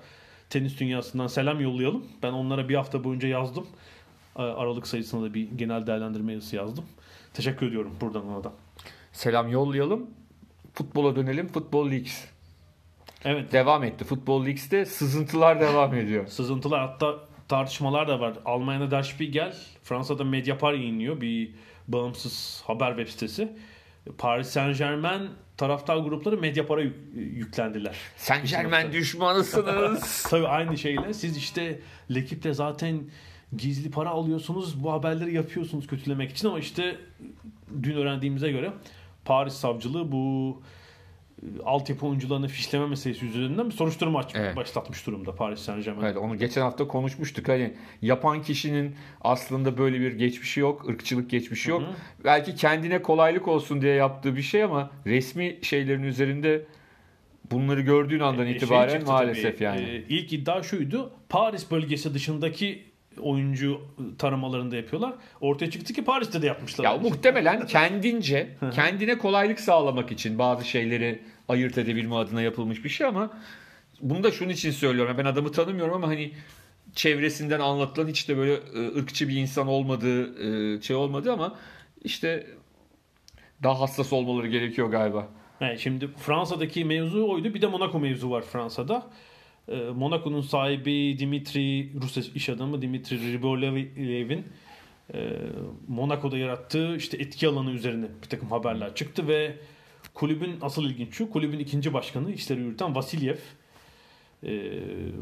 tenis 0.50 0.80
dünyasından 0.80 1.26
selam 1.26 1.60
yollayalım. 1.60 2.04
Ben 2.22 2.32
onlara 2.32 2.68
bir 2.68 2.74
hafta 2.74 3.04
boyunca 3.04 3.28
yazdım. 3.28 3.66
Aralık 4.36 4.86
sayısına 4.86 5.22
da 5.22 5.34
bir 5.34 5.48
genel 5.56 5.86
değerlendirme 5.86 6.32
yazısı 6.32 6.56
yazdım. 6.56 6.84
Teşekkür 7.34 7.68
ediyorum 7.68 7.92
buradan 8.00 8.28
ona 8.28 8.44
da. 8.44 8.52
Selam 9.12 9.48
yollayalım. 9.48 10.10
Futbola 10.74 11.16
dönelim. 11.16 11.48
Futbol 11.48 11.90
Leagues. 11.90 12.24
Evet. 13.24 13.52
Devam 13.52 13.84
etti. 13.84 14.04
Futbol 14.04 14.40
Leagues'te 14.44 14.84
sızıntılar 14.84 15.60
devam 15.60 15.94
ediyor. 15.94 16.26
Sızıntılar 16.28 16.80
hatta 16.80 17.14
tartışmalar 17.48 18.08
da 18.08 18.20
var. 18.20 18.34
Almanya'da 18.44 18.90
Der 18.90 19.02
Spiegel, 19.02 19.56
Fransa'da 19.82 20.24
Mediapart 20.24 20.76
yayınlıyor 20.76 21.20
bir 21.20 21.54
bağımsız 21.88 22.62
haber 22.66 22.88
web 22.96 23.08
sitesi. 23.08 23.56
Paris 24.18 24.48
Saint 24.48 24.78
Germain 24.78 25.28
taraftar 25.56 25.96
grupları 25.96 26.36
Mediapart'a 26.38 26.82
yük- 26.82 26.96
yüklendiler. 27.14 27.96
Sen 28.16 28.44
Germen 28.44 28.92
düşmanısınız. 28.92 30.22
Tabii 30.30 30.48
aynı 30.48 30.78
şeyle 30.78 31.14
siz 31.14 31.36
işte 31.36 31.80
Lekip'te 32.14 32.54
zaten 32.54 33.00
gizli 33.56 33.90
para 33.90 34.10
alıyorsunuz 34.10 34.84
bu 34.84 34.92
haberleri 34.92 35.34
yapıyorsunuz 35.34 35.86
kötülemek 35.86 36.30
için 36.30 36.48
ama 36.48 36.58
işte 36.58 36.96
dün 37.82 37.96
öğrendiğimize 37.96 38.50
göre 38.52 38.72
Paris 39.24 39.54
savcılığı 39.54 40.12
bu 40.12 40.62
altyapı 41.64 42.06
oyuncularını 42.06 42.48
fişleme 42.48 42.86
meselesi 42.86 43.26
üzerinden 43.26 43.66
bir 43.66 43.74
soruşturma 43.74 44.18
aç- 44.18 44.32
Evet. 44.34 44.56
başlatmış 44.56 45.06
durumda 45.06 45.34
Paris 45.34 45.60
Saint 45.60 45.84
Germain. 45.84 46.04
evet, 46.06 46.16
onu 46.16 46.38
geçen 46.38 46.60
hafta 46.62 46.88
konuşmuştuk. 46.88 47.48
Hani 47.48 47.74
yapan 48.02 48.42
kişinin 48.42 48.94
aslında 49.20 49.78
böyle 49.78 50.00
bir 50.00 50.12
geçmişi 50.12 50.60
yok, 50.60 50.88
ırkçılık 50.88 51.30
geçmişi 51.30 51.70
yok. 51.70 51.82
Belki 52.24 52.54
kendine 52.54 53.02
kolaylık 53.02 53.48
olsun 53.48 53.80
diye 53.82 53.94
yaptığı 53.94 54.36
bir 54.36 54.42
şey 54.42 54.62
ama 54.62 54.90
resmi 55.06 55.56
şeylerin 55.62 56.02
üzerinde 56.02 56.64
bunları 57.50 57.80
gördüğün 57.80 58.20
andan 58.20 58.44
E, 58.46 58.48
şey 58.48 58.56
itibaren 58.56 58.92
çıktı 58.92 59.12
maalesef 59.12 59.54
tabii, 59.54 59.64
yani. 59.64 59.80
e, 59.80 60.04
ilk 60.08 60.32
iddia 60.32 60.62
şuydu. 60.62 61.12
Paris 61.28 61.70
bölgesi 61.70 62.14
dışındaki 62.14 62.84
oyuncu 63.20 63.80
taramalarında 64.18 64.76
yapıyorlar. 64.76 65.14
Ortaya 65.40 65.70
çıktı 65.70 65.92
ki 65.92 66.04
Paris'te 66.04 66.42
de 66.42 66.46
yapmışlar. 66.46 66.84
Ya 66.84 66.90
şeyi. 66.90 67.02
muhtemelen 67.02 67.66
kendince, 67.66 68.56
kendine 68.74 69.18
kolaylık 69.18 69.60
sağlamak 69.60 70.12
için 70.12 70.38
bazı 70.38 70.64
şeyleri 70.64 71.22
ayırt 71.48 71.78
edebilme 71.78 72.14
adına 72.14 72.42
yapılmış 72.42 72.84
bir 72.84 72.88
şey 72.88 73.06
ama 73.06 73.30
bunu 74.00 74.22
da 74.22 74.30
şunun 74.30 74.50
için 74.50 74.70
söylüyorum. 74.70 75.16
Ben 75.18 75.24
adamı 75.24 75.52
tanımıyorum 75.52 75.94
ama 75.94 76.08
hani 76.08 76.32
çevresinden 76.94 77.60
anlatılan 77.60 78.08
hiç 78.08 78.28
de 78.28 78.36
böyle 78.36 78.52
e, 78.52 78.98
ırkçı 78.98 79.28
bir 79.28 79.36
insan 79.36 79.68
olmadığı 79.68 80.76
e, 80.76 80.82
şey 80.82 80.96
olmadı 80.96 81.32
ama 81.32 81.58
işte 82.04 82.46
daha 83.62 83.80
hassas 83.80 84.12
olmaları 84.12 84.46
gerekiyor 84.46 84.88
galiba. 84.88 85.28
Yani 85.60 85.78
şimdi 85.78 86.08
Fransa'daki 86.08 86.84
mevzu 86.84 87.28
oydu. 87.28 87.54
Bir 87.54 87.62
de 87.62 87.66
Monaco 87.66 88.00
mevzu 88.00 88.30
var 88.30 88.42
Fransa'da. 88.42 89.10
Ee, 89.68 89.76
Monaco'nun 89.76 90.40
sahibi 90.40 91.18
Dimitri, 91.18 91.92
Rus 92.02 92.16
iş 92.34 92.48
adamı 92.48 92.82
Dimitri 92.82 93.32
Ribolev'in 93.32 94.46
e, 95.14 95.30
Monaco'da 95.88 96.38
yarattığı 96.38 96.96
işte 96.96 97.16
etki 97.16 97.48
alanı 97.48 97.70
üzerine 97.70 98.06
bir 98.22 98.28
takım 98.28 98.50
haberler 98.50 98.94
çıktı 98.94 99.28
ve 99.28 99.56
kulübün 100.14 100.58
asıl 100.62 100.84
ilginç 100.84 101.14
şu 101.14 101.30
kulübün 101.30 101.58
ikinci 101.58 101.92
başkanı 101.92 102.32
işleri 102.32 102.60
yürüten 102.60 102.94
Vasilyev 102.94 103.36
e, 104.42 104.50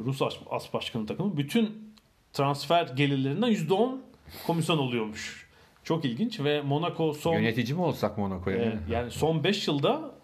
Rus 0.05 0.23
as, 0.51 0.73
başkanı 0.73 1.07
takımı 1.07 1.37
bütün 1.37 1.95
transfer 2.33 2.87
gelirlerinden 2.87 3.53
%10 3.53 3.99
komisyon 4.47 4.79
oluyormuş. 4.79 5.45
Çok 5.85 6.05
ilginç 6.05 6.41
ve 6.41 6.63
Monaco 6.63 7.13
son 7.13 7.35
Yönetici 7.35 7.75
mi 7.75 7.83
olsak 7.83 8.19
Monaco'ya? 8.19 8.57
Evet, 8.57 8.79
yani 8.91 9.11
son 9.11 9.45
5 9.45 9.69
yılda 9.69 10.15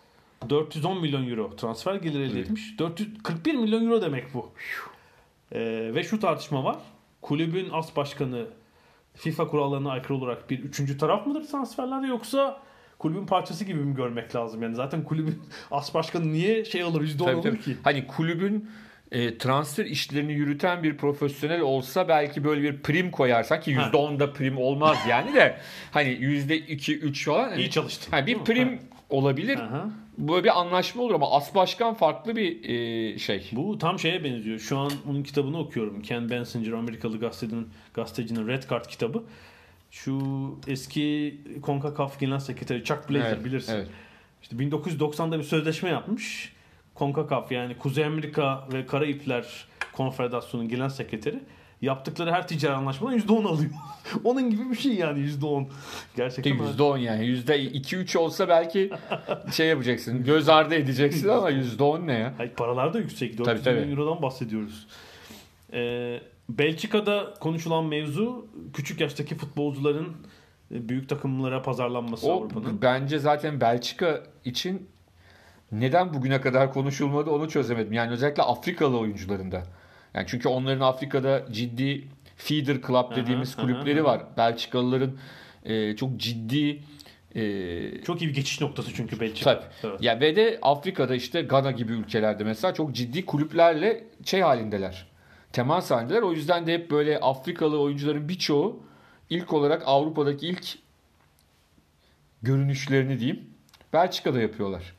410 0.51 1.01
milyon 1.01 1.28
euro 1.30 1.57
transfer 1.57 1.95
geliri 1.95 2.22
elde 2.22 2.41
etmiş. 2.41 2.78
441 2.78 3.55
milyon 3.55 3.86
euro 3.86 4.03
demek 4.03 4.34
bu. 4.34 4.53
Ee, 5.53 5.91
ve 5.95 6.03
şu 6.05 6.20
tartışma 6.20 6.64
var. 6.64 6.76
Kulübün 7.22 7.68
as 7.72 7.97
başkanı 7.97 8.47
FIFA 9.14 9.49
kurallarına 9.49 9.91
aykırı 9.91 10.14
olarak 10.14 10.51
bir 10.51 10.59
üçüncü 10.59 10.99
taraf 10.99 11.26
mıdır 11.26 11.45
transferlerde 11.49 12.07
yoksa 12.07 12.61
kulübün 12.99 13.26
parçası 13.26 13.64
gibi 13.64 13.78
mi 13.80 13.95
görmek 13.95 14.34
lazım? 14.36 14.62
Yani 14.62 14.74
zaten 14.74 15.05
kulübün 15.05 15.43
as 15.70 15.95
başkanı 15.95 16.32
niye 16.32 16.64
şey 16.64 16.82
alır 16.82 17.01
%10 17.03 17.18
Tabii, 17.18 17.34
olur 17.34 17.43
tabii. 17.43 17.61
ki? 17.61 17.76
Hani 17.84 18.07
kulübün 18.07 18.70
e, 19.12 19.38
transfer 19.38 19.84
işlerini 19.86 20.32
yürüten 20.32 20.82
bir 20.82 20.97
profesyonel 20.97 21.61
olsa 21.61 22.09
belki 22.09 22.45
böyle 22.45 22.62
bir 22.62 22.82
prim 22.82 23.11
koyarsan 23.11 23.61
ki 23.61 23.74
Ha. 23.74 23.91
%10'da 23.93 24.32
prim 24.32 24.59
olmaz 24.59 24.99
yani 25.09 25.34
de 25.34 25.57
hani 25.91 26.09
%2-3 26.09 27.24
falan. 27.24 27.49
hani- 27.49 27.61
İyi 27.61 27.70
çalıştı. 27.70 28.11
Ha, 28.11 28.26
bir 28.26 28.38
prim 28.38 28.78
olabilir. 29.11 29.59
Aha. 29.59 29.91
Böyle 30.19 30.45
bir 30.45 30.61
anlaşma 30.61 31.03
olur 31.03 31.15
ama 31.15 31.31
as 31.31 31.55
başkan 31.55 31.95
farklı 31.95 32.37
bir 32.37 32.69
e, 32.69 33.19
şey. 33.19 33.49
Bu 33.53 33.79
tam 33.79 33.99
şeye 33.99 34.25
benziyor. 34.25 34.59
Şu 34.59 34.79
an 34.79 34.93
onun 35.11 35.23
kitabını 35.23 35.59
okuyorum. 35.59 36.03
Ken 36.03 36.31
Bensinger 36.31 36.73
Amerikalı 36.73 37.21
gazetecinin, 37.21 37.69
gazetecinin 37.95 38.49
Red 38.49 38.63
Card 38.71 38.87
kitabı. 38.87 39.23
Şu 39.91 40.21
eski 40.67 41.39
CONCACAF 41.63 42.21
Genel 42.21 42.39
Sekreteri 42.39 42.85
Chuck 42.85 43.11
Blazer 43.11 43.33
Evet, 43.33 43.45
bilirsin. 43.45 43.73
evet. 43.75 43.89
İşte 44.43 44.57
1990'da 44.57 45.39
bir 45.39 45.45
sözleşme 45.45 45.91
yapmış. 45.91 46.53
CONCACAF 46.97 47.53
yani 47.53 47.79
Kuzey 47.79 48.05
Amerika 48.05 48.69
ve 48.73 48.87
Karayipler 48.87 49.67
Konfederasyonu 49.93 50.69
Genel 50.69 50.89
Sekreteri 50.89 51.39
yaptıkları 51.83 52.33
her 52.33 52.49
ticari 52.49 52.74
anlaşmadan 52.74 53.18
%10 53.18 53.47
alıyor. 53.49 53.70
Onun 54.24 54.51
gibi 54.51 54.70
bir 54.70 54.76
şey 54.76 54.93
yani 54.95 55.18
%10. 55.20 55.66
Gerçekten. 56.16 56.53
%10 56.57 56.99
yani. 56.99 57.24
%2-3 57.24 58.18
olsa 58.18 58.49
belki 58.49 58.91
şey 59.53 59.66
yapacaksın. 59.66 60.24
Göz 60.24 60.49
ardı 60.49 60.74
edeceksin 60.74 61.28
ama 61.28 61.51
%10 61.51 62.07
ne 62.07 62.12
ya? 62.12 62.35
Hayır, 62.37 62.51
paralar 62.55 62.95
da 62.95 62.99
yüksek. 62.99 63.39
400 63.39 63.47
Tabii, 63.47 63.62
tabii. 63.62 63.91
eurodan 63.91 64.22
bahsediyoruz. 64.22 64.87
Ee, 65.72 66.20
Belçika'da 66.49 67.35
konuşulan 67.41 67.85
mevzu 67.85 68.47
küçük 68.74 69.01
yaştaki 69.01 69.35
futbolcuların 69.37 70.09
e, 70.74 70.89
büyük 70.89 71.09
takımlara 71.09 71.62
pazarlanması 71.62 72.33
Avrupa'nın. 72.33 72.83
bence 72.83 73.18
zaten 73.18 73.61
Belçika 73.61 74.22
için 74.45 74.89
neden 75.72 76.14
bugüne 76.14 76.41
kadar 76.41 76.72
konuşulmadı 76.72 77.31
onu 77.31 77.49
çözemedim. 77.49 77.93
Yani 77.93 78.11
özellikle 78.12 78.43
Afrikalı 78.43 78.99
oyuncularında. 78.99 79.62
Yani 80.15 80.27
çünkü 80.29 80.49
onların 80.49 80.81
Afrika'da 80.81 81.47
ciddi 81.53 82.09
feeder 82.37 82.77
club 82.87 83.17
dediğimiz 83.17 83.55
aha, 83.55 83.63
kulüpleri 83.63 84.01
aha. 84.01 84.07
var. 84.07 84.23
Belçikalıların 84.37 85.19
e, 85.65 85.97
çok 85.97 86.17
ciddi 86.17 86.83
e, 87.35 88.03
Çok 88.05 88.23
iyi 88.23 88.29
bir 88.29 88.35
geçiş 88.35 88.61
noktası 88.61 88.95
çünkü 88.95 89.21
Belçika. 89.21 89.55
Tabii. 89.55 89.67
Evet. 89.85 90.03
Ya 90.03 90.21
ve 90.21 90.37
de 90.37 90.59
Afrika'da 90.63 91.15
işte 91.15 91.43
Gana 91.43 91.71
gibi 91.71 91.93
ülkelerde 91.93 92.45
mesela 92.45 92.75
çok 92.75 92.93
ciddi 92.95 93.27
kulüplerle 93.27 94.05
şey 94.25 94.41
halindeler. 94.41 95.07
Temas 95.53 95.91
halindeler. 95.91 96.23
O 96.23 96.33
yüzden 96.33 96.67
de 96.67 96.75
hep 96.75 96.91
böyle 96.91 97.21
Afrikalı 97.21 97.81
oyuncuların 97.81 98.29
birçoğu 98.29 98.83
ilk 99.31 99.53
olarak 99.53 99.83
Avrupa'daki 99.87 100.47
ilk 100.47 100.79
görünüşlerini 102.43 103.21
diyeyim 103.21 103.51
Belçika'da 103.93 104.41
yapıyorlar. 104.41 104.95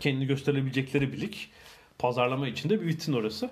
Kendini 0.00 0.26
gösterebilecekleri 0.26 1.12
bir 1.12 1.20
lig. 1.20 1.34
Pazarlama 1.98 2.48
için 2.48 2.70
de 2.70 2.80
bir 2.80 2.86
vitrin 2.86 3.12
orası. 3.12 3.50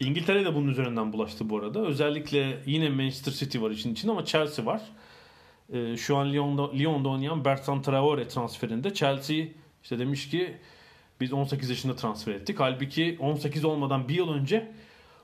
İngiltere 0.00 0.44
de 0.44 0.54
bunun 0.54 0.68
üzerinden 0.68 1.12
bulaştı 1.12 1.50
bu 1.50 1.58
arada. 1.58 1.80
Özellikle 1.80 2.58
yine 2.66 2.88
Manchester 2.88 3.32
City 3.32 3.60
var 3.60 3.70
için 3.70 3.92
içinde 3.92 4.12
ama 4.12 4.24
Chelsea 4.24 4.66
var. 4.66 4.82
Ee, 5.72 5.96
şu 5.96 6.16
an 6.16 6.32
Lyon'da, 6.32 6.72
Lyon'da 6.72 7.08
oynayan 7.08 7.44
Bertrand 7.44 7.84
Traore 7.84 8.28
transferinde 8.28 8.94
Chelsea 8.94 9.46
işte 9.82 9.98
demiş 9.98 10.30
ki 10.30 10.56
biz 11.20 11.32
18 11.32 11.70
yaşında 11.70 11.96
transfer 11.96 12.32
ettik. 12.32 12.60
Halbuki 12.60 13.16
18 13.20 13.64
olmadan 13.64 14.08
bir 14.08 14.14
yıl 14.14 14.28
önce 14.28 14.72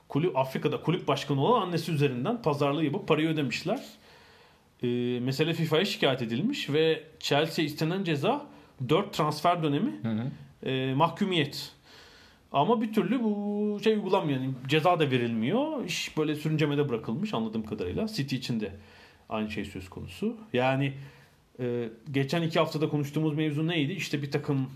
kulüp 0.09 0.37
Afrika'da 0.37 0.81
kulüp 0.81 1.07
başkanı 1.07 1.45
olan 1.45 1.61
annesi 1.61 1.91
üzerinden 1.91 2.41
pazarlığı 2.41 2.85
yapıp 2.85 3.07
parayı 3.07 3.27
ödemişler. 3.27 3.85
Ee, 4.83 4.87
mesele 5.21 5.53
FIFA'ya 5.53 5.85
şikayet 5.85 6.21
edilmiş 6.21 6.69
ve 6.69 7.03
Chelsea 7.19 7.65
istenen 7.65 8.03
ceza 8.03 8.45
4 8.89 9.13
transfer 9.13 9.63
dönemi 9.63 9.91
e, 10.65 10.93
mahkumiyet. 10.93 11.71
Ama 12.51 12.81
bir 12.81 12.93
türlü 12.93 13.23
bu 13.23 13.79
şey 13.83 13.93
uygulanmıyor. 13.93 14.39
Yani 14.39 14.53
ceza 14.67 14.99
da 14.99 15.11
verilmiyor. 15.11 15.85
İş 15.85 16.17
böyle 16.17 16.35
sürüncemede 16.35 16.89
bırakılmış 16.89 17.33
anladığım 17.33 17.65
kadarıyla. 17.65 18.07
City 18.07 18.35
için 18.35 18.59
de 18.59 18.71
aynı 19.29 19.51
şey 19.51 19.65
söz 19.65 19.89
konusu. 19.89 20.37
Yani 20.53 20.93
e, 21.59 21.89
geçen 22.11 22.41
iki 22.41 22.59
haftada 22.59 22.89
konuştuğumuz 22.89 23.33
mevzu 23.35 23.67
neydi? 23.67 23.93
İşte 23.93 24.21
bir 24.21 24.31
takım 24.31 24.69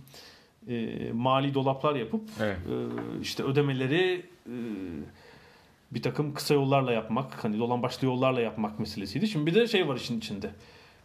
e, 0.67 1.11
mali 1.13 1.53
dolaplar 1.53 1.95
yapıp 1.95 2.21
Evet. 2.41 2.57
e, 2.57 2.75
işte 3.21 3.43
ödemeleri 3.43 4.25
e, 4.47 4.55
bir 5.91 6.01
takım 6.01 6.33
kısa 6.33 6.53
yollarla 6.53 6.91
yapmak, 6.91 7.43
hani 7.43 7.59
dolan 7.59 7.83
başlı 7.83 8.07
yollarla 8.07 8.41
yapmak 8.41 8.79
meselesiydi. 8.79 9.27
Şimdi 9.27 9.45
bir 9.45 9.55
de 9.55 9.67
şey 9.67 9.87
var 9.87 9.95
işin 9.95 10.17
içinde. 10.17 10.51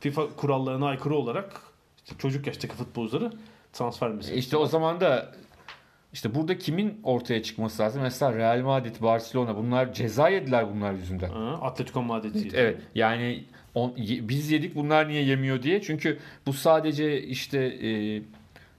FIFA 0.01 0.37
kurallarına 0.37 0.87
aykırı 0.87 1.15
olarak 1.15 1.63
işte 2.05 2.17
çocuk 2.19 2.47
yaştaki 2.47 2.75
futbolcuları 2.75 3.33
transfer 3.73 4.11
meselesi. 4.11 4.39
İşte 4.39 4.57
o 4.57 4.67
zaman 4.67 5.01
da 5.01 5.35
işte 6.13 6.35
burada 6.35 6.59
kimin 6.59 7.01
ortaya 7.03 7.43
çıkması 7.43 7.83
lazım? 7.83 8.03
Mesela 8.03 8.35
Real 8.35 8.63
Madrid, 8.63 8.97
Barcelona 9.03 9.57
bunlar 9.57 9.93
ceza 9.95 10.29
yediler 10.29 10.75
bunlar 10.75 10.93
yüzünden. 10.93 11.31
Ha, 11.31 11.59
Atletico 11.63 12.03
Madrid. 12.03 12.53
Evet 12.55 12.79
yani 12.95 13.45
on- 13.75 13.95
biz 13.99 14.51
yedik 14.51 14.75
bunlar 14.75 15.09
niye 15.09 15.23
yemiyor 15.23 15.63
diye. 15.63 15.83
Çünkü 15.83 16.19
bu 16.47 16.53
sadece 16.53 17.23
işte 17.23 17.59
e, 17.59 18.23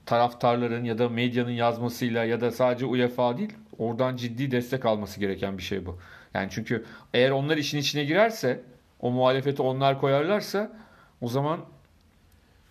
taraftarların 0.06 0.84
ya 0.84 0.98
da 0.98 1.08
medyanın 1.08 1.50
yazmasıyla 1.50 2.24
ya 2.24 2.40
da 2.40 2.50
sadece 2.50 2.86
UEFA 2.86 3.38
değil 3.38 3.52
oradan 3.78 4.16
ciddi 4.16 4.50
destek 4.50 4.86
alması 4.86 5.20
gereken 5.20 5.58
bir 5.58 5.62
şey 5.62 5.86
bu. 5.86 5.98
Yani 6.34 6.48
çünkü 6.50 6.84
eğer 7.14 7.30
onlar 7.30 7.56
işin 7.56 7.78
içine 7.78 8.04
girerse 8.04 8.60
o 9.00 9.10
muhalefeti 9.10 9.62
onlar 9.62 10.00
koyarlarsa 10.00 10.72
o 11.20 11.28
zaman 11.28 11.60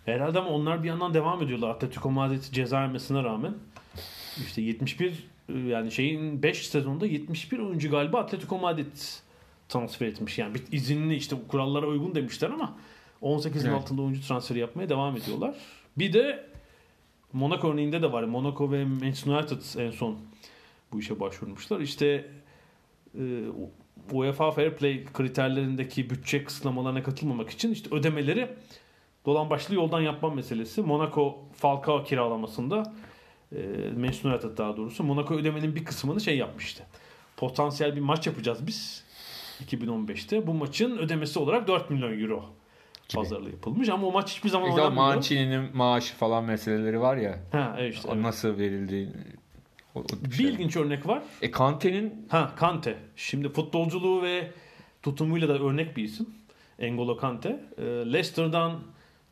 Herhalde 0.04 0.38
ama 0.38 0.50
onlar 0.50 0.82
bir 0.82 0.88
yandan 0.88 1.14
devam 1.14 1.42
ediyorlar. 1.42 1.68
Atletico 1.70 2.10
Madrid 2.10 2.42
ceza 2.52 2.82
yemesine 2.82 3.22
rağmen. 3.22 3.54
İşte 4.36 4.62
71 4.62 5.28
e, 5.48 5.58
yani 5.58 5.92
şeyin 5.92 6.42
5 6.42 6.66
sezonda 6.68 7.06
71 7.06 7.58
oyuncu 7.58 7.90
galiba 7.90 8.18
Atletico 8.18 8.58
Madrid 8.58 8.96
transfer 9.68 10.06
etmiş. 10.06 10.38
Yani 10.38 10.54
bir 10.54 10.62
izinli 10.72 11.14
işte 11.14 11.36
kurallara 11.48 11.86
uygun 11.86 12.14
demişler 12.14 12.50
ama 12.50 12.76
18'in 13.22 13.66
Evet. 13.66 13.74
altında 13.74 14.02
oyuncu 14.02 14.28
transferi 14.28 14.58
yapmaya 14.58 14.88
devam 14.88 15.16
ediyorlar. 15.16 15.54
Bir 15.98 16.12
de 16.12 16.46
Monaco 17.32 17.72
örneğinde 17.72 18.02
de 18.02 18.12
var. 18.12 18.22
Monaco 18.22 18.72
ve 18.72 18.84
Manchester 18.84 19.32
United 19.32 19.80
en 19.80 19.90
son 19.90 20.18
bu 20.92 21.00
işe 21.00 21.20
başvurmuşlar. 21.20 21.80
İşte 21.80 22.26
e, 23.18 23.42
UEFA 24.12 24.50
Fair 24.50 24.70
Play 24.76 25.04
kriterlerindeki 25.12 26.10
bütçe 26.10 26.44
kısıtlamalarına 26.44 27.02
katılmamak 27.02 27.50
için 27.50 27.72
işte 27.72 27.94
ödemeleri 27.94 28.48
dolan 29.26 29.50
başlı 29.50 29.74
yoldan 29.74 30.00
yapma 30.00 30.30
meselesi. 30.30 30.82
Monaco 30.82 31.38
Falcao 31.54 32.04
kiralamasında 32.04 32.92
Manchester 33.96 34.30
United 34.30 34.58
daha 34.58 34.76
doğrusu 34.76 35.04
Monaco 35.04 35.34
ödemenin 35.34 35.74
bir 35.76 35.84
kısmını 35.84 36.20
şey 36.20 36.36
yapmıştı. 36.36 36.84
Potansiyel 37.36 37.96
bir 37.96 38.00
maç 38.00 38.26
yapacağız 38.26 38.66
biz 38.66 39.04
2015'te. 39.66 40.46
Bu 40.46 40.54
maçın 40.54 40.98
ödemesi 40.98 41.38
olarak 41.38 41.68
4 41.68 41.90
milyon 41.90 42.20
euro 42.20 42.44
pazarlığı 43.14 43.50
yapılmış 43.50 43.88
ama 43.88 44.06
o 44.06 44.12
maç 44.12 44.30
hiçbir 44.36 44.48
zaman 44.48 44.68
işte 44.68 44.80
oynanmıyor. 44.80 45.06
Mancini'nin 45.14 45.76
maaşı 45.76 46.14
falan 46.14 46.44
meseleleri 46.44 47.00
var 47.00 47.16
ya. 47.16 47.38
Ha 47.52 47.76
evet 47.78 47.94
işte. 47.94 48.08
o 48.08 48.14
evet. 48.14 48.22
nasıl 48.24 48.58
verildiği. 48.58 49.08
o- 49.94 50.00
o 50.00 50.04
Bir 50.24 50.32
şey. 50.34 50.46
ilginç 50.46 50.76
örnek 50.76 51.06
var. 51.08 51.22
E 51.42 51.50
Kante'nin 51.50 52.26
Ha 52.28 52.52
Kante. 52.56 52.96
Şimdi 53.16 53.48
futbolculuğu 53.48 54.22
ve 54.22 54.50
tutumuyla 55.02 55.48
da 55.48 55.58
örnek 55.58 55.96
bir 55.96 56.04
isim. 56.04 56.26
Engolo 56.78 57.16
Kante. 57.16 57.60
Ee, 57.78 57.82
Leicester'dan 57.84 58.80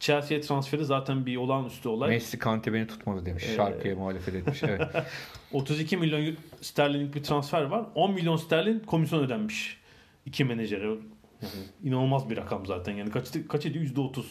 Chelsea'ye 0.00 0.40
transferi 0.40 0.84
zaten 0.84 1.26
bir 1.26 1.36
olağanüstü 1.36 1.88
olay. 1.88 2.10
Messi 2.10 2.38
Kante 2.38 2.72
beni 2.72 2.86
tutmadı 2.86 3.26
demiş. 3.26 3.44
Ee, 3.48 3.56
Şarkıya 3.56 3.96
muhalefet 3.96 4.34
etmiş. 4.34 4.62
Evet. 4.62 4.82
32 5.52 5.96
milyon 5.96 6.36
sterlinlik 6.60 7.14
bir 7.14 7.22
transfer 7.22 7.62
var. 7.62 7.84
10 7.94 8.12
milyon 8.12 8.36
sterlin 8.36 8.80
komisyon 8.80 9.20
ödenmiş. 9.20 9.80
İki 10.26 10.44
menajere. 10.44 10.86
Yani 10.86 10.98
inanılmaz 11.84 12.30
bir 12.30 12.36
rakam 12.36 12.66
zaten. 12.66 12.92
Yani 12.92 13.10
kaç, 13.10 13.28
kaç 13.48 13.66
ediyor? 13.66 13.84
%30. 13.84 14.22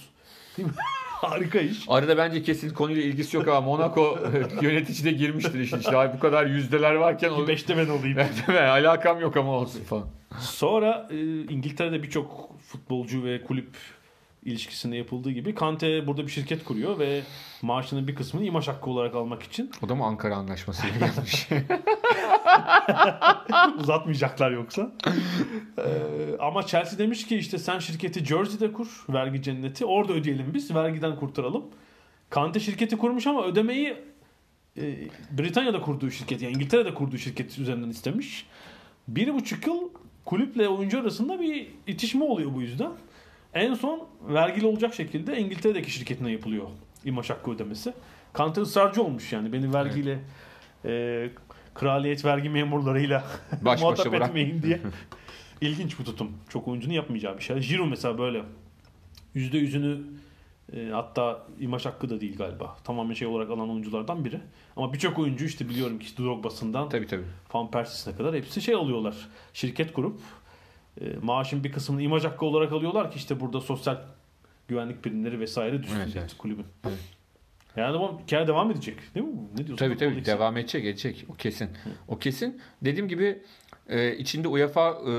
Değil 0.57 0.67
mi? 0.67 0.73
Harika 1.21 1.59
iş. 1.59 1.85
Arada 1.87 2.17
bence 2.17 2.43
kesin 2.43 2.69
konuyla 2.69 3.03
ilgisi 3.03 3.37
yok 3.37 3.47
ama 3.47 3.61
Monaco 3.61 4.19
yönetici 4.61 5.03
de 5.03 5.11
girmiştir 5.11 5.59
işin 5.59 5.79
içine. 5.79 5.97
Ay 5.97 6.13
bu 6.13 6.19
kadar 6.19 6.45
yüzdeler 6.45 6.95
varken 6.95 7.29
o... 7.29 7.47
Beşte 7.47 7.77
ben 7.77 7.89
olayım. 7.89 8.17
Mi? 8.47 8.59
Alakam 8.59 9.19
yok 9.21 9.37
ama 9.37 9.51
olsun 9.51 9.83
falan. 9.83 10.07
Sonra 10.39 11.07
e, 11.11 11.41
İngiltere'de 11.41 12.03
birçok 12.03 12.59
futbolcu 12.59 13.23
ve 13.23 13.43
kulüp 13.43 13.77
ilişkisinde 14.45 14.95
yapıldığı 14.95 15.31
gibi 15.31 15.55
Kante 15.55 16.07
burada 16.07 16.21
bir 16.25 16.31
şirket 16.31 16.63
kuruyor 16.63 16.99
ve 16.99 17.21
maaşının 17.61 18.07
bir 18.07 18.15
kısmını 18.15 18.45
imaj 18.45 18.67
hakkı 18.67 18.89
olarak 18.89 19.15
almak 19.15 19.43
için 19.43 19.71
O 19.83 19.89
da 19.89 19.95
mı 19.95 20.05
Ankara 20.05 20.35
Anlaşması'yla 20.35 20.97
gelmiş? 20.99 21.47
uzatmayacaklar 23.79 24.51
yoksa. 24.51 24.91
Ee, 25.77 25.81
ama 26.39 26.63
Chelsea 26.63 26.99
demiş 26.99 27.27
ki 27.27 27.37
işte 27.37 27.57
sen 27.57 27.79
şirketi 27.79 28.25
Jersey'de 28.25 28.73
kur, 28.73 29.05
vergi 29.09 29.41
cenneti. 29.41 29.85
Orada 29.85 30.13
ödeyelim 30.13 30.51
biz, 30.53 30.75
vergiden 30.75 31.15
kurtaralım. 31.15 31.65
Kante 32.29 32.59
şirketi 32.59 32.97
kurmuş 32.97 33.27
ama 33.27 33.45
ödemeyi 33.45 33.97
e, 34.77 34.95
Britanya'da 35.37 35.81
kurduğu 35.81 36.11
şirket, 36.11 36.41
yani 36.41 36.53
İngiltere'de 36.53 36.93
kurduğu 36.93 37.17
şirket 37.17 37.59
üzerinden 37.59 37.89
istemiş. 37.89 38.45
Bir 39.07 39.33
buçuk 39.33 39.67
yıl 39.67 39.89
kulüple 40.25 40.67
oyuncu 40.67 40.99
arasında 40.99 41.39
bir 41.39 41.67
itişme 41.87 42.23
oluyor 42.23 42.53
bu 42.53 42.61
yüzden. 42.61 42.91
En 43.53 43.73
son 43.73 44.07
vergili 44.21 44.65
olacak 44.65 44.93
şekilde 44.93 45.37
İngiltere'deki 45.39 45.91
şirketine 45.91 46.31
yapılıyor 46.31 46.67
imaj 47.05 47.29
hakkı 47.29 47.51
ödemesi. 47.51 47.93
Kante 48.33 48.61
ısrarcı 48.61 49.03
olmuş 49.03 49.33
yani 49.33 49.53
beni 49.53 49.73
vergiyle 49.73 50.19
e, 50.85 51.29
kraliyet 51.73 52.25
vergi 52.25 52.49
memurlarıyla 52.49 53.23
Baş 53.51 53.63
başa 53.65 53.85
muhatap 53.85 54.13
bırak. 54.13 54.27
etmeyin 54.29 54.61
diye. 54.61 54.81
İlginç 55.61 55.99
bu 55.99 56.03
tutum. 56.03 56.31
Çok 56.49 56.67
oyuncunun 56.67 56.93
yapmayacağı 56.93 57.37
bir 57.37 57.43
şey. 57.43 57.59
Jiro 57.59 57.85
mesela 57.85 58.17
böyle 58.17 58.43
yüzde 59.33 59.57
yüzünü 59.57 59.97
e, 60.73 60.89
hatta 60.91 61.47
imaj 61.59 61.85
hakkı 61.85 62.09
da 62.09 62.21
değil 62.21 62.37
galiba. 62.37 62.77
Tamamen 62.83 63.13
şey 63.13 63.27
olarak 63.27 63.49
alan 63.49 63.69
oyunculardan 63.69 64.25
biri. 64.25 64.39
Ama 64.75 64.93
birçok 64.93 65.19
oyuncu 65.19 65.45
işte 65.45 65.69
biliyorum 65.69 65.99
ki 65.99 66.17
Drogba'sından 66.17 66.89
Tabii 66.89 67.07
tabii. 67.07 67.25
Van 67.53 67.71
Persie'sine 67.71 68.15
kadar 68.15 68.35
hepsi 68.35 68.61
şey 68.61 68.75
alıyorlar. 68.75 69.15
Şirket 69.53 69.93
kurup 69.93 70.21
maaşın 71.21 71.63
bir 71.63 71.71
kısmını 71.71 72.01
imaj 72.01 72.23
hakkı 72.23 72.45
olarak 72.45 72.71
alıyorlar 72.71 73.11
ki 73.11 73.17
işte 73.17 73.39
burada 73.39 73.61
sosyal 73.61 73.97
güvenlik 74.67 75.03
primleri 75.03 75.39
vesaire 75.39 75.83
düşsün 75.83 75.95
Evet, 75.95 76.15
evet. 76.15 76.37
kulübün. 76.37 76.65
Evet. 76.87 76.99
Yani 77.75 77.93
devam, 77.93 78.19
hikaye 78.19 78.47
devam 78.47 78.71
edecek 78.71 79.15
değil 79.15 79.25
mi? 79.25 79.33
Ne 79.53 79.57
diyorsun? 79.57 79.75
Tabii 79.75 79.97
tabii 79.97 80.25
devam 80.25 80.57
edecek 80.57 80.85
edecek 80.85 81.25
o 81.29 81.33
kesin. 81.33 81.69
O 82.07 82.19
kesin. 82.19 82.61
Dediğim 82.81 83.07
gibi 83.07 83.41
e, 83.89 84.15
içinde 84.15 84.47
UEFA 84.47 84.97
e, 85.07 85.11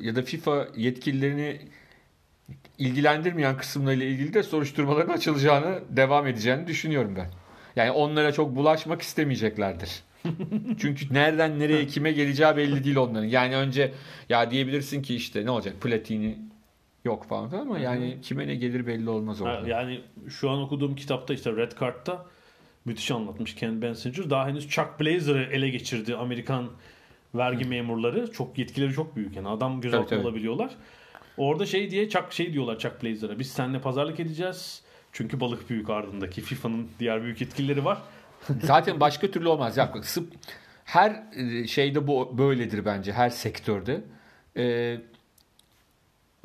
ya 0.00 0.16
da 0.16 0.22
FIFA 0.22 0.68
yetkililerini 0.76 1.60
ilgilendirmeyen 2.78 3.56
kısımlarıyla 3.56 4.06
ilgili 4.06 4.34
de 4.34 4.42
soruşturmaların 4.42 5.12
açılacağını 5.12 5.82
devam 5.90 6.26
edeceğini 6.26 6.66
düşünüyorum 6.66 7.14
ben. 7.16 7.30
Yani 7.76 7.90
onlara 7.90 8.32
çok 8.32 8.56
bulaşmak 8.56 9.02
istemeyeceklerdir. 9.02 10.02
Çünkü 10.78 11.14
nereden 11.14 11.58
nereye 11.58 11.86
kime 11.86 12.12
geleceği 12.12 12.56
belli 12.56 12.84
değil 12.84 12.96
onların. 12.96 13.26
Yani 13.26 13.56
önce 13.56 13.92
ya 14.28 14.50
diyebilirsin 14.50 15.02
ki 15.02 15.14
işte 15.14 15.44
ne 15.44 15.50
olacak 15.50 15.80
Platini 15.80 16.38
yok 17.04 17.24
falan 17.24 17.50
filan 17.50 17.62
ama 17.62 17.78
yani 17.78 18.18
kime 18.22 18.46
ne 18.46 18.54
gelir 18.54 18.86
belli 18.86 19.10
olmaz 19.10 19.40
orada. 19.40 19.68
yani 19.68 20.00
şu 20.28 20.50
an 20.50 20.62
okuduğum 20.62 20.96
kitapta 20.96 21.34
işte 21.34 21.52
Red 21.56 21.72
Card'da 21.80 22.26
müthiş 22.84 23.10
anlatmış 23.10 23.54
Ken 23.54 23.82
Bensinger. 23.82 24.30
Daha 24.30 24.48
henüz 24.48 24.68
Chuck 24.68 25.00
Blazer'ı 25.00 25.42
ele 25.52 25.68
geçirdi 25.68 26.16
Amerikan 26.16 26.70
vergi 27.34 27.64
memurları. 27.64 28.32
Çok 28.32 28.58
yetkileri 28.58 28.92
çok 28.92 29.16
büyük 29.16 29.36
yani. 29.36 29.48
Adam 29.48 29.80
gözaltına 29.80 30.20
alabiliyorlar. 30.20 30.70
Orada 31.36 31.66
şey 31.66 31.90
diye 31.90 32.08
Chuck 32.08 32.32
şey 32.32 32.52
diyorlar 32.52 32.78
Chuck 32.78 33.02
Blazer'a. 33.02 33.38
Biz 33.38 33.50
seninle 33.50 33.80
pazarlık 33.80 34.20
edeceğiz. 34.20 34.82
Çünkü 35.12 35.40
balık 35.40 35.70
büyük 35.70 35.90
ardındaki 35.90 36.40
FIFA'nın 36.40 36.88
diğer 36.98 37.22
büyük 37.22 37.40
yetkilileri 37.40 37.84
var. 37.84 37.98
Zaten 38.62 39.00
başka 39.00 39.30
türlü 39.30 39.48
olmaz. 39.48 39.76
Ya, 39.76 39.92
sıp, 40.02 40.32
her 40.84 41.22
e, 41.36 41.66
şeyde 41.66 42.06
bu 42.06 42.38
böyledir 42.38 42.84
bence. 42.84 43.12
Her 43.12 43.30
sektörde. 43.30 44.00
E, 44.56 44.96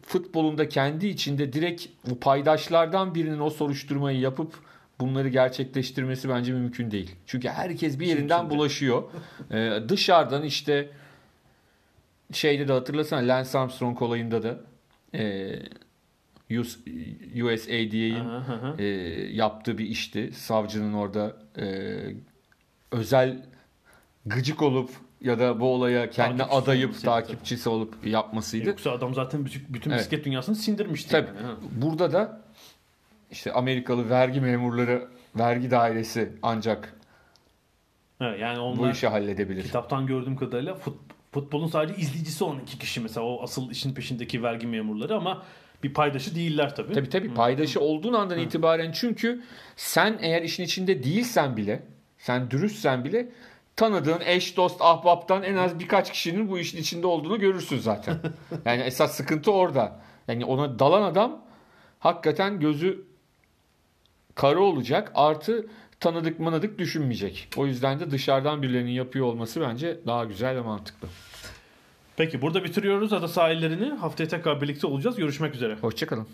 futbolunda 0.01 0.69
kendi 0.69 1.07
içinde 1.07 1.53
direkt 1.53 1.85
bu 2.09 2.19
paydaşlardan 2.19 3.15
birinin 3.15 3.39
o 3.39 3.49
soruşturmayı 3.49 4.19
yapıp 4.19 4.53
bunları 4.99 5.29
gerçekleştirmesi 5.29 6.29
bence 6.29 6.53
mümkün 6.53 6.91
değil. 6.91 7.15
Çünkü 7.25 7.49
herkes 7.49 7.99
bir 7.99 8.07
yerinden 8.07 8.49
bulaşıyor. 8.49 9.03
E, 9.51 9.89
dışarıdan 9.89 10.43
işte 10.43 10.89
şeyde 12.31 12.67
de 12.67 12.73
hatırlasana 12.73 13.27
Lance 13.27 13.57
Armstrong 13.57 14.01
olayında 14.01 14.43
da 14.43 14.59
e, 15.13 15.55
USADA'in 17.43 18.25
e, 18.77 18.83
yaptığı 19.35 19.77
bir 19.77 19.85
işti. 19.85 20.31
Savcının 20.33 20.93
orada 20.93 21.37
e, 21.57 21.65
özel 22.91 23.45
gıcık 24.25 24.61
olup 24.61 24.89
ya 25.21 25.39
da 25.39 25.59
bu 25.59 25.73
olaya 25.73 26.09
kendine 26.09 26.37
Takipçisi 26.37 26.63
adayıp 26.63 27.01
takipçisi 27.01 27.69
olup 27.69 28.07
yapmasıydı. 28.07 28.67
Yoksa 28.69 28.91
adam 28.91 29.13
zaten 29.13 29.45
bütün, 29.45 29.63
bütün 29.69 29.91
Evet. 29.91 29.99
bisiklet 29.99 30.25
dünyasını 30.25 30.55
sindirmişti. 30.55 31.11
Tabii. 31.11 31.27
yani, 31.27 31.39
ha. 31.47 31.55
Burada 31.71 32.11
da 32.11 32.41
işte 33.31 33.51
Amerikalı 33.53 34.09
vergi 34.09 34.41
memurları, 34.41 35.07
vergi 35.35 35.71
dairesi 35.71 36.31
ancak 36.41 36.95
Evet, 38.21 38.39
yani 38.39 38.57
bu 38.57 38.61
onlar 38.61 38.91
işi 38.93 39.07
halledebilir. 39.07 39.63
kitaptan 39.63 40.05
gördüğüm 40.07 40.35
kadarıyla 40.35 40.73
fut- 40.73 40.97
futbolun 41.31 41.67
sadece 41.67 42.01
izleyicisi 42.01 42.43
olan 42.43 42.59
iki 42.59 42.79
kişi 42.79 42.99
mesela 42.99 43.25
o 43.25 43.43
asıl 43.43 43.71
işin 43.71 43.93
peşindeki 43.93 44.43
vergi 44.43 44.67
memurları 44.67 45.15
ama 45.15 45.43
bir 45.83 45.93
paydaşı 45.93 46.35
değiller 46.35 46.75
tabii. 46.75 46.93
Tabii 46.93 47.09
tabii 47.09 47.33
paydaşı 47.33 47.79
olduğun 47.79 48.13
andan 48.13 48.39
itibaren 48.39 48.91
çünkü 48.91 49.43
sen 49.75 50.19
eğer 50.21 50.41
işin 50.41 50.63
içinde 50.63 51.03
değilsen 51.03 51.57
bile, 51.57 51.83
sen 52.17 52.51
dürüstsen 52.51 53.03
bile 53.03 53.29
tanıdığın 53.75 54.21
eş, 54.25 54.57
dost, 54.57 54.81
ahbaptan 54.81 55.43
en 55.43 55.55
az 55.55 55.79
birkaç 55.79 56.11
kişinin 56.11 56.49
bu 56.49 56.59
işin 56.59 56.77
içinde 56.77 57.07
olduğunu 57.07 57.39
görürsün 57.39 57.79
zaten. 57.79 58.17
Yani 58.65 58.81
esas 58.81 59.15
sıkıntı 59.15 59.51
orada. 59.51 59.99
Yani 60.27 60.45
ona 60.45 60.79
dalan 60.79 61.01
adam 61.01 61.41
hakikaten 61.99 62.59
gözü 62.59 63.03
kara 64.35 64.59
olacak. 64.59 65.11
Artı 65.15 65.67
tanıdık 65.99 66.39
manadık 66.39 66.79
düşünmeyecek. 66.79 67.47
O 67.57 67.65
yüzden 67.65 67.99
de 67.99 68.11
dışarıdan 68.11 68.61
birilerinin 68.61 68.91
yapıyor 68.91 69.25
olması 69.25 69.61
bence 69.61 69.99
daha 70.07 70.25
güzel 70.25 70.55
ve 70.55 70.61
mantıklı. 70.61 71.07
Peki 72.19 72.41
burada 72.41 72.63
bitiriyoruz 72.63 73.13
ada 73.13 73.27
sahillerini. 73.27 73.89
Haftaya 73.89 74.27
tekrar 74.29 74.61
birlikte 74.61 74.87
olacağız. 74.87 75.15
Görüşmek 75.15 75.55
üzere. 75.55 75.75
Hoşçakalın. 75.81 76.27